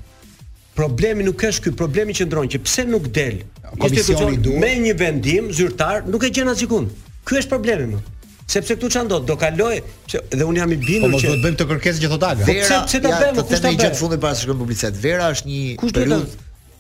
Problemi 0.79 1.25
nuk 1.27 1.43
është 1.43 1.65
ky, 1.65 1.73
problemi 1.79 2.15
qëndron 2.15 2.51
që 2.53 2.61
pse 2.63 2.85
nuk 2.87 3.09
del. 3.17 3.41
Komisioni 3.81 4.39
duhet 4.41 4.63
me 4.63 4.71
një 4.85 4.95
vendim 5.01 5.49
zyrtar 5.53 6.05
nuk 6.09 6.23
e 6.25 6.31
gjen 6.31 6.49
asgjë. 6.55 6.83
Ky 7.27 7.41
është 7.41 7.53
problemi 7.57 7.91
më. 7.97 8.05
Sepse 8.49 8.79
këtu 8.79 8.89
çan 8.95 9.09
do 9.11 9.19
do 9.29 9.35
kaloj 9.37 9.81
dhe 10.09 10.45
un 10.47 10.57
jam 10.57 10.71
i 10.73 10.79
bindur 10.81 11.11
po, 11.13 11.19
që 11.21 11.27
Po 11.27 11.33
do 11.35 11.41
të 11.41 11.47
bëjmë 11.47 11.59
të 11.61 11.67
kërkesë 11.73 12.01
gjithë 12.05 12.17
otaga. 12.17 12.47
Vera, 12.49 12.79
po 12.79 12.87
pse 12.87 12.95
pse 13.01 13.01
ta 13.09 13.19
bëjmë 13.21 13.47
kush 13.49 13.49
bëjmë? 13.49 13.49
të 13.49 13.49
po 13.49 13.63
them 13.65 13.75
një 13.75 13.83
gjë 13.91 13.99
fundi 14.01 14.21
para 14.23 14.35
se 14.39 14.45
shkojmë 14.47 14.61
publicitet. 14.63 15.01
Vera 15.03 15.27
është 15.35 15.51
një 15.51 16.21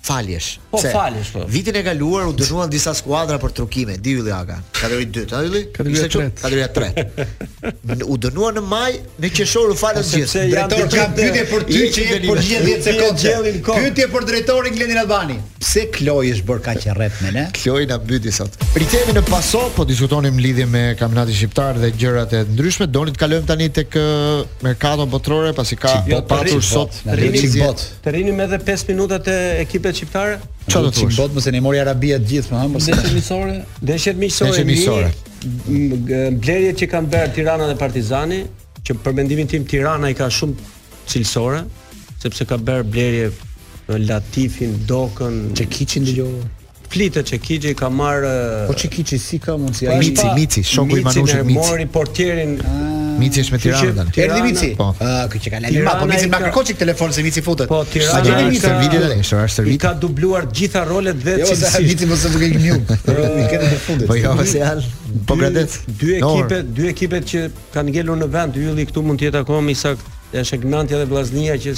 faljesh. 0.09 0.49
Po 0.75 0.79
se, 0.85 0.91
faljesh 0.97 1.31
po. 1.35 1.45
Vitin 1.55 1.77
e 1.81 1.83
kaluar 1.87 2.27
u 2.31 2.35
dënuan 2.39 2.71
disa 2.73 2.95
skuadra 2.97 3.39
për 3.43 3.55
trukime, 3.59 3.97
di 4.05 4.15
ylli 4.21 4.33
Aga. 4.35 4.59
Kategori 4.79 5.07
2, 5.17 5.27
a 5.37 5.43
ylli? 5.49 5.63
Kategori 5.75 6.69
3. 6.79 7.99
U 8.09 8.17
dënuan 8.25 8.57
në 8.59 8.63
maj, 8.65 8.93
në 9.23 9.31
qeshor 9.39 9.73
u 9.73 9.77
falën 9.81 10.07
gjithë. 10.09 10.45
Drejtori 10.53 10.89
ka 10.95 11.07
pyetje 11.19 11.45
për 11.51 11.67
ty 11.71 11.81
që 11.97 12.07
je 12.09 12.19
për 12.23 12.43
10 12.49 12.87
sekondë. 12.89 13.55
Pyetje 13.69 14.09
për 14.15 14.27
drejtorin 14.33 14.77
Glendin 14.79 15.01
Albani. 15.03 15.39
Pse 15.59 15.85
Kloj 15.95 16.29
është 16.35 16.47
bërë 16.49 16.65
kaq 16.69 16.87
e 16.87 16.95
rrep 16.99 17.19
me 17.25 17.33
ne? 17.35 17.47
Kloj 17.59 17.83
na 17.91 17.97
mbyti 18.01 18.33
sot. 18.33 18.57
Pritemi 18.75 19.17
në 19.17 19.25
paso, 19.29 19.65
po 19.77 19.87
diskutonim 19.89 20.39
lidhje 20.41 20.69
me 20.71 20.85
kampionatin 21.01 21.35
shqiptar 21.35 21.81
dhe 21.83 21.91
gjërat 22.01 22.37
e 22.41 22.45
ndryshme. 22.53 22.87
Doni 22.95 23.15
të 23.17 23.23
kalojmë 23.25 23.49
tani 23.51 23.67
tek 23.81 23.97
merkato 24.65 25.09
botërore 25.11 25.51
pasi 25.59 25.77
ka 25.81 25.97
po 26.11 26.23
patur 26.31 26.63
sot. 26.65 26.99
Të 27.03 28.15
rinim 28.15 28.39
edhe 28.47 28.61
5 28.71 28.87
minutat 28.93 29.27
e 29.33 29.39
ekipet 29.65 29.98
shqiptare. 29.99 30.39
Çfarë 30.67 30.85
do 30.85 30.91
të 30.93 31.01
thosh? 31.05 31.19
Bot 31.19 31.35
mos 31.37 31.49
e 31.51 31.61
mori 31.65 31.81
Arabia 31.83 32.19
të 32.21 32.33
gjithë, 32.33 32.55
ha, 32.59 32.67
mos 32.73 32.87
e 32.89 32.95
shqiptare 32.95 33.17
miqësore. 33.19 33.55
Dëshet 33.91 34.21
miqësorë. 34.23 34.53
Dëshet 34.53 34.69
miqësore. 34.71 36.35
Blerjet 36.43 36.81
që 36.83 36.89
kanë 36.93 37.13
bërë 37.15 37.35
Tirana 37.37 37.69
dhe 37.71 37.79
Partizani, 37.81 38.43
që 38.85 38.99
për 39.05 39.17
mendimin 39.19 39.51
tim 39.51 39.67
Tirana 39.71 40.11
i 40.13 40.17
ka 40.19 40.29
shumë 40.33 40.55
cilësore, 41.09 41.63
sepse 42.23 42.47
ka 42.51 42.59
bërë 42.69 42.87
blerje 42.89 43.99
Latifin, 44.09 44.77
Dokën, 44.89 45.43
Çekiçin 45.59 46.07
dëgjova. 46.09 46.47
Flitë 46.89 47.21
që 47.29 47.37
Kiqi 47.45 47.73
ka 47.77 47.91
marrë... 47.93 48.31
Po 48.71 48.73
që 48.73 49.19
si 49.21 49.37
ka 49.45 49.59
mund 49.61 49.75
po 49.77 49.97
Mici, 49.99 50.25
ai 50.25 50.37
Mici, 50.39 50.63
shoku 50.65 50.97
i 50.97 51.03
manushit 51.05 51.43
Mici. 51.45 51.45
Mici 51.45 51.59
në 51.61 51.65
mori 51.67 51.85
portierin 51.93 52.55
ah. 52.65 52.79
Mici 53.19 53.41
është 53.43 53.53
me 53.53 53.59
Tiranën. 53.63 54.11
Erdhi 54.23 54.39
Mici. 54.45 54.69
Po, 54.79 54.93
ah, 55.03 55.25
kjo 55.31 55.41
që 55.45 55.53
ka 55.53 55.61
lënë. 55.65 55.85
Po 56.03 56.07
Mici 56.09 56.29
ma 56.31 56.39
kërkon 56.45 56.69
çik 56.69 56.79
telefon 56.81 57.13
se 57.15 57.23
Mici 57.27 57.43
futet. 57.45 57.69
Po, 57.71 57.81
Tiranë 57.91 58.21
Ajo 58.21 58.51
Mici 58.51 58.67
është 58.67 58.99
e 58.99 59.15
nesër, 59.15 59.47
është 59.47 59.55
servit. 59.57 59.75
I 59.75 59.81
ka 59.83 59.93
dubluar 60.03 60.47
të 60.49 60.57
gjitha 60.61 60.83
rolet 60.89 61.19
dhe 61.23 61.35
çfarë 61.43 61.73
Jo, 61.73 61.87
Mici 61.89 62.09
mos 62.11 62.25
e 62.29 62.33
duket 62.35 62.59
një. 62.59 62.77
Rolin 63.17 63.41
e 63.43 63.49
ketë 63.53 63.71
të 63.73 63.81
fundit. 63.87 64.11
Po 64.13 64.19
jo, 64.23 64.35
se 64.51 64.61
janë 64.61 64.93
po 65.29 65.39
gradet. 65.41 65.79
Dy 65.99 66.13
ekipe, 66.23 66.61
dy 66.79 66.89
ekipet 66.93 67.27
që 67.33 67.43
kanë 67.75 67.97
ngelur 67.97 68.21
në 68.23 68.31
vend 68.37 68.61
ylli 68.63 68.87
këtu 68.93 69.05
mund 69.09 69.23
të 69.23 69.29
jetë 69.31 69.43
akoma 69.43 69.67
me 69.69 69.75
sakt 69.79 70.07
është 70.39 70.61
Ignati 70.61 70.95
dhe 70.99 71.09
Vllaznia 71.11 71.59
që 71.65 71.75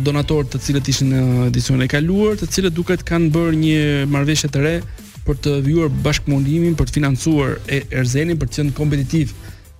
donator 0.00 0.46
të 0.48 0.58
cilët 0.64 0.88
ishin 0.88 1.10
në 1.12 1.22
edicionin 1.50 1.84
e 1.84 1.88
kaluar, 1.92 2.36
të 2.40 2.48
cilët 2.50 2.74
duket 2.76 3.02
kanë 3.06 3.30
bërë 3.34 3.58
një 3.62 4.06
marrëveshje 4.12 4.50
të 4.54 4.62
re 4.64 4.74
për 5.26 5.40
të 5.44 5.54
vjuar 5.66 5.90
bashkëmundimin 6.04 6.74
për 6.78 6.88
të 6.88 6.94
financuar 6.96 7.58
e 7.68 7.82
Erzenin 8.00 8.38
për 8.40 8.48
të 8.48 8.60
qenë 8.62 8.72
kompetitiv 8.78 9.34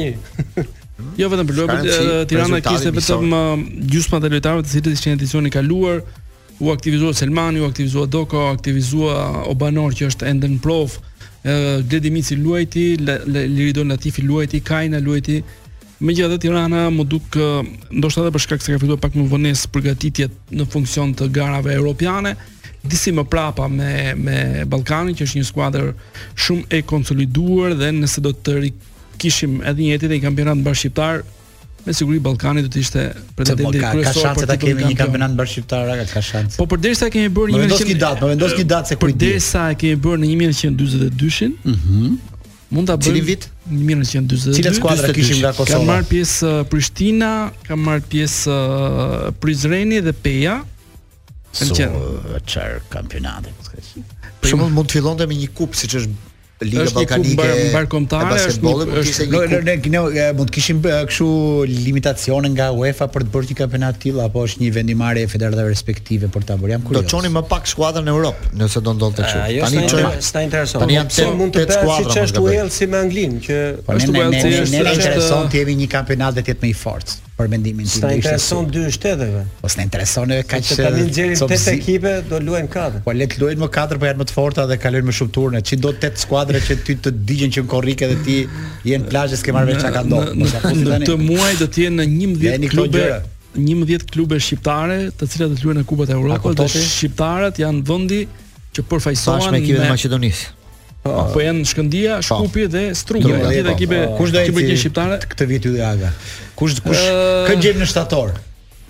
1. 0.65 0.75
Jo 1.21 1.29
vetëm 1.29 1.49
për 1.51 1.57
lojën 1.59 1.83
e 1.87 1.91
si 1.93 2.05
Tiranës, 2.31 2.63
kishte 2.65 2.91
vetëm 2.95 3.33
uh, 3.33 3.51
gjysmën 3.91 4.23
e 4.27 4.31
lojtarëve 4.33 4.63
të 4.65 4.71
cilët 4.71 4.87
ishin 4.97 5.13
në 5.13 5.19
edicionin 5.19 5.49
e 5.49 5.53
kaluar, 5.53 5.99
u 6.57 6.71
aktivizua 6.73 7.11
Selmani, 7.13 7.61
u 7.61 7.67
aktivizua 7.69 8.07
Doko, 8.09 8.41
u 8.47 8.53
aktivizua 8.55 9.19
Obanor 9.51 9.93
që 9.97 10.07
është 10.11 10.29
ende 10.33 10.49
në 10.55 10.59
prov, 10.63 10.97
Gledi 11.87 12.09
Mici 12.11 12.35
luajti, 12.35 12.87
Liridon 13.31 13.93
Latifi 13.93 14.23
luajti, 14.25 14.59
Kaina 14.67 14.99
luajti. 14.99 15.37
Megjithatë 16.03 16.41
Tirana 16.43 16.87
më 16.91 17.05
duk 17.09 17.37
uh, 17.39 17.61
ndoshta 17.97 18.21
edhe 18.25 18.33
për 18.35 18.43
shkak 18.43 18.61
se 18.65 18.73
ka 18.73 18.81
fituar 18.81 18.99
pak 19.01 19.15
më 19.17 19.23
vonë 19.31 19.53
përgatitjet 19.73 20.35
në 20.53 20.65
funksion 20.69 21.13
të 21.17 21.29
garave 21.33 21.71
europiane 21.73 22.35
disi 22.87 23.09
më 23.17 23.23
prapa 23.31 23.65
me 23.73 24.13
me 24.17 24.35
Ballkanin 24.69 25.17
që 25.17 25.25
është 25.25 25.39
një 25.39 25.47
skuadër 25.49 25.87
shumë 26.45 26.67
e 26.77 26.83
konsoliduar 26.91 27.73
dhe 27.79 27.89
nëse 27.97 28.21
do 28.21 28.29
të 28.35 28.59
kishim 29.21 29.53
edhe 29.69 29.83
një 29.87 29.97
etitë 29.97 30.11
të 30.15 30.19
kampionat 30.25 30.57
mbar 30.61 30.77
shqiptar 30.77 31.23
me 31.87 31.93
siguri 31.95 32.19
Ballkani 32.23 32.63
do 32.65 32.69
të 32.73 32.79
ishte 32.83 33.03
pretendenti 33.37 33.81
kryesor 33.83 34.31
për 34.37 34.49
të 34.51 34.57
kemi 34.63 34.87
një 34.91 34.97
kampionat 34.99 35.33
mbar 35.37 35.49
shqiptar 35.51 35.91
ka 36.11 36.23
shans. 36.27 36.57
Po 36.59 36.65
përderisa 36.71 37.09
kemi 37.13 37.31
bërë 37.37 37.55
një 37.55 37.61
vendos 37.65 37.85
ki 37.87 37.97
datë, 38.01 38.21
po 38.23 38.31
vendos 38.31 38.55
ki 38.59 38.65
datë 38.73 38.97
se 39.43 39.61
e 39.65 39.77
kemi 39.83 39.99
bërë 40.07 40.23
në 40.23 40.31
1942-n. 40.39 41.75
Uh 41.75 42.09
Mund 42.67 42.89
ta 42.89 42.97
bëjmë 42.99 43.07
Cili 43.07 43.19
vit? 43.23 43.45
1942. 43.71 44.53
Cilat 44.57 44.75
skuadra 44.75 45.13
kishim 45.15 45.37
nga 45.39 45.53
Kosova? 45.55 45.67
Kam 45.71 45.85
marr 45.87 46.01
pjesë 46.09 46.49
uh, 46.51 46.65
Prishtina, 46.67 47.29
kam 47.63 47.85
marr 47.87 48.01
pjesë 48.11 48.51
uh, 48.51 49.21
Prizreni 49.39 50.01
dhe 50.03 50.11
Peja. 50.11 50.57
Sa 51.55 51.69
çfarë 51.71 52.81
kampionate? 52.91 53.55
Po 54.43 54.59
mund 54.59 54.83
të 54.91 54.97
fillonte 54.97 55.29
me 55.31 55.39
një 55.39 55.47
kupë 55.55 55.79
siç 55.85 55.95
është 56.01 56.17
Liga 56.59 56.87
Ballkanike 56.89 57.47
e 57.53 57.65
basketbollit 57.69 58.87
mund 58.87 58.93
është 58.97 59.11
ishte 59.11 59.25
një 59.27 59.41
ne, 59.61 59.75
ne, 59.77 59.99
mund 60.33 60.49
të 60.49 60.55
kishim 60.57 60.79
kështu 60.81 61.27
limitacione 61.69 62.49
nga 62.55 62.71
UEFA 62.73 63.05
për 63.13 63.27
të 63.27 63.33
bërë 63.35 63.49
një 63.51 63.57
kampionat 63.59 63.99
të 63.99 64.01
tillë 64.07 64.23
apo 64.25 64.45
është 64.47 64.63
një 64.63 64.71
vendimarrje 64.79 65.27
e 65.27 65.29
federatave 65.35 65.69
respektive 65.69 66.31
për 66.33 66.47
ta 66.49 66.57
bërë. 66.57 66.71
Jam 66.73 66.87
kurioz. 66.87 67.05
Do 67.05 67.13
çoni 67.13 67.29
më 67.37 67.45
pak 67.51 67.69
skuadra 67.69 68.01
në 68.07 68.13
Europë, 68.15 68.49
nëse 68.57 68.81
do 68.87 68.95
ndonte 68.97 69.27
kështu. 69.27 69.61
Tani 69.67 69.93
çon, 69.93 70.19
sta 70.29 70.45
intereson. 70.47 70.85
Tani 70.85 70.97
jam 70.97 71.13
pse 71.13 71.29
mund 71.43 71.53
të 71.53 71.67
bëj 71.69 71.95
siç 71.99 72.19
është 72.25 72.43
Wales 72.47 72.81
si 72.81 72.89
me 72.95 73.01
Anglinë, 73.05 73.43
që 73.51 73.61
po 73.85 73.99
është 74.01 74.17
Wales 74.17 74.41
që 74.41 74.65
është 74.65 74.83
intereson 74.97 75.53
të 75.55 75.61
jemi 75.61 75.77
një 75.85 75.91
kampionat 75.93 76.41
vetë 76.41 76.57
më 76.65 76.71
i 76.73 76.75
fortë 76.83 77.21
për 77.37 77.49
mendimin 77.53 77.85
tim. 77.85 78.01
Sa 78.01 78.09
intereson 78.15 78.67
dy 78.73 78.85
shteteve? 78.93 79.43
Po 79.61 79.69
s'na 79.69 79.83
intereson 79.85 80.33
edhe 80.33 80.45
kaq 80.49 80.65
të 80.65 80.77
tani 80.79 81.03
gjeni 81.13 81.37
tet 81.51 81.67
ekipe 81.71 82.13
do 82.31 82.39
luajmë 82.43 82.71
katër. 82.73 83.03
Po 83.05 83.13
le 83.13 83.27
të 83.29 83.41
luajmë 83.43 83.69
katër, 83.77 84.01
po 84.01 84.09
janë 84.09 84.21
më 84.23 84.27
të 84.31 84.35
forta 84.37 84.65
dhe 84.71 84.79
kalojnë 84.81 85.09
më 85.11 85.15
shumë 85.19 85.33
turne. 85.37 85.61
Çi 85.69 85.79
do 85.83 85.93
tet 86.01 86.17
skuadra 86.23 86.61
që 86.65 86.77
ti 86.87 86.95
të 87.05 87.13
digjen 87.29 87.53
që 87.57 87.65
në 87.65 87.71
Korrikë 87.75 88.07
edhe 88.09 88.17
ti 88.25 88.39
je 88.89 88.99
në 89.03 89.09
plazhe 89.11 89.39
s'ke 89.41 89.55
marrë 89.57 89.77
çka 89.83 90.03
do. 90.09 90.23
Në 90.33 90.51
këtë 90.57 91.19
muaj 91.27 91.53
do 91.61 91.69
të 91.71 91.85
jenë 91.85 92.01
në 92.01 92.09
11 92.33 92.73
klube. 92.73 93.07
11 93.57 94.03
klube 94.13 94.37
shqiptare, 94.43 94.97
të 95.17 95.29
cilat 95.31 95.53
do 95.53 95.57
të 95.57 95.65
luajnë 95.69 95.81
në 95.85 95.91
Kupën 95.93 96.09
e 96.13 96.17
Evropës, 96.17 96.57
të 96.57 96.69
shqiptarët 96.85 97.61
janë 97.63 97.85
vendi 97.87 98.21
që 98.77 98.85
përfaqësohen 98.91 99.53
me 99.55 99.61
ekipet 99.63 99.85
e 99.87 99.93
Maqedonisë. 99.93 100.53
Po, 101.07 101.13
ah. 101.13 101.31
po 101.33 101.41
janë 101.43 101.63
Shkëndija, 101.71 102.17
po. 102.19 102.37
Shkupi 102.41 102.65
dhe 102.73 102.81
Struga, 102.97 103.31
Ja, 103.31 103.47
Atë 103.51 103.71
ekipe 103.75 104.01
kush 104.17 104.33
do 104.35 104.43
të 104.43 104.55
bëjë 104.57 104.75
shqiptare? 104.81 105.19
Këtë 105.23 105.47
vit 105.53 105.67
Ylli 105.69 105.83
Aga. 105.87 106.09
Kush 106.59 106.79
kush 106.83 106.99
uh, 106.99 107.13
eh, 107.13 107.47
kë 107.51 107.57
gjejmë 107.63 107.83
në 107.83 107.87
shtator? 107.93 108.33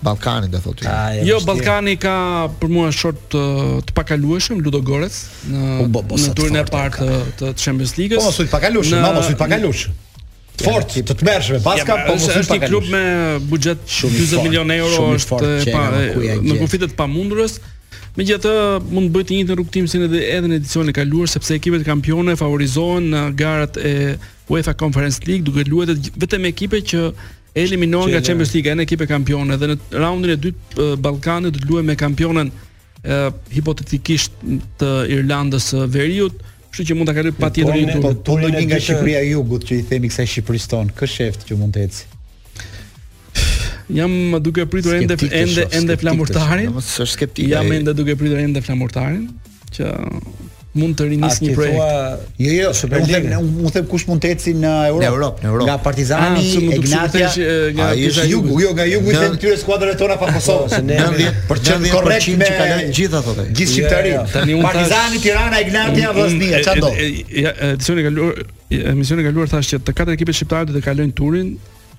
Ballkani 0.02 0.50
do 0.52 0.58
thotë. 0.62 0.86
Ah, 0.90 1.14
jo, 1.26 1.38
Ballkani 1.46 1.94
ka 1.98 2.14
për 2.60 2.70
mua 2.74 2.90
short 2.94 3.22
të, 3.34 3.42
eh, 3.44 3.78
të 3.88 3.94
pakalueshëm 3.98 4.60
Ludogorets 4.64 5.22
në 5.46 5.70
po, 5.84 5.88
bo, 5.96 6.02
bo, 6.12 6.18
në 6.22 6.34
turin 6.38 6.58
e 6.60 6.66
parë 6.66 6.92
të, 6.96 7.22
të 7.40 7.52
Champions 7.58 7.94
League-s. 8.00 8.22
Po, 8.26 8.34
sot 8.36 8.50
pakalueshëm, 8.52 9.02
mama 9.04 9.22
sot 9.26 9.38
pakalueshëm 9.42 10.04
fort, 10.58 10.90
të 10.98 11.14
të 11.20 11.22
mërshme, 11.28 11.58
paska, 11.62 11.94
ja, 12.02 12.06
po 12.08 12.16
mos 12.16 12.32
është 12.34 12.56
një 12.58 12.66
klub 12.66 12.88
me 12.90 13.02
buxhet 13.46 13.84
40 13.94 14.40
milion 14.42 14.72
euro, 14.74 15.04
është 15.14 15.38
e 15.62 15.70
pa, 15.70 15.84
në 16.42 16.56
kufitet 16.58 16.96
pamundurës, 16.98 17.60
Me 18.18 18.24
gjithë 18.26 18.42
të 18.42 18.52
mund 18.94 19.08
të 19.08 19.14
bëjtë 19.14 19.36
një 19.36 19.46
të 19.48 19.56
rukëtim 19.60 19.86
si 19.88 20.00
në 20.02 20.08
edhe 20.22 20.48
në 20.50 20.56
edicion 20.58 20.90
e 20.90 20.94
kaluar, 20.96 21.30
sepse 21.30 21.54
ekipet 21.58 21.84
kampione 21.86 22.34
favorizohen 22.40 23.06
në 23.12 23.22
garat 23.38 23.78
e 23.88 23.92
UEFA 24.52 24.74
Conference 24.80 25.22
League, 25.28 25.44
duke 25.46 25.62
luet 25.68 25.92
vetëm 26.24 26.48
ekipe 26.50 26.80
që 26.92 27.02
eliminohen 27.62 28.10
nga 28.12 28.22
Champions 28.26 28.52
League, 28.56 28.70
e 28.70 28.74
në 28.80 28.86
ekipe 28.88 29.06
kampione, 29.10 29.56
dhe 29.60 29.70
në 29.70 29.78
raundin 30.02 30.34
e 30.34 30.38
dytë 30.48 30.88
Balkanit 31.04 31.54
të 31.60 31.68
luet 31.70 31.86
me 31.90 31.98
kampionen 32.00 32.50
hipotetikisht 33.54 34.34
të 34.80 34.90
Irlandës 35.18 35.70
veriut, 35.94 36.46
Kështu 36.68 36.84
që 36.90 36.94
mund 36.98 37.08
ta 37.08 37.14
kaloj 37.16 37.30
patjetër 37.38 37.72
po, 37.72 37.78
një 37.80 37.92
tur. 37.94 38.02
Po, 38.04 38.10
po 38.12 38.24
turin 38.36 38.52
po, 38.52 38.60
nga 38.68 38.76
Shqipëria 38.84 39.22
e 39.24 39.30
Jugut 39.30 39.64
që 39.64 39.78
i 39.78 39.86
themi 39.88 40.10
kësaj 40.12 40.26
Shqipërisë 40.34 40.70
ton, 40.74 40.90
kë 40.98 41.06
sheft 41.08 41.46
që 41.48 41.56
mund 41.62 41.72
të 41.78 41.86
ecë? 41.86 42.17
jam 43.94 44.36
duke 44.44 44.66
pritur 44.66 44.94
ende 44.94 45.16
ende 45.32 45.66
ende 45.72 45.96
flamurtarin. 45.96 46.74
Është 46.76 47.06
skeptik. 47.14 47.48
Jam 47.54 47.72
ende 47.72 47.94
duke 47.96 48.16
pritur 48.18 48.38
ende 48.42 48.62
flamurtarin 48.62 49.26
që 49.72 49.94
mund 50.78 50.94
të 50.94 51.06
rinis 51.08 51.38
një 51.42 51.54
projekt. 51.56 51.78
Thua... 51.80 52.18
Jo, 52.38 52.50
jo, 52.52 52.66
unë 52.86 53.06
them, 53.08 53.46
them 53.74 53.86
kush 53.90 54.04
mund 54.06 54.20
të 54.22 54.28
eci 54.34 54.52
në 54.54 54.68
Europë. 54.90 55.00
Në 55.00 55.08
Europë, 55.10 55.42
në 55.42 55.48
Europë. 55.50 55.66
Nga 55.70 55.76
Partizani, 55.82 56.44
ah, 56.44 56.66
Ignatia, 56.76 57.30
eh, 57.42 57.62
nga 57.74 57.86
Pisa 57.98 58.26
Jugu. 58.30 58.52
Jo, 58.62 58.68
jo, 58.68 58.74
nga 58.78 58.84
Jugu 58.86 59.10
ishte 59.14 59.30
këtyre 59.32 59.54
skuadrave 59.58 59.96
tona 59.98 60.18
pa 60.20 60.28
Kosovë. 60.36 60.82
90% 60.90 62.36
që 62.44 62.50
kanë 62.60 62.76
gjithë 63.00 63.22
ato. 63.22 63.34
Gjithë 63.48 63.72
shqiptarin. 63.72 64.60
Partizani, 64.68 65.22
Tirana, 65.24 65.64
Ignatia, 65.64 66.12
mm, 66.12 66.12
mm, 66.12 66.20
Vosnia, 66.20 66.60
çfarë 66.68 66.84
eh, 66.84 66.84
do? 66.84 67.40
Ja, 67.42 67.54
edicioni 67.72 68.04
e 68.04 68.06
kaluar, 68.10 68.44
emisioni 68.94 69.26
kaluar 69.26 69.50
thashë 69.56 69.72
që 69.74 69.82
të 69.88 69.96
katër 70.02 70.14
ekipet 70.20 70.38
shqiptare 70.42 70.68
do 70.70 70.76
të 70.78 70.84
kalojnë 70.86 71.18
turin 71.24 71.50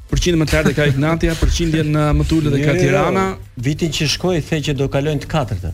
Përqind 0.10 0.40
më 0.42 0.46
të 0.50 0.58
ardhe 0.64 0.72
ka 0.78 0.88
Ignatia, 0.90 1.36
përqindje 1.38 1.84
në 1.86 2.08
Mutulë 2.18 2.54
dhe 2.56 2.64
ka 2.66 2.74
Tirana. 2.80 3.28
Vitin 3.62 3.92
që 3.94 4.08
shkoi 4.16 4.40
the 4.42 4.62
që 4.70 4.74
do 4.80 4.88
kalojnë 4.90 5.22
të 5.22 5.30
katërtë. 5.30 5.72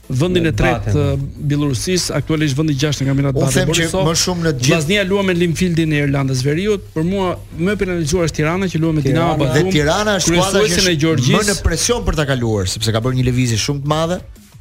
vendin 0.09 0.45
e 0.45 0.51
tretë 0.53 0.91
eh, 0.93 1.11
Bielorusis, 1.49 2.07
aktualisht 2.13 2.57
vendi 2.59 2.75
6 2.77 3.01
në 3.03 3.07
kampionat 3.09 3.37
të 3.37 3.65
Bielorusis. 3.69 4.71
Baznia 4.71 5.05
luam 5.07 5.29
me 5.29 5.35
Limfieldin 5.37 5.93
e 5.97 6.03
Irlandës 6.05 6.43
Veriut, 6.45 6.85
por 6.93 7.05
mua 7.07 7.33
më 7.57 7.77
penalizuar 7.81 8.27
është 8.29 8.41
Tirana 8.41 8.69
që 8.71 8.81
luam 8.83 8.99
me 8.99 9.05
Dinamo 9.05 9.37
Bazum. 9.43 9.69
Dhe 9.71 9.77
Tirana 9.79 10.17
është 10.19 10.35
skuadra 10.35 10.85
në 10.89 10.95
Gjorgjis. 11.01 11.37
Më 11.39 11.47
në 11.51 11.57
presion 11.65 12.05
për 12.07 12.19
ta 12.21 12.27
kaluar 12.29 12.69
sepse 12.71 12.93
ka 12.93 13.01
bërë 13.05 13.19
një 13.21 13.27
lëvizje 13.31 13.61
shumë 13.65 13.85
të 13.85 13.93
madhe. 13.93 14.19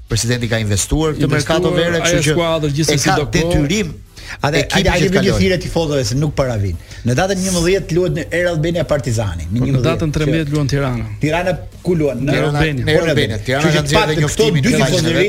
Presidenti 0.09 0.49
ka 0.51 0.59
investuar 0.61 1.15
këtë 1.17 1.31
mercato 1.33 1.71
verë, 1.75 2.01
kështu 2.05 2.25
që 2.27 2.35
është 2.37 2.75
gjithsesi 2.79 3.13
të 3.17 3.23
detyrim 3.37 3.95
Atë 4.41 4.63
ekipi 4.63 4.89
ai 4.91 5.09
vjen 5.13 5.37
thirrë 5.39 5.59
tifozëve 5.63 6.05
se 6.09 6.19
nuk 6.19 6.35
para 6.39 6.57
vin. 6.61 6.79
Në 7.07 7.17
datën 7.19 7.41
11 7.45 7.95
luhet 7.97 8.17
në 8.19 8.27
Air 8.31 8.51
Albania 8.53 8.87
Partizani. 8.89 9.47
Në 9.51 9.67
11. 9.67 9.77
Në 9.77 9.85
datën 9.87 10.15
13 10.17 10.55
luan 10.55 10.71
Tirana. 10.73 11.11
Tirana 11.23 11.57
ku 11.83 11.97
luan? 12.01 12.25
Në 12.25 12.39
Era 12.39 12.51
Albania. 12.51 12.87
Tirana 12.87 12.95
Air 12.95 13.15
Albania. 13.15 13.41
Tirana 13.51 13.75
gjen 13.77 14.11
dhe 14.11 14.17
njoftimin. 14.23 14.65
Dy 14.65 14.77
tifozëri. 14.79 15.29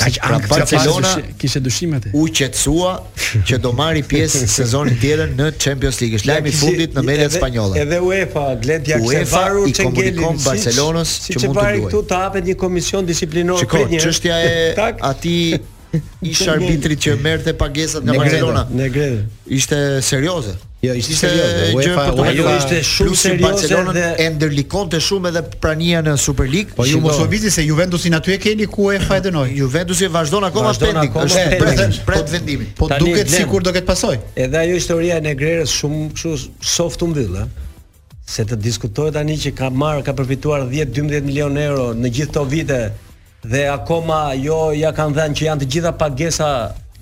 Kaq 0.00 0.14
pra 0.22 0.32
anë 0.38 0.46
Barcelona 0.48 1.08
kishte 1.40 1.60
dyshime 1.60 1.98
atë. 2.00 2.12
U 2.16 2.22
qetësua 2.36 2.92
që 3.48 3.58
do 3.64 3.72
marrë 3.76 4.00
pjesë 4.10 4.46
sezonin 4.58 4.96
tjetër 5.02 5.34
në 5.40 5.48
Champions 5.64 5.98
League. 6.02 6.16
Është 6.22 6.30
lajmi 6.30 6.52
i 6.54 6.60
fundit 6.60 6.94
në 6.96 7.02
media 7.08 7.26
spanjolle. 7.34 7.82
Edhe 7.82 7.98
UEFA 8.06 8.46
gled 8.62 8.88
jaksë 8.92 9.26
varur 9.34 9.66
çengelin. 9.80 10.22
UEFA 10.22 10.54
Barcelonës 10.54 11.18
si, 11.26 11.34
që, 11.36 11.42
që 11.42 11.52
mund 11.52 11.60
të 11.60 11.66
luajë. 11.66 11.74
Si 11.74 11.82
çfarë 11.82 11.92
këtu 11.96 12.04
të 12.14 12.22
hapet 12.22 12.48
një 12.48 12.56
komision 12.64 13.12
disiplinor 13.12 13.66
për 13.74 13.92
një. 13.92 14.00
Çështja 14.06 14.40
e 14.40 14.56
atij 15.10 15.60
ish 16.22 16.46
arbitri 16.48 16.96
që 17.02 17.14
merrte 17.20 17.54
pagesat 17.58 18.04
nga 18.06 18.14
Barcelona. 18.18 18.62
Negredo. 18.70 19.22
Ishte 19.46 19.78
serioze. 20.06 20.54
Jo, 20.80 20.94
ishte, 20.96 21.16
serioze. 21.16 21.72
UEFA, 21.76 22.04
UEFA 22.16 22.34
jo, 22.36 22.44
ishte 22.58 22.78
shumë 22.88 23.16
serioze 23.20 23.80
dhe 23.96 24.04
e 24.24 24.28
ndërlikonte 24.32 25.00
shumë 25.04 25.28
edhe 25.30 25.42
prania 25.60 26.00
në 26.06 26.14
Super 26.22 26.48
League. 26.48 26.76
Po 26.78 26.86
ju 26.88 27.02
mos 27.04 27.18
u 27.20 27.26
biti 27.30 27.50
se 27.52 27.64
Juventusin 27.66 28.16
aty 28.16 28.36
e 28.36 28.38
keni 28.40 28.68
ku 28.70 28.86
UEFA 28.88 29.18
e 29.20 29.24
dënoi. 29.26 29.52
Juventusi 29.60 30.08
vazhdon 30.14 30.46
akoma 30.48 30.72
pending, 30.84 31.18
është 31.24 32.06
pret 32.08 32.32
vendimi. 32.32 32.70
Po 32.80 32.88
duket 32.94 33.30
sikur 33.34 33.66
do 33.66 33.74
ketë 33.76 33.90
pasoj. 33.90 34.14
Edhe 34.38 34.62
ajo 34.62 34.78
historia 34.80 35.18
e 35.20 35.24
Negredës 35.28 35.74
shumë 35.82 36.06
kështu 36.14 36.38
soft 36.76 37.04
umbill, 37.06 37.42
ëh 37.44 37.50
se 38.30 38.44
të 38.46 38.54
diskutohet 38.62 39.16
tani 39.18 39.34
që 39.42 39.50
ka 39.58 39.72
marr, 39.74 40.04
ka 40.06 40.12
përfituar 40.14 40.60
10 40.70 40.92
12 40.94 41.24
milion 41.26 41.56
euro 41.58 41.88
në 41.98 42.12
gjithë 42.14 42.30
ato 42.38 42.44
vite 42.46 42.76
dhe 43.48 43.64
akoma 43.68 44.34
jo 44.42 44.70
ja 44.76 44.92
kanë 44.92 45.16
dhënë 45.16 45.36
që 45.38 45.44
janë 45.46 45.62
të 45.64 45.68
gjitha 45.72 45.92
pagesa 45.98 46.48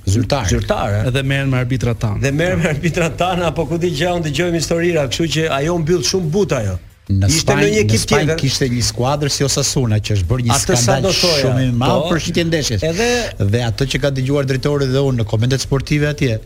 zyrtare. 0.08 0.48
Zyrtare. 0.50 1.00
Edhe 1.10 1.22
merren 1.22 1.50
me 1.50 1.58
arbitrat 1.58 1.98
tan. 2.00 2.20
Dhe 2.22 2.30
merren 2.32 2.58
me 2.62 2.68
arbitrat 2.70 3.16
tan, 3.18 3.42
apo 3.42 3.66
ku 3.66 3.76
di 3.80 3.90
gjaun 3.92 4.22
dëgjojmë 4.24 4.60
historira, 4.62 5.04
kështu 5.10 5.26
që 5.36 5.48
ajo 5.56 5.78
mbyll 5.82 6.04
shumë 6.08 6.30
but 6.36 6.54
ajo. 6.60 6.76
Në 7.08 7.28
Ishte 7.32 7.54
në 7.56 7.68
një 7.72 7.80
ekip 7.86 8.02
tjetër. 8.04 8.34
Kishte 8.38 8.66
një 8.68 8.82
skuadër 8.84 9.32
si 9.32 9.44
Osasuna 9.46 9.96
që 10.04 10.18
është 10.18 10.26
bërë 10.28 10.44
një 10.46 10.52
atë 10.56 10.76
skandal 10.82 11.14
shumë 11.16 11.62
i 11.66 11.70
madh 11.80 12.02
po. 12.04 12.08
për 12.12 12.22
shitjen 12.26 12.50
ndeshjes. 12.52 12.84
Edhe 12.86 13.50
dhe 13.54 13.62
atë 13.64 13.86
që 13.94 14.00
ka 14.04 14.10
dëgjuar 14.20 14.48
drejtori 14.50 14.88
dhe 14.92 15.02
unë 15.08 15.22
në 15.22 15.28
komentet 15.32 15.64
sportive 15.64 16.10
atje, 16.12 16.38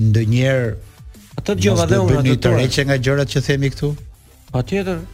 ndonjëherë 0.00 0.74
atë 1.40 1.58
dëgjova 1.60 1.86
dhe 1.92 2.00
unë 2.08 2.20
atë. 2.24 2.34
Do 2.34 2.38
të 2.72 2.86
nga 2.88 2.96
gjërat 2.96 3.34
që 3.36 3.44
themi 3.50 3.72
këtu. 3.74 3.92
Patjetër, 4.56 5.04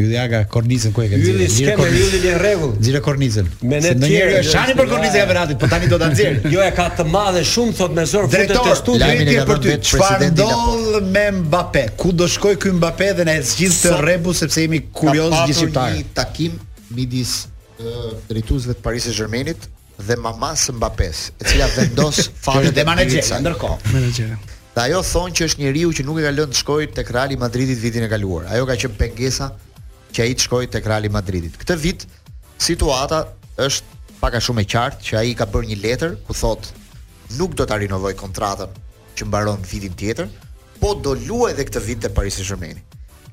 Ylli 0.00 0.16
aga 0.16 0.38
kornizën 0.48 0.92
ku 0.96 1.02
e 1.04 1.08
ke 1.10 1.18
nxjerrë. 1.18 1.36
Ylli 1.36 1.46
s'ka 1.52 1.72
me 1.76 1.88
ylli 1.90 2.18
në 2.22 2.36
rregull. 2.40 2.70
Nxjerrë 2.80 3.00
kornizën. 3.04 3.48
Me 3.68 3.78
ne 3.84 3.90
tjerë. 4.00 4.38
Shani 4.48 4.74
për 4.78 4.88
kornizën 4.88 5.18
e 5.20 5.24
kampionatit, 5.26 5.58
po 5.60 5.68
tani 5.68 5.88
do 5.90 5.98
ta 6.00 6.08
nxjerr. 6.08 6.38
Jo 6.54 6.62
e 6.64 6.68
ka 6.76 6.86
të 6.96 7.04
madhe 7.12 7.42
shumë 7.44 7.74
thot 7.76 7.92
me 7.98 8.04
zor 8.08 8.24
futet 8.32 8.52
te 8.56 8.72
studio 8.78 9.42
për 9.50 9.60
ty. 9.66 9.74
Çfarë 9.92 10.30
ndodh 10.32 11.10
me 11.12 11.26
Mbappé? 11.42 11.84
Ku 12.00 12.12
do 12.16 12.24
shkojë 12.28 12.60
ky 12.62 12.72
Mbappé 12.78 13.10
dhe 13.20 13.26
na 13.28 13.36
zgjidh 13.44 13.76
të 13.82 13.92
rrebull 14.00 14.36
sepse 14.38 14.64
jemi 14.64 14.80
kurioz 14.96 15.34
gjithë 15.34 15.58
shqiptarë. 15.58 15.74
Ka 15.74 15.98
një 15.98 16.06
takim 16.16 16.56
midis 16.96 17.34
drejtuesve 18.30 18.78
të 18.78 18.84
Paris 18.84 19.06
Saint-Germainit 19.10 19.68
dhe 20.08 20.16
mamas 20.18 20.68
Mbappes, 20.72 21.20
e 21.38 21.44
cila 21.50 21.68
vendos 21.76 22.18
fazën 22.42 22.72
e 22.80 22.84
menaxherit 22.88 23.36
ndërkohë. 23.44 23.76
Menaxherit. 23.92 24.56
Dhe 24.74 24.86
ajo 24.88 25.02
thonë 25.04 25.36
që 25.36 25.46
është 25.50 25.60
njeriu 25.66 25.92
që 25.94 26.06
nuk 26.08 26.18
e 26.22 26.24
ka 26.24 26.32
lënë 26.32 26.54
të 26.54 26.60
shkojë 26.62 26.88
tek 26.96 27.10
Real 27.14 27.34
Madridit 27.38 27.78
vitin 27.78 28.06
e 28.06 28.08
kaluar. 28.10 28.48
Ajo 28.50 28.64
ka 28.70 28.74
qenë 28.80 28.98
pengesa 28.98 29.50
që 30.12 30.26
ai 30.26 30.34
të 30.36 30.46
shkojë 30.46 30.70
tek 30.76 30.86
Real 30.90 31.08
Madridit. 31.14 31.56
Këtë 31.62 31.76
vit 31.80 32.04
situata 32.62 33.22
është 33.60 34.00
pak 34.20 34.36
a 34.38 34.42
shumë 34.44 34.64
e 34.66 34.70
qartë 34.72 35.06
që 35.08 35.18
ai 35.22 35.32
ka 35.38 35.48
bërë 35.50 35.72
një 35.72 35.78
letër 35.82 36.14
ku 36.28 36.36
thotë 36.36 36.78
nuk 37.38 37.56
do 37.58 37.66
ta 37.68 37.78
rinovoj 37.80 38.12
kontratën 38.20 38.70
që 39.18 39.26
mbaron 39.28 39.62
vitin 39.68 39.92
tjetër, 39.98 40.28
po 40.80 40.92
do 41.04 41.14
luaj 41.18 41.54
edhe 41.54 41.64
këtë 41.68 41.82
vit 41.84 42.00
te 42.04 42.10
Paris 42.16 42.38
Saint-Germain. 42.38 42.78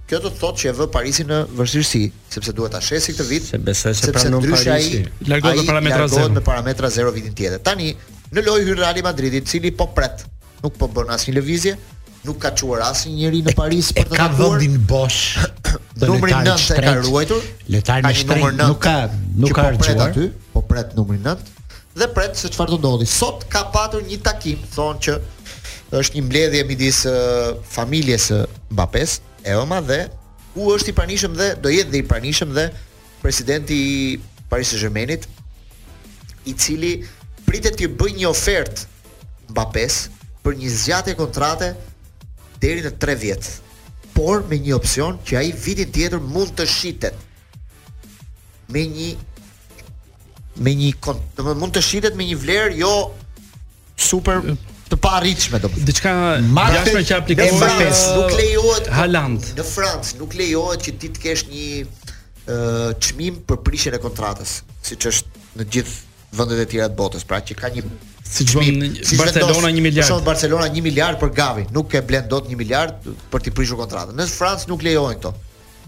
Kjo 0.09 0.19
do 0.23 0.31
të 0.33 0.39
thotë 0.41 0.61
që 0.63 0.69
e 0.69 0.73
vë 0.79 0.87
Parisin 0.95 1.27
në 1.29 1.37
vështirësi, 1.57 2.01
sepse 2.33 2.53
duhet 2.57 2.73
ta 2.73 2.81
shesë 2.81 3.13
këtë 3.13 3.25
vit, 3.29 3.45
se 3.45 3.59
se 3.79 3.91
sepse 3.99 4.31
Parisin. 4.31 4.71
ai 4.73 5.27
largohet 5.29 5.59
me 5.59 5.67
parametra 5.69 6.07
zero. 6.07 6.09
Largohet 6.09 6.35
me 6.35 6.41
parametra 6.49 6.89
zero 6.95 7.13
vitin 7.15 7.35
tjetër. 7.37 7.61
Tani 7.67 7.91
në 8.33 8.45
lojë 8.47 8.65
hyn 8.69 8.81
Real 8.81 9.03
Madridi, 9.05 9.37
i 9.43 9.51
cili 9.51 9.71
po 9.75 9.85
pret, 9.93 10.25
nuk 10.63 10.79
po 10.81 10.89
bën 10.89 11.13
asnjë 11.15 11.37
lëvizje, 11.37 11.75
nuk 12.25 12.37
ka 12.41 12.51
çuar 12.57 12.81
asnjë 12.89 13.15
njerëz 13.19 13.43
në 13.47 13.53
Paris 13.57 13.89
për 13.95 14.09
të 14.11 14.17
kaluar. 14.17 14.35
Ka 14.35 14.49
vendin 14.57 14.83
bosh. 14.89 15.39
Numri 16.09 16.33
9 16.33 16.75
e 16.75 16.81
ka 16.83 16.93
ruajtur. 17.05 17.43
Letari 17.71 18.05
me 18.07 18.13
shtrenjë 18.15 18.55
nuk 18.61 18.81
ka, 18.83 18.95
nuk 19.39 19.51
po 19.53 19.59
ka 19.59 19.67
rrit 19.73 20.03
aty, 20.07 20.27
po 20.55 20.63
pret 20.69 20.93
numrin 20.97 21.21
9 21.27 21.55
dhe 21.99 22.07
pret 22.15 22.37
se 22.39 22.47
çfarë 22.53 22.71
do 22.71 22.77
ndodhi. 22.79 23.05
Sot 23.09 23.41
ka 23.51 23.65
patur 23.73 24.05
një 24.07 24.19
takim, 24.23 24.59
thonë 24.75 25.01
që 25.03 25.15
është 25.99 26.15
një 26.15 26.21
mbledhje 26.29 26.61
midis 26.69 26.99
uh, 27.09 27.57
familjes 27.67 28.29
së 28.29 28.37
uh, 28.45 28.53
Mbappes, 28.69 29.15
e 29.43 29.55
oma 29.59 29.81
dhe 29.83 29.97
u 30.55 30.69
është 30.71 30.93
i 30.93 30.95
pranishëm 30.95 31.35
dhe 31.39 31.47
do 31.59 31.71
jetë 31.73 31.91
dhe 31.91 31.99
i 31.99 32.05
pranishëm 32.07 32.53
dhe 32.55 32.67
presidenti 33.23 33.75
i 33.75 34.15
Paris 34.51 34.71
Saint-Germainit, 34.71 35.25
i 36.49 36.53
cili 36.55 36.93
pritet 37.49 37.75
të 37.79 37.89
bëjë 37.99 38.21
një 38.21 38.29
ofertë 38.29 39.27
Mbappes 39.49 39.99
për 40.45 40.59
një 40.61 40.71
zgjatje 40.77 41.17
kontrate 41.19 41.73
deri 42.61 42.83
në 42.85 42.93
3 43.01 43.15
vjet, 43.21 43.49
por 44.15 44.43
me 44.49 44.57
një 44.59 44.75
opsion 44.79 45.17
që 45.27 45.37
ai 45.41 45.51
vitin 45.55 45.91
tjetër 45.95 46.23
mund 46.27 46.53
të 46.59 46.67
shitet 46.69 47.15
me 48.75 48.83
një 48.91 49.11
me 50.65 50.73
një 50.75 50.89
kont, 51.03 51.21
mund 51.55 51.71
të 51.77 51.81
shitet 51.85 52.17
me 52.19 52.25
një 52.27 52.37
vlerë 52.41 52.75
jo 52.81 52.91
super 54.09 54.41
të 54.89 54.97
pa 54.99 55.11
arritshme 55.19 55.59
do. 55.63 55.69
Diçka 55.87 56.11
jashtë 56.41 57.05
që 57.11 57.17
aplikon 57.21 57.53
Mbappes, 57.55 58.01
nuk 58.17 58.33
lejohet 58.41 58.89
Haaland. 58.97 59.51
Në 59.57 59.65
Francë 59.69 60.17
nuk 60.19 60.35
lejohet 60.39 60.83
që 60.87 60.95
ti 60.99 61.11
të 61.15 61.23
kesh 61.23 61.45
një 61.53 61.67
ë 61.79 61.81
uh, 61.85 62.85
çmim 63.05 63.37
për 63.47 63.59
prishjen 63.67 63.95
e 63.95 64.01
kontratës, 64.03 64.57
siç 64.83 65.07
është 65.13 65.45
në 65.61 65.69
gjithë 65.75 66.39
vendet 66.39 66.63
e 66.63 66.67
tjera 66.71 66.89
të 66.89 66.97
botës, 66.97 67.25
pra 67.29 67.39
që 67.45 67.55
ka 67.59 67.69
një 67.75 67.83
si 68.29 68.45
çmim 68.45 68.95
si 69.03 69.17
Barcelona 69.19 69.67
1 69.73 69.81
miliard. 69.81 70.07
Shoq 70.07 70.25
Barcelona 70.25 70.67
1 70.73 70.81
miliard 70.85 71.17
për 71.21 71.31
Gavi, 71.35 71.63
nuk 71.73 71.93
e 71.97 72.01
blen 72.05 72.29
dot 72.29 72.49
1 72.53 72.57
miliard 72.59 72.97
për 73.33 73.45
të 73.47 73.53
prishur 73.57 73.79
kontratën. 73.81 74.15
Në 74.21 74.27
Francë 74.29 74.69
nuk 74.69 74.83
lejohen 74.85 75.17
këto. 75.17 75.31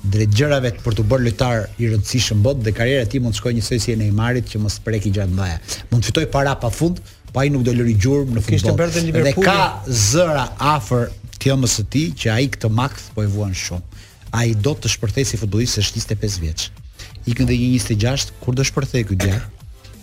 drejt 0.07 0.35
gjërave 0.37 0.71
për 0.83 0.95
të 0.95 1.03
bërë 1.11 1.25
lojtar 1.27 1.65
i 1.81 1.89
rëndësishëm 1.91 2.43
botë 2.43 2.65
dhe 2.67 2.73
karriera 2.77 3.03
e 3.05 3.09
tij 3.11 3.21
mund 3.23 3.35
të 3.35 3.41
shkojë 3.41 3.55
njësoj 3.57 3.79
si 3.83 3.93
e 3.93 3.97
Neymarit 3.99 4.47
që 4.51 4.61
mos 4.63 4.77
preki 4.83 5.11
gjatë 5.15 5.33
mbaja. 5.35 5.57
Mund 5.91 6.03
të 6.05 6.09
fitoj 6.11 6.25
para 6.33 6.53
pafund, 6.61 7.01
po 7.33 7.41
ai 7.43 7.49
nuk 7.53 7.65
do 7.67 7.73
lëri 7.75 7.95
gjurmë 7.99 8.37
në 8.37 8.43
fund. 8.45 8.81
Dhe 9.27 9.33
ka 9.39 9.59
zëra 9.85 10.45
afër 10.75 11.09
tëmës 11.43 11.77
së 11.81 11.85
tij 11.93 12.07
që 12.23 12.33
ai 12.35 12.47
këtë 12.53 12.69
max 12.79 13.09
po 13.15 13.25
e 13.25 13.29
vuan 13.31 13.53
shumë. 13.55 13.99
Ai 14.39 14.53
do 14.55 14.73
të 14.77 14.91
shpërthejë 14.95 15.31
si 15.33 15.39
futbollist 15.41 15.79
është 15.81 16.03
25 16.15 16.37
vjeç. 16.45 16.67
Ikën 17.29 17.49
dhe 17.49 17.57
një 17.57 17.81
26 17.83 18.31
kur 18.43 18.55
do 18.59 18.63
shpërthejë 18.65 19.09
ky 19.11 19.17
djalë. 19.25 19.41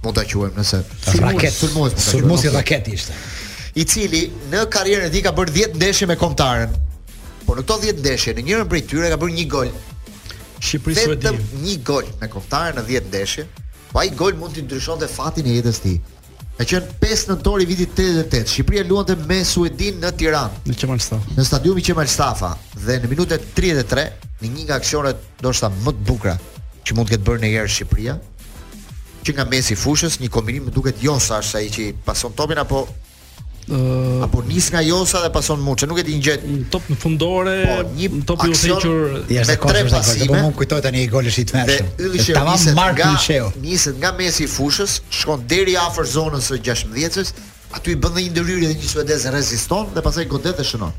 Mund 0.03 0.15
ta 0.17 0.24
quajmë 0.26 0.57
nëse 0.57 0.80
raket 1.22 1.53
Sulmus. 1.53 1.93
Sulmus 2.03 2.43
i 2.49 2.53
raket 2.53 2.88
ishte. 2.91 3.13
I 3.80 3.86
cili 3.88 4.24
në 4.51 4.63
karrierën 4.74 5.05
e 5.07 5.11
tij 5.13 5.22
ka 5.28 5.32
bërë 5.38 5.53
10 5.55 5.78
ndeshje 5.80 6.07
me 6.09 6.17
kombëtarën. 6.19 6.74
Por 7.45 7.59
në 7.61 7.65
këto 7.65 7.78
10 7.86 7.99
ndeshje 8.01 8.34
në 8.39 8.43
njërin 8.49 8.69
prej 8.74 8.82
tyre 8.89 9.11
ka 9.13 9.19
bërë 9.22 9.36
një 9.38 9.45
gol. 9.53 9.69
Shqipëri 10.65 10.97
Suedi. 10.97 11.28
Vetëm 11.28 11.61
një 11.65 11.76
gol 11.88 12.09
me 12.22 12.32
kombëtarën 12.34 12.82
në 12.82 12.86
10 12.89 13.11
ndeshje. 13.13 13.45
Po 13.93 14.01
ai 14.01 14.09
gol 14.17 14.34
mund 14.41 14.57
të 14.57 14.65
ndryshonte 14.65 15.07
fatin 15.11 15.47
e 15.51 15.55
jetës 15.59 15.80
tij. 15.86 15.99
Ka 16.57 16.67
qenë 16.67 16.99
5 17.05 17.28
nëntori 17.32 17.67
vitit 17.69 17.93
88. 18.01 18.55
Shqipëria 18.57 18.88
luante 18.89 19.15
me 19.30 19.39
Suedin 19.47 20.01
në 20.03 20.11
Tiranë. 20.19 20.63
Në 20.67 20.80
Qemal 20.82 20.99
Stafa. 21.05 21.36
Në 21.38 21.47
stadiumin 21.47 21.86
Qemal 21.88 22.09
Stafa 22.11 22.51
dhe 22.76 22.99
në 23.05 23.13
minutën 23.13 23.49
33 23.57 24.09
në 24.41 24.51
një 24.55 24.67
nga 24.67 24.82
aksionet 24.82 25.24
ndoshta 25.43 25.72
më 25.86 25.95
të 25.99 26.09
bukura 26.09 26.36
që 26.88 26.95
mund 26.97 27.09
të 27.09 27.15
ketë 27.15 27.25
bërë 27.27 27.41
ndonjëherë 27.41 27.71
Shqipëria, 27.75 28.15
që 29.25 29.36
nga 29.38 29.45
mesi 29.51 29.75
i 29.75 29.77
fushës 29.77 30.17
një 30.23 30.32
kombinim 30.34 30.71
duket 30.73 31.01
Josa 31.05 31.27
sa 31.41 31.43
është 31.43 31.59
ai 31.61 31.69
që 31.77 31.91
pason 32.07 32.38
topin 32.38 32.63
apo 32.65 32.86
Uh, 33.71 34.23
apo 34.25 34.39
nis 34.49 34.71
nga 34.73 34.82
Josa 34.82 35.19
dhe 35.21 35.27
pason 35.32 35.59
Muçe, 35.61 35.86
nuk 35.88 35.99
e 36.01 36.03
di 36.03 36.15
ngjet. 36.17 36.41
Top 36.73 36.88
në 36.89 36.95
fundore, 36.99 37.53
po, 37.69 37.75
një 37.93 38.07
top 38.27 38.41
i 38.47 38.49
u 38.49 38.55
me 38.57 39.57
tre 39.61 39.84
pasime. 39.86 40.25
Do 40.25 40.34
më 40.47 40.49
kujtohet 40.57 40.84
tani 40.88 41.03
golësh 41.07 41.38
i 41.43 41.45
tmeshëm. 41.51 41.91
Tamam 42.34 42.65
Mark 42.75 43.03
Lucheo. 43.05 43.51
Niset 43.61 44.01
nga 44.01 44.11
mesi 44.17 44.47
i 44.49 44.49
fushës, 44.49 44.97
shkon 45.19 45.45
deri 45.47 45.77
afër 45.79 46.09
zonës 46.17 46.49
së 46.49 46.57
16-ës, 46.71 47.32
aty 47.77 47.93
i 47.93 47.99
bën 48.01 48.17
dhe 48.17 48.25
një 48.25 48.34
ndëryrje 48.34 48.71
dhe 48.73 48.79
një 48.82 48.91
suedez 48.95 49.29
reziston 49.38 49.93
dhe 49.93 50.03
pastaj 50.09 50.25
godet 50.34 50.57
dhe 50.59 50.65
shënon. 50.71 50.97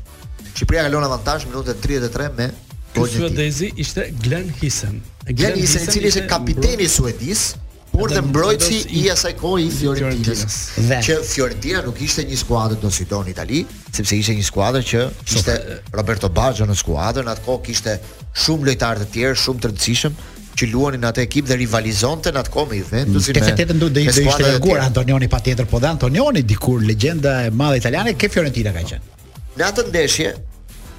Shqipëria 0.55 0.87
ka 0.87 0.95
lënë 0.95 1.11
avantazh 1.11 1.49
minutën 1.51 1.83
33 1.83 2.31
me 2.39 2.49
Suedezi 2.95 3.73
ishte 3.83 4.07
Glenn 4.23 4.47
Hissen. 4.63 5.03
Gjeni 5.27 5.65
se 5.67 5.83
i 5.83 5.87
cili 5.87 6.07
ishte 6.07 6.25
kapiteni 6.27 6.83
i 6.83 6.87
Suedis, 6.91 7.53
por 7.93 8.09
dhe 8.11 8.19
mbrojtësi 8.25 8.81
i 8.99 9.03
asaj 9.13 9.31
kohe 9.39 9.61
i 9.63 9.69
Fiorentinës. 9.71 10.57
që 11.05 11.15
Fiorentina 11.29 11.83
nuk 11.85 11.99
ishte 12.01 12.25
një 12.27 12.37
skuadër 12.41 12.79
do 12.81 12.89
si 12.91 13.05
don 13.07 13.27
Itali, 13.29 13.63
sepse 13.93 14.17
ishte 14.17 14.33
një 14.35 14.43
skuadër 14.49 14.81
që 14.91 15.05
ishte 15.37 15.55
Roberto 15.93 16.29
Baggio 16.29 16.65
në 16.67 16.75
skuadër, 16.75 17.25
në 17.29 17.35
atë 17.37 17.57
kishte 17.65 17.97
shumë 18.43 18.67
lojtarë 18.71 19.03
të 19.05 19.11
tjerë, 19.15 19.37
shumë 19.45 19.61
të 19.63 19.71
rëndësishëm 19.71 20.17
që 20.59 20.67
luanin 20.71 21.01
në 21.01 21.09
atë 21.13 21.21
ekip 21.25 21.45
dhe 21.49 21.55
rivalizonte 21.61 22.31
në 22.33 22.41
atë 22.43 22.51
kohë 22.53 22.69
me 22.73 22.79
Juventusin. 22.81 23.33
Mm. 23.33 23.35
Te 23.35 23.51
vërtetë 23.51 23.77
do 23.81 23.89
të 23.95 24.03
ishte 24.11 24.47
reaguar 24.47 24.83
Antonioni 24.89 25.27
patjetër, 25.29 25.65
po 25.71 25.79
dhe 25.81 25.93
Antonioni 25.95 26.43
dikur 26.43 26.81
legjenda 26.85 27.43
e 27.45 27.49
madhe 27.51 27.77
italiane 27.79 28.13
ke 28.17 28.29
Fiorentina 28.29 28.73
ka 28.75 28.83
qenë. 28.83 29.21
Në 29.57 29.69
atë 29.69 29.87
ndeshje, 29.89 30.33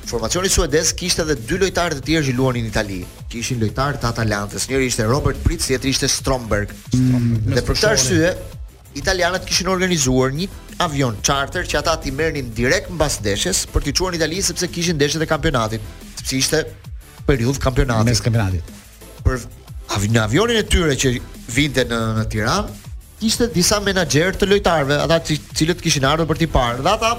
Formacioni 0.05 0.49
suedez 0.53 0.93
kishte 0.93 1.23
edhe 1.25 1.35
dy 1.49 1.57
lojtarë 1.63 1.97
të 1.97 2.03
tjerë 2.09 2.27
që 2.29 2.33
luanin 2.37 2.67
në 2.67 2.71
Itali. 2.73 2.99
Kishin 3.33 3.61
lojtarë 3.63 4.01
të 4.03 4.09
Atalantës. 4.11 4.67
Njëri 4.69 4.89
ishte 4.91 5.07
Robert 5.09 5.41
Pritz, 5.45 5.65
si 5.65 5.73
tjetri 5.75 5.95
ishte 5.95 6.11
Stromberg. 6.13 6.73
Mm, 6.93 7.39
Dhe 7.57 7.63
për 7.65 7.79
këtë 7.79 7.89
arsye, 7.89 8.35
italianët 9.01 9.47
kishin 9.49 9.71
organizuar 9.73 10.35
një 10.37 10.49
avion 10.85 11.17
charter 11.25 11.65
që 11.67 11.81
ata 11.81 11.97
t'i 12.05 12.13
merrnin 12.15 12.53
direkt 12.55 12.93
mbas 12.95 13.19
ndeshjes 13.25 13.65
për 13.73 13.87
t'i 13.87 13.95
çuar 13.99 14.13
në 14.15 14.21
Itali 14.21 14.43
sepse 14.45 14.69
kishin 14.75 15.01
ndeshjet 15.01 15.25
e 15.25 15.31
kampionatit, 15.31 15.89
sepse 16.21 16.37
ishte 16.43 16.63
periudhë 17.29 17.63
kampionati. 17.65 18.11
Mes 18.13 18.23
kampionatit. 18.25 18.75
Për 19.25 19.41
avionin 20.21 20.61
e 20.61 20.67
tyre 20.73 20.99
që 21.01 21.15
vinte 21.57 21.87
në 21.89 22.03
në 22.21 22.27
Tiranë, 22.35 22.81
kishte 23.23 23.49
disa 23.57 23.81
menaxher 23.81 24.37
të 24.37 24.53
lojtarëve, 24.53 25.01
ata 25.07 25.23
të 25.25 25.41
cilët 25.57 25.81
kishin 25.85 26.05
ardhur 26.11 26.29
për 26.33 26.43
t'i 26.45 26.51
parë. 26.59 26.85
Dhe 26.85 26.93
ata 26.93 27.17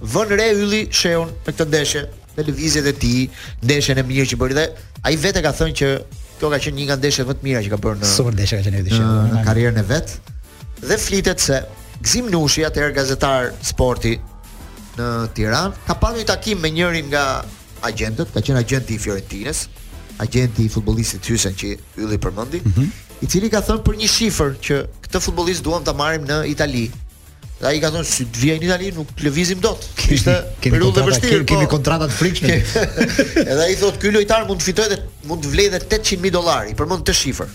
vën 0.00 0.30
re 0.36 0.46
ylli 0.52 0.82
Sheun 0.92 1.30
në 1.30 1.46
këtë 1.52 1.66
ndeshje, 1.70 2.02
në 2.36 2.44
lëvizjet 2.50 2.88
e 2.90 2.94
tij, 3.00 3.22
ndeshjen 3.64 3.98
e 3.98 4.04
mirë 4.06 4.26
që 4.32 4.38
bëri 4.40 4.56
dhe 4.58 4.66
ai 5.08 5.14
vetë 5.20 5.42
ka 5.46 5.52
thënë 5.56 5.76
që 5.80 5.88
kjo 6.38 6.50
ka 6.52 6.58
qenë 6.64 6.76
një 6.76 6.86
nga 6.90 6.96
ndeshjet 7.00 7.28
më 7.30 7.36
të 7.40 7.46
mira 7.46 7.62
që 7.64 7.70
ka 7.72 7.78
bërë 7.84 8.00
në 8.02 8.10
Super 8.10 8.36
ndeshje 8.36 8.58
ka 8.60 8.66
qenë 8.66 8.82
një 8.82 8.92
Sheun 8.92 9.08
në, 9.08 9.28
në, 9.38 9.44
karrierën 9.46 9.80
e 9.80 9.86
vet. 9.88 10.16
Dhe 10.84 10.98
flitet 11.00 11.40
se 11.40 11.62
Gzim 12.04 12.28
Nushi, 12.32 12.66
atëherë 12.68 12.94
gazetar 12.98 13.48
sporti 13.64 14.16
në 14.98 15.06
Tiranë, 15.36 15.72
ka 15.88 15.96
pasur 16.00 16.20
një 16.20 16.28
takim 16.28 16.60
me 16.60 16.68
njërin 16.76 17.08
nga 17.08 17.22
agentët, 17.88 18.34
ka 18.34 18.42
qenë 18.44 18.60
agenti 18.66 18.96
i 18.96 19.00
Fiorentinës, 19.00 19.64
agenti 20.20 20.66
i 20.66 20.70
futbollistit 20.72 21.24
Hysen 21.28 21.56
që 21.56 21.72
ylli 22.02 22.20
përmendi, 22.20 22.60
mm 22.64 22.72
-hmm. 22.74 22.92
i 23.24 23.26
cili 23.32 23.48
ka 23.50 23.60
thënë 23.64 23.82
për 23.84 23.96
një 24.02 24.08
shifër 24.12 24.54
që 24.68 24.80
këtë 25.08 25.20
futbollist 25.24 25.64
duam 25.64 25.84
ta 25.84 25.92
marrim 25.96 26.24
në 26.28 26.44
Itali. 26.52 26.86
Dhe 27.56 27.66
ai 27.72 27.78
ka 27.80 27.88
thonë 27.88 28.04
si 28.04 28.24
të 28.28 28.40
vijë 28.42 28.56
në 28.60 28.66
Itali 28.68 28.88
nuk 28.92 29.12
lëvizim 29.24 29.62
dot. 29.64 29.86
Ishte 30.12 30.32
periudhë 30.66 31.04
vështirë, 31.06 31.38
po. 31.40 31.46
kemi 31.54 31.68
kontrata 31.72 32.04
të 32.10 32.12
frikshme. 32.12 32.56
Edhe 33.46 33.62
ai 33.64 33.76
thotë 33.80 34.02
ky 34.02 34.10
lojtar 34.12 34.42
mund 34.48 34.60
të 34.60 34.66
fitojë 34.68 34.90
dhe 34.92 34.98
mund 35.30 35.44
të 35.46 35.52
vlejë 35.54 35.72
dhe 35.72 35.78
800 35.86 36.20
mijë 36.26 36.34
dollarë, 36.34 36.74
përmend 36.76 37.06
të 37.08 37.14
shifër. 37.16 37.54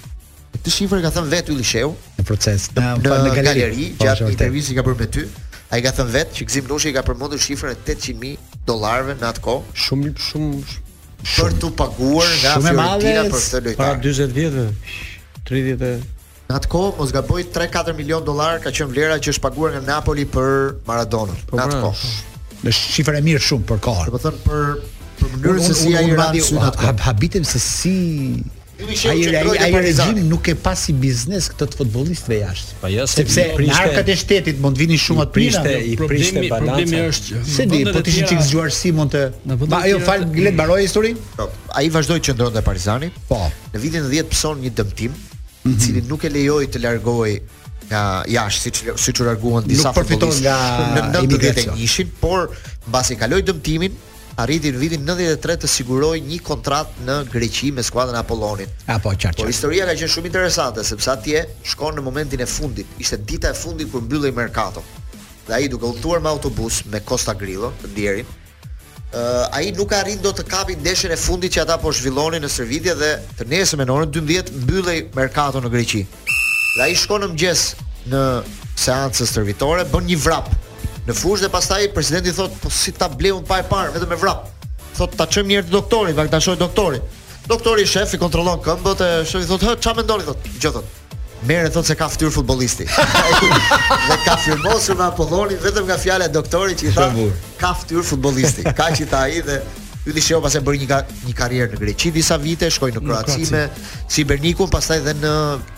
Të 0.65 0.73
shifër 0.73 1.03
ka 1.05 1.11
thënë 1.19 1.29
vetë 1.35 1.53
Ylishiu 1.53 1.91
në 2.17 2.25
proces 2.31 2.65
në 2.77 2.95
në 2.97 3.35
galeri, 3.35 3.89
gjatë 3.99 4.25
po, 4.25 4.29
intervistës 4.33 4.79
ka 4.79 4.85
bërë 4.89 4.99
me 5.03 5.07
ty. 5.17 5.25
Ai 5.71 5.81
ka 5.85 5.91
thënë 5.99 6.13
vetë 6.15 6.37
që 6.41 6.47
Gzim 6.49 6.71
Nushi 6.71 6.91
ka 6.97 7.03
përmendur 7.05 7.43
shifrën 7.45 7.75
e 7.75 7.85
800 7.85 8.17
mijë 8.23 8.63
dollarëve 8.71 9.19
në 9.21 9.27
atë 9.29 9.43
kohë. 9.45 9.75
Shumë 9.85 10.11
shumë 10.29 10.63
Shum, 10.65 11.29
për 11.35 11.53
të 11.61 11.69
paguar 11.77 12.33
nga 12.41 12.55
Fiorentina 12.57 13.23
për 13.27 13.45
këtë 13.45 13.59
lojtar. 13.67 13.83
Pa 13.85 13.91
40 14.01 14.35
vjetë, 14.39 14.65
30 15.45 16.01
Në 16.51 16.57
atë 16.59 16.67
kohë 16.73 16.89
mos 16.97 17.11
gaboj 17.15 17.41
3-4 17.55 17.93
milion 17.95 18.23
dollar 18.27 18.57
ka 18.59 18.71
qenë 18.75 18.89
vlera 18.91 19.15
që 19.23 19.31
është 19.31 19.43
paguar 19.47 19.75
nga 19.77 19.81
Napoli 19.87 20.25
për 20.27 20.49
Maradona. 20.89 21.31
Po, 21.47 21.55
në 21.55 21.63
atë 21.63 21.77
kohë. 21.79 22.09
Në 22.67 22.73
shifra 22.75 23.21
e 23.21 23.21
mirë 23.23 23.43
shumë 23.45 23.67
për 23.71 23.79
kohë. 23.85 24.07
Do 24.11 24.19
të 24.19 24.23
thënë 24.25 24.41
për 24.49 24.65
për 25.21 25.37
mënyrën 25.37 25.67
se 25.69 25.75
si 25.79 25.93
ai 25.95 26.09
radi 26.19 26.41
atë 26.41 26.81
kohë. 26.81 27.03
Habitem 27.05 27.47
se 27.47 27.61
si 27.63 27.93
ai 29.07 29.15
ai 29.15 29.69
ai 29.69 29.71
rezim 29.77 30.19
nuk 30.27 30.49
e 30.51 30.55
pa 30.59 30.73
si 30.75 30.91
biznes 30.97 31.47
këtë 31.53 31.67
të 31.71 31.79
futbollistëve 31.83 32.39
jashtë. 32.41 32.79
Po 32.83 32.89
jo, 32.97 33.05
sepse 33.13 33.47
narkat 33.69 34.09
e 34.11 34.19
shtetit 34.25 34.59
mund 34.63 34.81
jo, 34.83 34.83
po 34.83 34.83
të 34.83 34.83
vinin 34.83 35.03
shumë 35.07 35.25
atë 35.27 35.35
prishte, 35.39 35.75
i 35.93 35.97
prishte 36.03 36.43
balancën. 36.49 36.67
Problemi 36.67 37.03
është 37.13 37.43
se 37.55 37.67
di, 37.71 37.83
po 37.93 38.03
ti 38.07 38.17
çik 38.19 38.43
zgjuar 38.51 38.73
si 38.75 38.91
mund 38.99 39.15
të. 39.15 39.27
Ma 39.75 39.83
jo 39.87 40.01
fal, 40.03 40.27
le 40.33 40.51
të 40.51 40.57
mbaroj 40.59 40.81
historinë. 40.89 41.33
Po, 41.37 41.47
ai 41.79 41.87
vazhdoi 41.93 42.19
të 42.19 42.31
qëndronte 42.33 42.65
Parizani. 42.65 43.13
Po. 43.29 43.45
Në 43.71 43.85
vitin 43.85 44.09
10 44.11 44.33
pson 44.33 44.65
një 44.65 44.73
dëmtim 44.81 45.19
mm 45.61 45.71
-hmm. 45.73 45.77
cili 45.81 46.01
nuk 46.07 46.23
e 46.23 46.29
lejoi 46.29 46.67
të 46.67 46.81
largohej 46.83 47.35
nga 47.89 48.23
jashtë 48.27 48.61
siç 48.65 48.77
siç 49.03 49.19
u 49.21 49.23
larguan 49.27 49.67
disa 49.67 49.89
nuk 49.91 49.97
përfiton 49.97 50.33
nga 50.41 50.57
në 50.95 51.01
90-të 51.17 52.05
por 52.19 52.49
mbasi 52.87 53.15
kaloi 53.19 53.43
dëmtimin, 53.43 53.93
arriti 54.43 54.71
në 54.71 54.79
vitin 54.83 55.03
93 55.05 55.57
të 55.61 55.67
sigurojë 55.77 56.23
një 56.29 56.39
kontratë 56.49 57.03
në 57.07 57.15
Greqi 57.33 57.71
me 57.75 57.81
skuadrën 57.83 58.17
Apollonit. 58.17 58.69
Apo 58.87 59.11
çfarë? 59.13 59.37
Po 59.43 59.47
historia 59.53 59.85
ka 59.85 59.93
qenë 59.99 60.11
shumë 60.15 60.27
interesante 60.31 60.83
sepse 60.83 61.11
atje 61.13 61.45
shkon 61.63 61.93
në 61.97 62.01
momentin 62.01 62.39
e 62.41 62.45
fundit, 62.45 62.87
ishte 62.99 63.17
dita 63.25 63.47
e 63.49 63.53
fundit 63.63 63.91
kur 63.91 64.01
mbyllej 64.01 64.33
merkato. 64.33 64.81
Dhe 65.47 65.53
ai 65.53 65.67
duke 65.67 65.85
u 65.85 65.93
thuar 66.01 66.21
me 66.21 66.29
autobus 66.29 66.85
me 66.85 66.99
Costa 67.09 67.33
Grillo, 67.33 67.73
ndjerin, 67.91 68.25
uh, 69.13 69.47
ai 69.51 69.73
nuk 69.75 69.91
arrit 69.93 70.21
do 70.23 70.31
të 70.31 70.45
kapi 70.47 70.77
ndeshjen 70.79 71.11
e 71.11 71.17
fundit 71.19 71.53
që 71.57 71.65
ata 71.65 71.77
po 71.81 71.91
zhvillonin 71.93 72.43
në 72.45 72.49
Servidje 72.51 72.93
dhe 72.97 73.09
të 73.39 73.47
nesër 73.51 73.81
me 73.81 73.85
orën 73.91 74.11
12 74.19 74.53
mbyllej 74.63 74.97
merkato 75.17 75.59
në 75.63 75.71
Greqi. 75.73 76.05
Dhe 76.77 76.83
ai 76.85 76.95
shkon 76.95 77.23
në 77.25 77.31
mëngjes 77.33 77.63
në 78.11 78.21
seancën 78.81 79.27
servitore, 79.29 79.83
bën 79.91 80.07
një 80.07 80.17
vrap 80.23 80.47
në 81.09 81.15
fushë 81.17 81.45
dhe 81.47 81.51
pastaj 81.53 81.83
presidenti 81.93 82.31
thot 82.37 82.55
po 82.61 82.71
si 82.73 82.93
ta 82.95 83.09
bleu 83.09 83.41
pa 83.43 83.59
e 83.63 83.67
parë 83.67 83.95
vetëm 83.97 84.13
me 84.13 84.19
vrap. 84.21 84.47
Thot 84.97 85.11
ta 85.19 85.27
çojmë 85.27 85.49
njëherë 85.51 85.67
te 85.69 85.75
doktori, 85.75 86.15
pak 86.15 86.31
ta 86.31 86.39
doktori. 86.55 87.01
Doktori 87.51 87.85
shef 87.89 88.13
i 88.15 88.19
kontrollon 88.21 88.61
këmbët 88.63 89.01
e 89.03 89.11
shef 89.25 89.43
i 89.43 89.45
thot, 89.49 89.61
"Ha, 89.67 89.75
ç'a 89.81 89.95
mendoni 89.97 90.23
thot?" 90.23 90.37
Gjë 90.61 90.71
thot, 90.75 90.85
Merë 91.49 91.69
thotë 91.73 91.89
se 91.89 91.95
ka 91.97 92.05
fytyr 92.13 92.31
futbollisti. 92.35 92.85
dhe 92.91 94.17
ka 94.27 94.35
firmosur 94.43 94.97
me 94.99 95.07
Apollonin 95.07 95.57
vetëm 95.63 95.87
nga 95.87 95.97
fjale 95.97 96.27
e 96.29 96.33
doktorit 96.35 96.81
që 96.83 96.91
i 96.91 96.91
tha 96.97 97.07
ka 97.61 97.71
fytyr 97.79 98.05
futbollisti. 98.05 98.65
Kaq 98.77 99.01
i 99.01 99.07
tha 99.09 99.23
ai 99.29 99.41
dhe 99.47 99.55
i 100.05 100.13
dishëu 100.13 100.41
pas 100.41 100.53
e 100.53 100.61
bëri 100.65 100.83
një 100.83 100.89
ka, 100.91 100.99
një 101.29 101.33
karrierë 101.41 101.73
në 101.75 101.81
Greqi 101.81 102.11
disa 102.13 102.37
vite, 102.41 102.69
shkoi 102.73 102.89
në 102.95 103.01
Kroaci 103.05 103.49
me 103.53 103.63
Cibernikun, 104.09 104.69
pastaj 104.73 104.99
dhe 105.05 105.15
në 105.23 105.33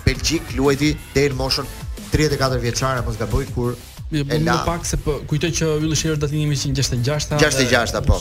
Belgjik 0.05 0.51
luajti 0.59 0.93
deri 1.15 1.31
në 1.33 1.39
moshën 1.39 1.67
34 2.13 2.61
vjeçare 2.63 3.03
pas 3.07 3.19
gaboj 3.19 3.47
kur 3.55 3.75
Më 4.21 4.57
pak 4.65 4.85
se 4.85 4.97
po 5.01 5.15
kujtoj 5.27 5.49
që 5.57 5.69
ylli 5.81 5.95
shehër 5.97 6.19
datën 6.21 6.43
166. 6.53 7.33
166 7.41 8.01
po. 8.05 8.19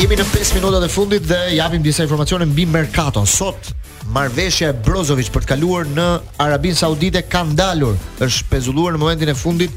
Jemi 0.00 0.16
në 0.18 0.24
5 0.26 0.56
minutat 0.56 0.86
e 0.86 0.90
fundit 0.90 1.22
dhe 1.26 1.38
japim 1.54 1.84
disa 1.84 2.02
informacione 2.02 2.48
mbi 2.50 2.64
Mercato. 2.66 3.22
Sot 3.30 3.68
marrveshja 4.10 4.72
e 4.72 4.74
Brozovic 4.74 5.30
për 5.30 5.44
të 5.46 5.50
kaluar 5.52 5.86
në 5.86 6.06
Arabin 6.42 6.74
Saudite 6.74 7.22
ka 7.30 7.44
ndalur. 7.46 7.94
Është 8.18 8.48
pezulluar 8.50 8.96
në 8.96 9.02
momentin 9.04 9.30
e 9.30 9.36
fundit 9.38 9.76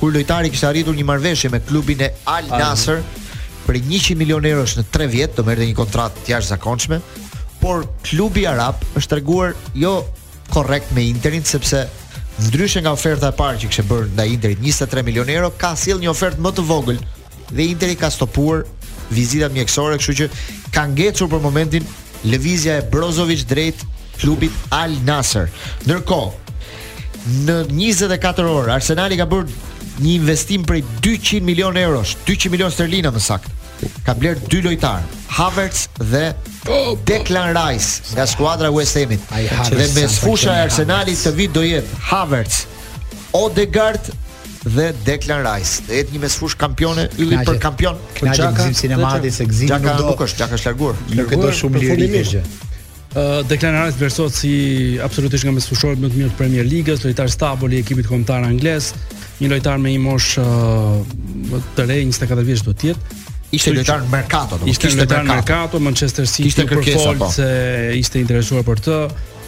kur 0.00 0.14
lojtari 0.16 0.48
kishte 0.52 0.70
arritur 0.70 0.96
një 0.96 1.04
marrveshje 1.12 1.52
me 1.52 1.60
klubin 1.64 2.06
e 2.06 2.10
Al 2.24 2.48
Nassr 2.56 3.02
për 3.66 3.82
100 3.88 4.16
milion 4.16 4.44
eurosh 4.48 4.78
në 4.80 4.86
3 4.96 5.10
vjet, 5.12 5.36
do 5.36 5.44
merrte 5.44 5.66
një 5.68 5.76
kontratë 5.76 6.22
të 6.24 6.32
jashtëzakonshme, 6.36 7.00
por 7.60 7.84
klubi 8.06 8.44
arab 8.46 8.80
është 8.96 9.12
treguar 9.16 9.52
jo 9.74 9.96
korrekt 10.54 10.92
me 10.94 11.02
Interin 11.10 11.44
sepse 11.44 11.82
Ndryshe 12.38 12.80
nga 12.84 12.92
oferta 12.92 13.30
e 13.32 13.36
parë 13.36 13.60
që 13.62 13.68
kishte 13.70 13.84
bërë 13.88 14.10
ndaj 14.12 14.26
Interit 14.34 14.58
23 14.60 15.04
milionë 15.06 15.32
euro, 15.38 15.48
ka 15.56 15.70
sjell 15.78 16.02
një 16.02 16.10
ofertë 16.12 16.42
më 16.44 16.50
të 16.58 16.64
vogël 16.68 16.98
dhe 17.48 17.64
Interi 17.64 17.96
ka 17.96 18.10
stopuar 18.12 18.66
vizitat 19.08 19.54
mjekësore, 19.56 19.96
kështu 19.96 20.16
që 20.20 20.26
ka 20.74 20.84
ngjecur 20.92 21.30
për 21.32 21.40
momentin 21.40 21.86
lëvizja 22.28 22.76
e 22.76 22.84
Brozovic 22.92 23.46
drejt 23.48 23.86
klubit 24.20 24.52
Al 24.76 24.98
Nassr. 25.08 25.48
Ndërkohë, 25.86 26.52
në 27.48 27.56
24 27.72 28.52
orë 28.52 28.74
Arsenali 28.76 29.16
ka 29.20 29.28
bërë 29.30 30.00
një 30.04 30.10
investim 30.18 30.66
prej 30.68 30.84
200 31.08 31.40
milionë 31.40 31.86
eurosh, 31.88 32.18
200 32.28 32.52
milionë 32.52 32.76
sterlina 32.76 33.14
më 33.16 33.28
saktë 33.30 33.55
ka 34.06 34.14
bler 34.14 34.36
dy 34.50 34.62
lojtar, 34.64 35.02
Havertz 35.38 35.88
dhe 36.12 36.32
Declan 37.06 37.54
Rice 37.56 38.14
nga 38.14 38.26
skuadra 38.28 38.70
West 38.72 38.96
Hamit. 38.96 39.20
Dhe 39.30 39.88
me 39.96 40.04
fusha 40.20 40.52
e 40.56 40.62
Arsenalit 40.66 41.20
të 41.22 41.34
vit 41.38 41.54
do 41.56 41.64
jetë 41.66 42.00
Havertz, 42.10 42.62
Odegaard 43.36 44.12
dhe 44.76 44.88
Declan 45.06 45.44
Rice. 45.46 45.82
Do 45.86 45.94
jetë 45.94 46.16
një 46.16 46.22
mesfush 46.24 46.56
kampione, 46.58 47.08
ylli 47.20 47.42
për 47.46 47.58
kampion. 47.62 48.00
Gjaka 48.18 48.50
Gzim 48.60 48.74
Sinemati 48.78 49.30
se 49.34 49.46
Gzim 49.46 49.68
nuk 49.74 49.84
do. 49.84 50.14
Gjaka 50.14 50.24
është, 50.30 50.40
Gjaka 50.42 50.58
është 50.60 50.72
larguar. 50.72 51.02
Nuk 51.20 51.36
do 51.44 51.52
shumë 51.60 51.84
liri 51.84 52.24
gjë. 52.30 52.44
Uh, 53.16 53.40
Declan 53.48 53.72
Rice 53.78 53.96
vlerësohet 53.96 54.34
si 54.36 54.50
absolutisht 55.00 55.46
nga 55.46 55.52
mesfushorët 55.56 56.00
më 56.02 56.10
të 56.12 56.18
mirë 56.20 56.32
të 56.32 56.36
Premier 56.40 56.66
Ligës, 56.68 57.04
lojtar 57.06 57.30
stabil 57.32 57.78
i 57.78 57.78
ekipit 57.80 58.08
kombëtar 58.10 58.44
anglez, 58.44 58.90
një 59.40 59.54
lojtar 59.54 59.78
me 59.80 59.94
një 59.94 60.02
moshë 60.04 60.42
uh, 60.42 61.62
të 61.78 61.86
re, 61.88 61.96
24 62.02 62.44
vjeç 62.50 62.66
do 62.68 62.74
të 62.76 62.90
jetë 62.90 63.22
ishte 63.54 63.72
lojtar 63.74 64.00
në 64.02 64.08
mercato, 64.10 64.58
ishte 64.68 64.90
lojtar 64.92 65.22
në 65.24 65.34
mercato, 65.36 65.78
Manchester 65.80 66.26
City 66.28 66.48
ishte 66.50 66.64
kërkesa 66.68 67.12
po. 67.20 67.28
se 67.30 67.94
ishte 67.98 68.18
interesuar 68.20 68.62
për 68.66 68.80
të. 68.82 69.00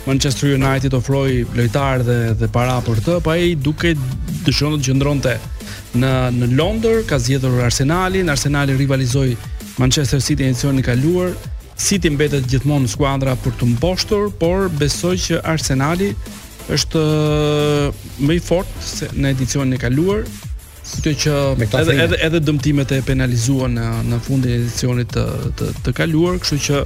Manchester 0.08 0.54
United 0.54 0.94
ofroi 0.94 1.44
lojtar 1.56 2.02
dhe 2.06 2.16
dhe 2.38 2.48
para 2.52 2.78
për 2.86 3.00
të, 3.06 3.18
pa 3.24 3.32
ai 3.36 3.54
duke 3.58 3.90
dëshiron 4.46 4.78
të 4.78 4.88
qëndronte 4.90 5.34
në 5.98 6.12
në 6.38 6.46
Londër, 6.56 7.02
ka 7.08 7.18
zgjedhur 7.18 7.58
Arsenalin, 7.64 8.28
Arsenali 8.30 8.76
rivalizoi 8.78 9.36
Manchester 9.78 10.20
City 10.22 10.44
në 10.46 10.54
edicionin 10.54 10.80
e 10.82 10.86
kaluar. 10.86 11.32
City 11.78 12.10
mbetet 12.10 12.46
gjithmonë 12.50 12.86
në 12.86 12.90
skuadra 12.94 13.36
për 13.38 13.52
të 13.60 13.68
mboshtur, 13.76 14.30
por 14.40 14.66
besoj 14.80 15.14
që 15.28 15.42
Arsenali 15.46 16.14
është 16.74 17.00
uh, 17.00 18.08
më 18.18 18.34
i 18.34 18.40
fort 18.44 18.68
se 18.84 19.06
në 19.14 19.30
edicionin 19.36 19.72
e 19.76 19.78
kaluar 19.80 20.24
Kjo 20.98 21.12
që 21.12 21.34
edhe 21.66 21.96
edhe 22.02 22.16
edhe 22.26 22.40
dëmtimet 22.48 22.92
e 22.96 23.02
penalizuan 23.06 23.76
në 23.76 23.84
në 24.08 24.18
fundin 24.24 24.54
e 24.56 24.62
edicionit 24.62 25.10
të 25.14 25.24
të, 25.60 25.68
të 25.84 25.92
kaluar, 25.94 26.38
kështu 26.42 26.58
që 26.64 26.80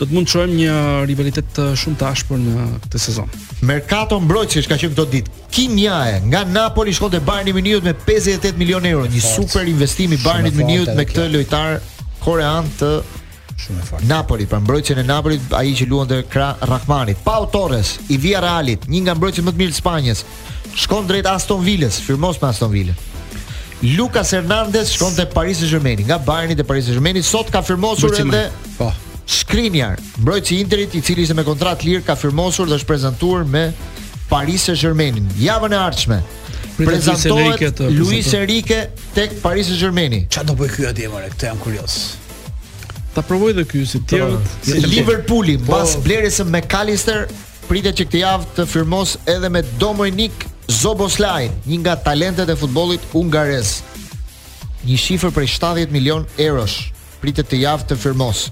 do 0.00 0.06
të 0.08 0.14
mund 0.16 0.28
të 0.28 0.32
shohim 0.34 0.52
një 0.56 0.74
rivalitet 1.08 1.48
të 1.56 1.64
shumë 1.76 1.98
të 2.00 2.06
ashpër 2.08 2.40
në 2.40 2.66
këtë 2.84 3.00
sezon. 3.04 3.30
Mercato 3.68 4.18
mbrojtësish 4.24 4.68
ka 4.70 4.78
qenë 4.80 4.94
këto 4.94 5.04
ditë. 5.14 5.34
Kim 5.52 5.74
nga 5.76 6.44
Napoli 6.48 6.94
shkon 6.96 7.12
te 7.14 7.20
Bayern 7.24 7.52
Munich 7.56 7.84
me 7.84 7.94
58 8.06 8.60
milionë 8.60 8.92
euro, 8.94 9.08
një 9.12 9.20
Fort. 9.24 9.52
super 9.52 9.68
investim 9.68 10.12
i 10.16 10.20
Bayern 10.24 10.50
Munich 10.56 10.88
me 10.96 11.06
këtë 11.08 11.26
lojtar 11.34 11.80
korean 12.24 12.68
të 12.80 12.92
shumë 13.60 13.86
fort. 13.90 14.06
Napoli 14.08 14.46
për 14.50 14.62
mbrojtjen 14.64 15.02
e 15.04 15.04
Napolit, 15.04 15.52
ai 15.52 15.74
që 15.76 15.88
luante 15.88 16.22
kra 16.32 16.54
Rahmanit 16.66 17.20
Pau 17.24 17.46
Torres 17.52 17.98
i 18.08 18.16
Villarrealit, 18.16 18.88
një 18.88 19.02
nga 19.06 19.14
mbrojtësit 19.16 19.46
më 19.48 19.54
të 19.56 19.60
mirë 19.62 19.76
të 19.76 19.78
Spanjës, 19.82 20.24
shkon 20.86 21.06
drejt 21.08 21.28
Aston 21.34 21.64
Villas, 21.64 22.00
firmos 22.08 22.40
me 22.40 22.48
Aston 22.50 22.72
Villa. 22.72 22.96
Lucas 23.82 24.32
Hernandez 24.32 24.90
shkon 24.92 25.12
te 25.16 25.24
Paris 25.24 25.54
Saint-Germain, 25.60 25.96
nga 26.04 26.18
Bayerni 26.18 26.54
te 26.56 26.62
Paris 26.62 26.84
Saint-Germain, 26.84 27.16
sot 27.24 27.48
ka 27.52 27.62
firmosur 27.64 28.12
edhe 28.18 28.42
po. 28.76 28.90
Skriniar, 29.30 30.00
mbrojtësi 30.18 30.58
i 30.58 30.62
Interit, 30.64 30.94
i 30.98 31.02
cili 31.04 31.22
ishte 31.24 31.36
me 31.38 31.44
kontratë 31.46 31.86
lirë, 31.88 32.02
ka 32.06 32.16
firmosur 32.18 32.68
dhe 32.68 32.76
është 32.80 32.88
prezantuar 32.88 33.46
me 33.48 33.68
Paris 34.28 34.66
Saint-Germain 34.68 35.16
javën 35.40 35.76
e 35.76 35.80
ardhshme. 35.80 36.18
Prezantohet 36.80 37.80
Luis 37.92 38.32
Enrique 38.36 38.82
tek 39.16 39.38
Paris 39.42 39.70
Saint-Germain. 39.70 40.20
Çfarë 40.28 40.50
do 40.52 40.56
bëj 40.60 40.74
ky 40.76 40.88
atje 40.92 41.08
më 41.08 41.24
këtë 41.34 41.48
jam 41.52 41.60
kurioz. 41.64 41.96
Ta 43.14 43.24
provoj 43.26 43.54
dhe 43.56 43.64
ky 43.68 43.84
si 43.90 44.02
tjerë. 44.02 44.42
Si 44.66 44.76
Liverpooli 44.84 45.56
pas 45.66 45.96
po. 45.96 46.04
blerjes 46.04 46.42
me 46.44 46.58
McAllister 46.60 47.28
pritet 47.68 47.96
që 48.00 48.08
këtë 48.08 48.24
javë 48.26 48.50
të 48.58 48.68
firmos 48.70 49.16
edhe 49.30 49.48
me 49.50 49.64
Dominic 49.82 50.48
Zoboslaj, 50.70 51.48
një 51.66 51.78
nga 51.82 51.96
talentet 51.98 52.50
e 52.50 52.54
futbolit 52.58 53.02
ungares 53.16 53.80
Një 54.86 54.96
shifër 55.02 55.32
për 55.34 55.46
70 55.56 55.90
milion 55.94 56.22
erosh 56.40 56.76
Pritet 57.22 57.48
të 57.50 57.58
javë 57.64 57.88
të 57.90 57.96
firmos 57.98 58.44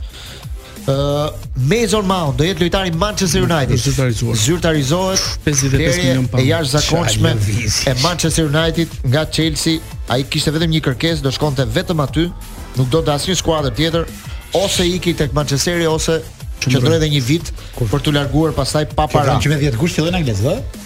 uh, 0.91 1.31
Mezon 1.71 2.09
Maun 2.11 2.35
Do 2.37 2.43
jetë 2.49 2.65
lojtari 2.65 2.91
Manchester 2.99 3.45
United 3.47 3.79
55 3.83 4.41
të 4.65 4.73
arizohet 4.73 5.47
E 5.47 6.47
jashë 6.49 6.73
zakonçme 6.73 7.37
E 7.37 7.95
Manchester 8.03 8.49
United 8.51 8.99
nga 9.15 9.23
Chelsea 9.31 9.79
A 10.11 10.19
i 10.19 10.27
vetëm 10.27 10.75
një 10.75 10.83
kërkes 10.89 11.23
Do 11.25 11.31
shkonte 11.33 11.69
vetëm 11.79 12.03
aty 12.03 12.27
Nuk 12.81 12.91
do 12.91 12.99
të 13.07 13.15
asnjë 13.15 13.39
skuadër 13.45 13.79
tjetër 13.79 14.11
Ose 14.65 14.89
i 14.91 14.99
kitë 15.07 15.29
e 15.31 15.35
Manchesteri 15.39 15.87
Ose 15.87 16.19
që 16.67 16.83
dore 16.83 16.99
dhe 16.99 17.07
një 17.15 17.23
vit 17.23 17.55
Kur. 17.79 17.87
Për 17.95 18.03
të 18.09 18.19
larguar 18.19 18.57
pastaj 18.59 18.89
pa 18.99 19.07
para 19.07 19.39
Që 19.39 19.55
me 19.55 19.63
vjetë 19.63 19.79
kush 19.85 19.95
që 20.01 20.09
dhe 20.09 20.17
në 20.17 20.23
anglesë 20.25 20.49
dhe? 20.51 20.78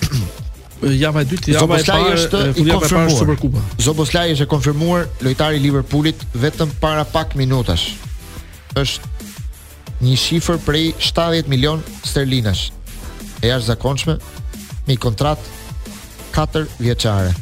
java 0.90 1.22
e 1.22 1.28
dytë, 1.30 1.52
java 1.56 1.76
e 1.78 1.84
parë 1.86 2.10
është 2.16 2.40
i 2.56 2.64
konfirmuar 2.66 3.18
Superkupa. 3.18 3.62
Zoboslaj 3.82 4.32
është 4.34 4.46
e 4.46 4.50
konfirmuar 4.50 5.06
lojtari 5.22 5.60
i 5.60 5.64
Liverpoolit 5.66 6.24
vetëm 6.42 6.72
para 6.82 7.04
pak 7.08 7.36
minutash. 7.38 7.92
Është 8.78 9.12
një 10.02 10.16
shifër 10.18 10.58
prej 10.66 10.90
70 10.98 11.50
milion 11.52 11.82
sterlinash. 12.04 12.70
E 13.42 13.52
jashtë 13.52 13.70
zakonshme 13.74 14.16
me 14.88 14.96
kontratë 14.98 15.94
katër 16.34 16.68
vjeçare. 16.82 17.32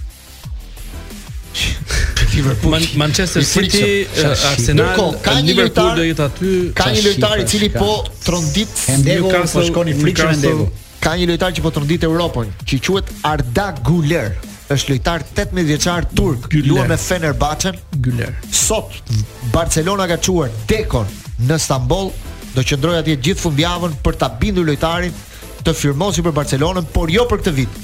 Man, 2.63 2.85
Manchester 2.95 3.43
City, 3.43 4.05
Arsenal, 4.23 4.93
Ko, 4.95 5.09
ka 5.25 5.33
një 5.43 5.57
lojtar 5.65 5.97
do 5.99 6.05
jetë 6.07 6.27
aty. 6.29 6.51
Ka 6.79 6.93
një 6.95 7.01
lojtar 7.09 7.41
i 7.43 7.49
cili 7.51 7.73
po 7.75 7.97
trondit 8.23 8.71
po 8.85 9.01
Newcastle, 9.03 9.49
po 9.57 9.67
shkon 9.67 9.91
i 9.91 9.97
frikshëm 9.99 10.39
ndevu 10.39 10.69
ka 11.01 11.17
një 11.17 11.27
lojtar 11.33 11.55
që 11.57 11.65
po 11.65 11.73
tërndit 11.75 12.05
Europën, 12.05 12.51
që 12.69 12.77
i 12.77 12.81
quet 12.85 13.11
Arda 13.25 13.67
Guler, 13.87 14.35
është 14.71 14.93
lojtar 14.93 15.25
18 15.35 15.65
vjeçar 15.67 16.07
turk, 16.17 16.51
luan 16.67 16.91
me 16.93 16.99
Fenerbahçe. 17.01 17.73
Güler. 18.05 18.35
Sot 18.51 18.93
Barcelona 19.53 20.07
ka 20.09 20.21
çuar 20.25 20.53
Dekon 20.69 21.09
në 21.49 21.57
Stamboll, 21.61 22.13
do 22.55 22.63
qëndroj 22.67 22.99
atje 23.01 23.17
gjithë 23.29 23.41
fundjavën 23.49 23.97
për 24.05 24.19
ta 24.21 24.29
bindur 24.41 24.67
lojtarin 24.69 25.17
të 25.65 25.75
firmosi 25.77 26.23
për 26.27 26.37
Barcelonën, 26.37 26.87
por 26.95 27.13
jo 27.13 27.25
për 27.31 27.43
këtë 27.45 27.57
vit. 27.59 27.81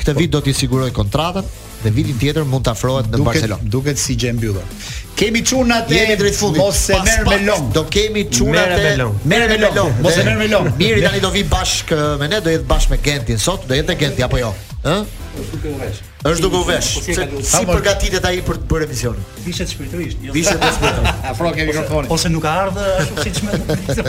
Këtë 0.00 0.12
po. 0.12 0.18
vit 0.20 0.32
do 0.34 0.40
t'i 0.44 0.52
siguroj 0.56 0.90
kontratën, 0.96 1.44
dhe 1.84 1.92
vitin 1.92 2.18
tjetër 2.20 2.46
mund 2.48 2.64
të 2.66 2.72
afrohet 2.74 3.08
në 3.12 3.20
Barcelona. 3.26 3.70
Duket 3.72 3.98
si 4.00 4.16
gjë 4.20 4.34
mbyllur. 4.38 4.92
Kemi 5.18 5.44
çunat 5.46 5.90
e 5.92 5.98
jemi 6.00 6.16
drejt 6.20 6.38
fundit. 6.38 6.62
Mos 6.62 6.82
e 6.90 7.00
merr 7.04 7.26
me 7.28 7.38
long. 7.46 7.66
Do 7.74 7.84
kemi 7.92 8.24
çunat 8.32 8.72
e 8.72 8.94
merr 9.24 9.52
me 9.52 9.58
long. 9.76 9.98
Mos 10.02 10.16
e 10.18 10.24
merr 10.26 10.38
me 10.40 10.48
long. 10.52 10.70
Miri 10.80 11.04
tani 11.04 11.20
do 11.22 11.32
vi 11.34 11.44
bashkë 11.52 12.00
me 12.22 12.30
ne, 12.34 12.40
do 12.44 12.54
jetë 12.56 12.68
bashkë 12.72 12.96
me 12.96 13.00
Gentin 13.06 13.38
sot, 13.48 13.68
do 13.68 13.76
jetë 13.78 13.98
Genti 14.02 14.24
apo 14.26 14.40
jo? 14.42 14.54
Ëh? 14.84 15.22
është 15.34 15.54
duke 15.56 15.70
u 15.70 15.78
vesh. 15.78 16.02
Është 16.30 16.42
duke 16.44 16.56
u 16.56 16.66
vesh. 16.66 16.90
Po, 16.96 17.00
po, 17.06 17.40
si 17.48 17.60
përgatitet 17.68 18.26
ai 18.28 18.36
për 18.46 18.58
të 18.60 18.66
bërë 18.70 18.86
emision? 18.86 19.16
Vishet 19.44 19.72
shpirtërisht, 19.72 20.20
jo. 20.28 20.34
Vishet 20.34 20.60
shpirtërisht. 20.60 21.24
Afro 21.30 21.50
ke 21.54 21.66
mikrofonin. 21.68 22.10
Ose 22.14 22.30
nuk 22.32 22.44
ka 22.46 22.52
ardhur 22.64 22.84
ashtu 23.02 23.24
siç 23.24 23.40
më. 23.44 23.58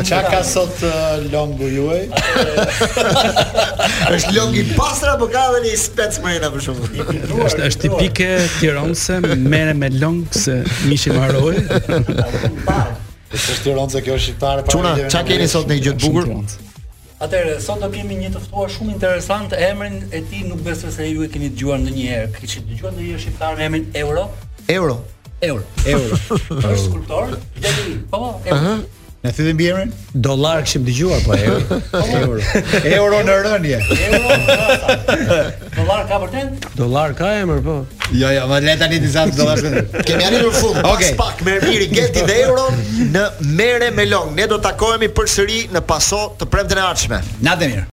Çka 0.10 0.20
ka 0.28 0.42
sot 0.48 0.84
uh, 0.86 1.26
longu 1.34 1.70
juaj? 1.72 2.04
Është 4.16 4.36
longi 4.36 4.66
pastra 4.78 5.16
apo 5.18 5.30
ka 5.34 5.46
edhe 5.56 5.64
një 5.70 5.74
spec 5.86 6.20
marina 6.26 6.52
për 6.56 6.66
shkak? 6.68 7.16
Është 7.48 7.66
është 7.70 7.88
tipike 7.88 8.30
tironse, 8.60 9.18
merre 9.48 9.74
me 9.82 9.90
long 9.98 10.22
se 10.44 10.60
mishi 10.90 11.16
mbaroi. 11.16 11.58
harroj. 11.66 12.94
Është 13.36 13.60
tironse 13.66 14.06
kjo 14.06 14.20
shqiptare 14.28 14.64
para. 14.66 14.74
Çuna, 14.74 14.96
çka 15.10 15.26
keni 15.32 15.50
sot 15.58 15.68
në 15.72 15.82
gjë 15.84 15.98
të 15.98 16.06
bukur? 16.06 16.32
Atëherë 17.24 17.54
sot 17.64 17.80
do 17.80 17.88
kemi 17.94 18.16
një 18.20 18.30
të 18.34 18.40
ftuar 18.44 18.72
shumë 18.76 18.94
interesant, 18.98 19.54
emrin 19.56 19.96
e 20.12 20.20
tij 20.28 20.42
nuk 20.50 20.60
besoj 20.66 20.92
se 20.92 21.06
ju 21.08 21.24
e 21.24 21.30
keni 21.32 21.48
dëgjuar 21.54 21.80
ndonjëherë, 21.80 22.34
kishit 22.36 22.66
dëgjuar 22.68 22.92
ndonjëherë 22.98 23.24
shqiptar 23.24 23.56
në 23.62 23.66
emrin 23.70 23.86
Euro. 24.02 24.26
Euro, 24.76 24.98
Euro, 25.50 25.64
Euro. 25.88 26.20
Është 26.60 26.76
skulptor, 26.84 27.38
po, 28.12 28.20
Euro. 28.44 28.76
Po, 28.76 28.84
Në 29.26 29.32
thyti 29.34 29.54
mbi 29.58 29.68
emrin? 29.74 29.92
Dollar 30.22 30.60
kishim 30.66 30.84
dëgjuar 30.86 31.24
po 31.26 31.34
heri. 31.34 31.80
Po, 31.92 32.02
euro. 32.20 32.44
Euro 32.94 33.22
në 33.26 33.38
rënje. 33.48 33.80
Euro. 34.12 35.48
Dollar 35.80 36.06
ka 36.12 36.20
vërtet? 36.26 36.68
Dollar 36.78 37.16
ka 37.18 37.32
emër 37.40 37.64
po. 37.66 37.80
Jo, 38.14 38.30
jo, 38.36 38.44
më 38.52 38.60
le 38.68 38.76
tani 38.84 39.00
të 39.02 39.10
zaf 39.16 39.34
dollar. 39.38 39.64
Kemi 40.06 40.28
arritur 40.28 40.52
në 40.52 40.60
fund. 40.62 40.80
Okej. 40.92 41.16
Pak 41.24 41.42
me 41.48 41.58
miri, 41.64 41.90
geti 41.96 42.22
dhe 42.30 42.38
euro 42.46 42.68
në 43.16 43.26
mere 43.58 43.90
me 43.98 44.06
long. 44.12 44.30
Ne 44.38 44.46
do 44.52 44.60
të 44.62 44.70
takohemi 44.70 45.10
përsëri 45.18 45.64
në 45.74 45.82
paso 45.90 46.28
të 46.38 46.52
premten 46.54 46.84
e 46.84 46.86
ardhshme. 46.86 47.24
Natë 47.50 47.74
mirë. 47.74 47.84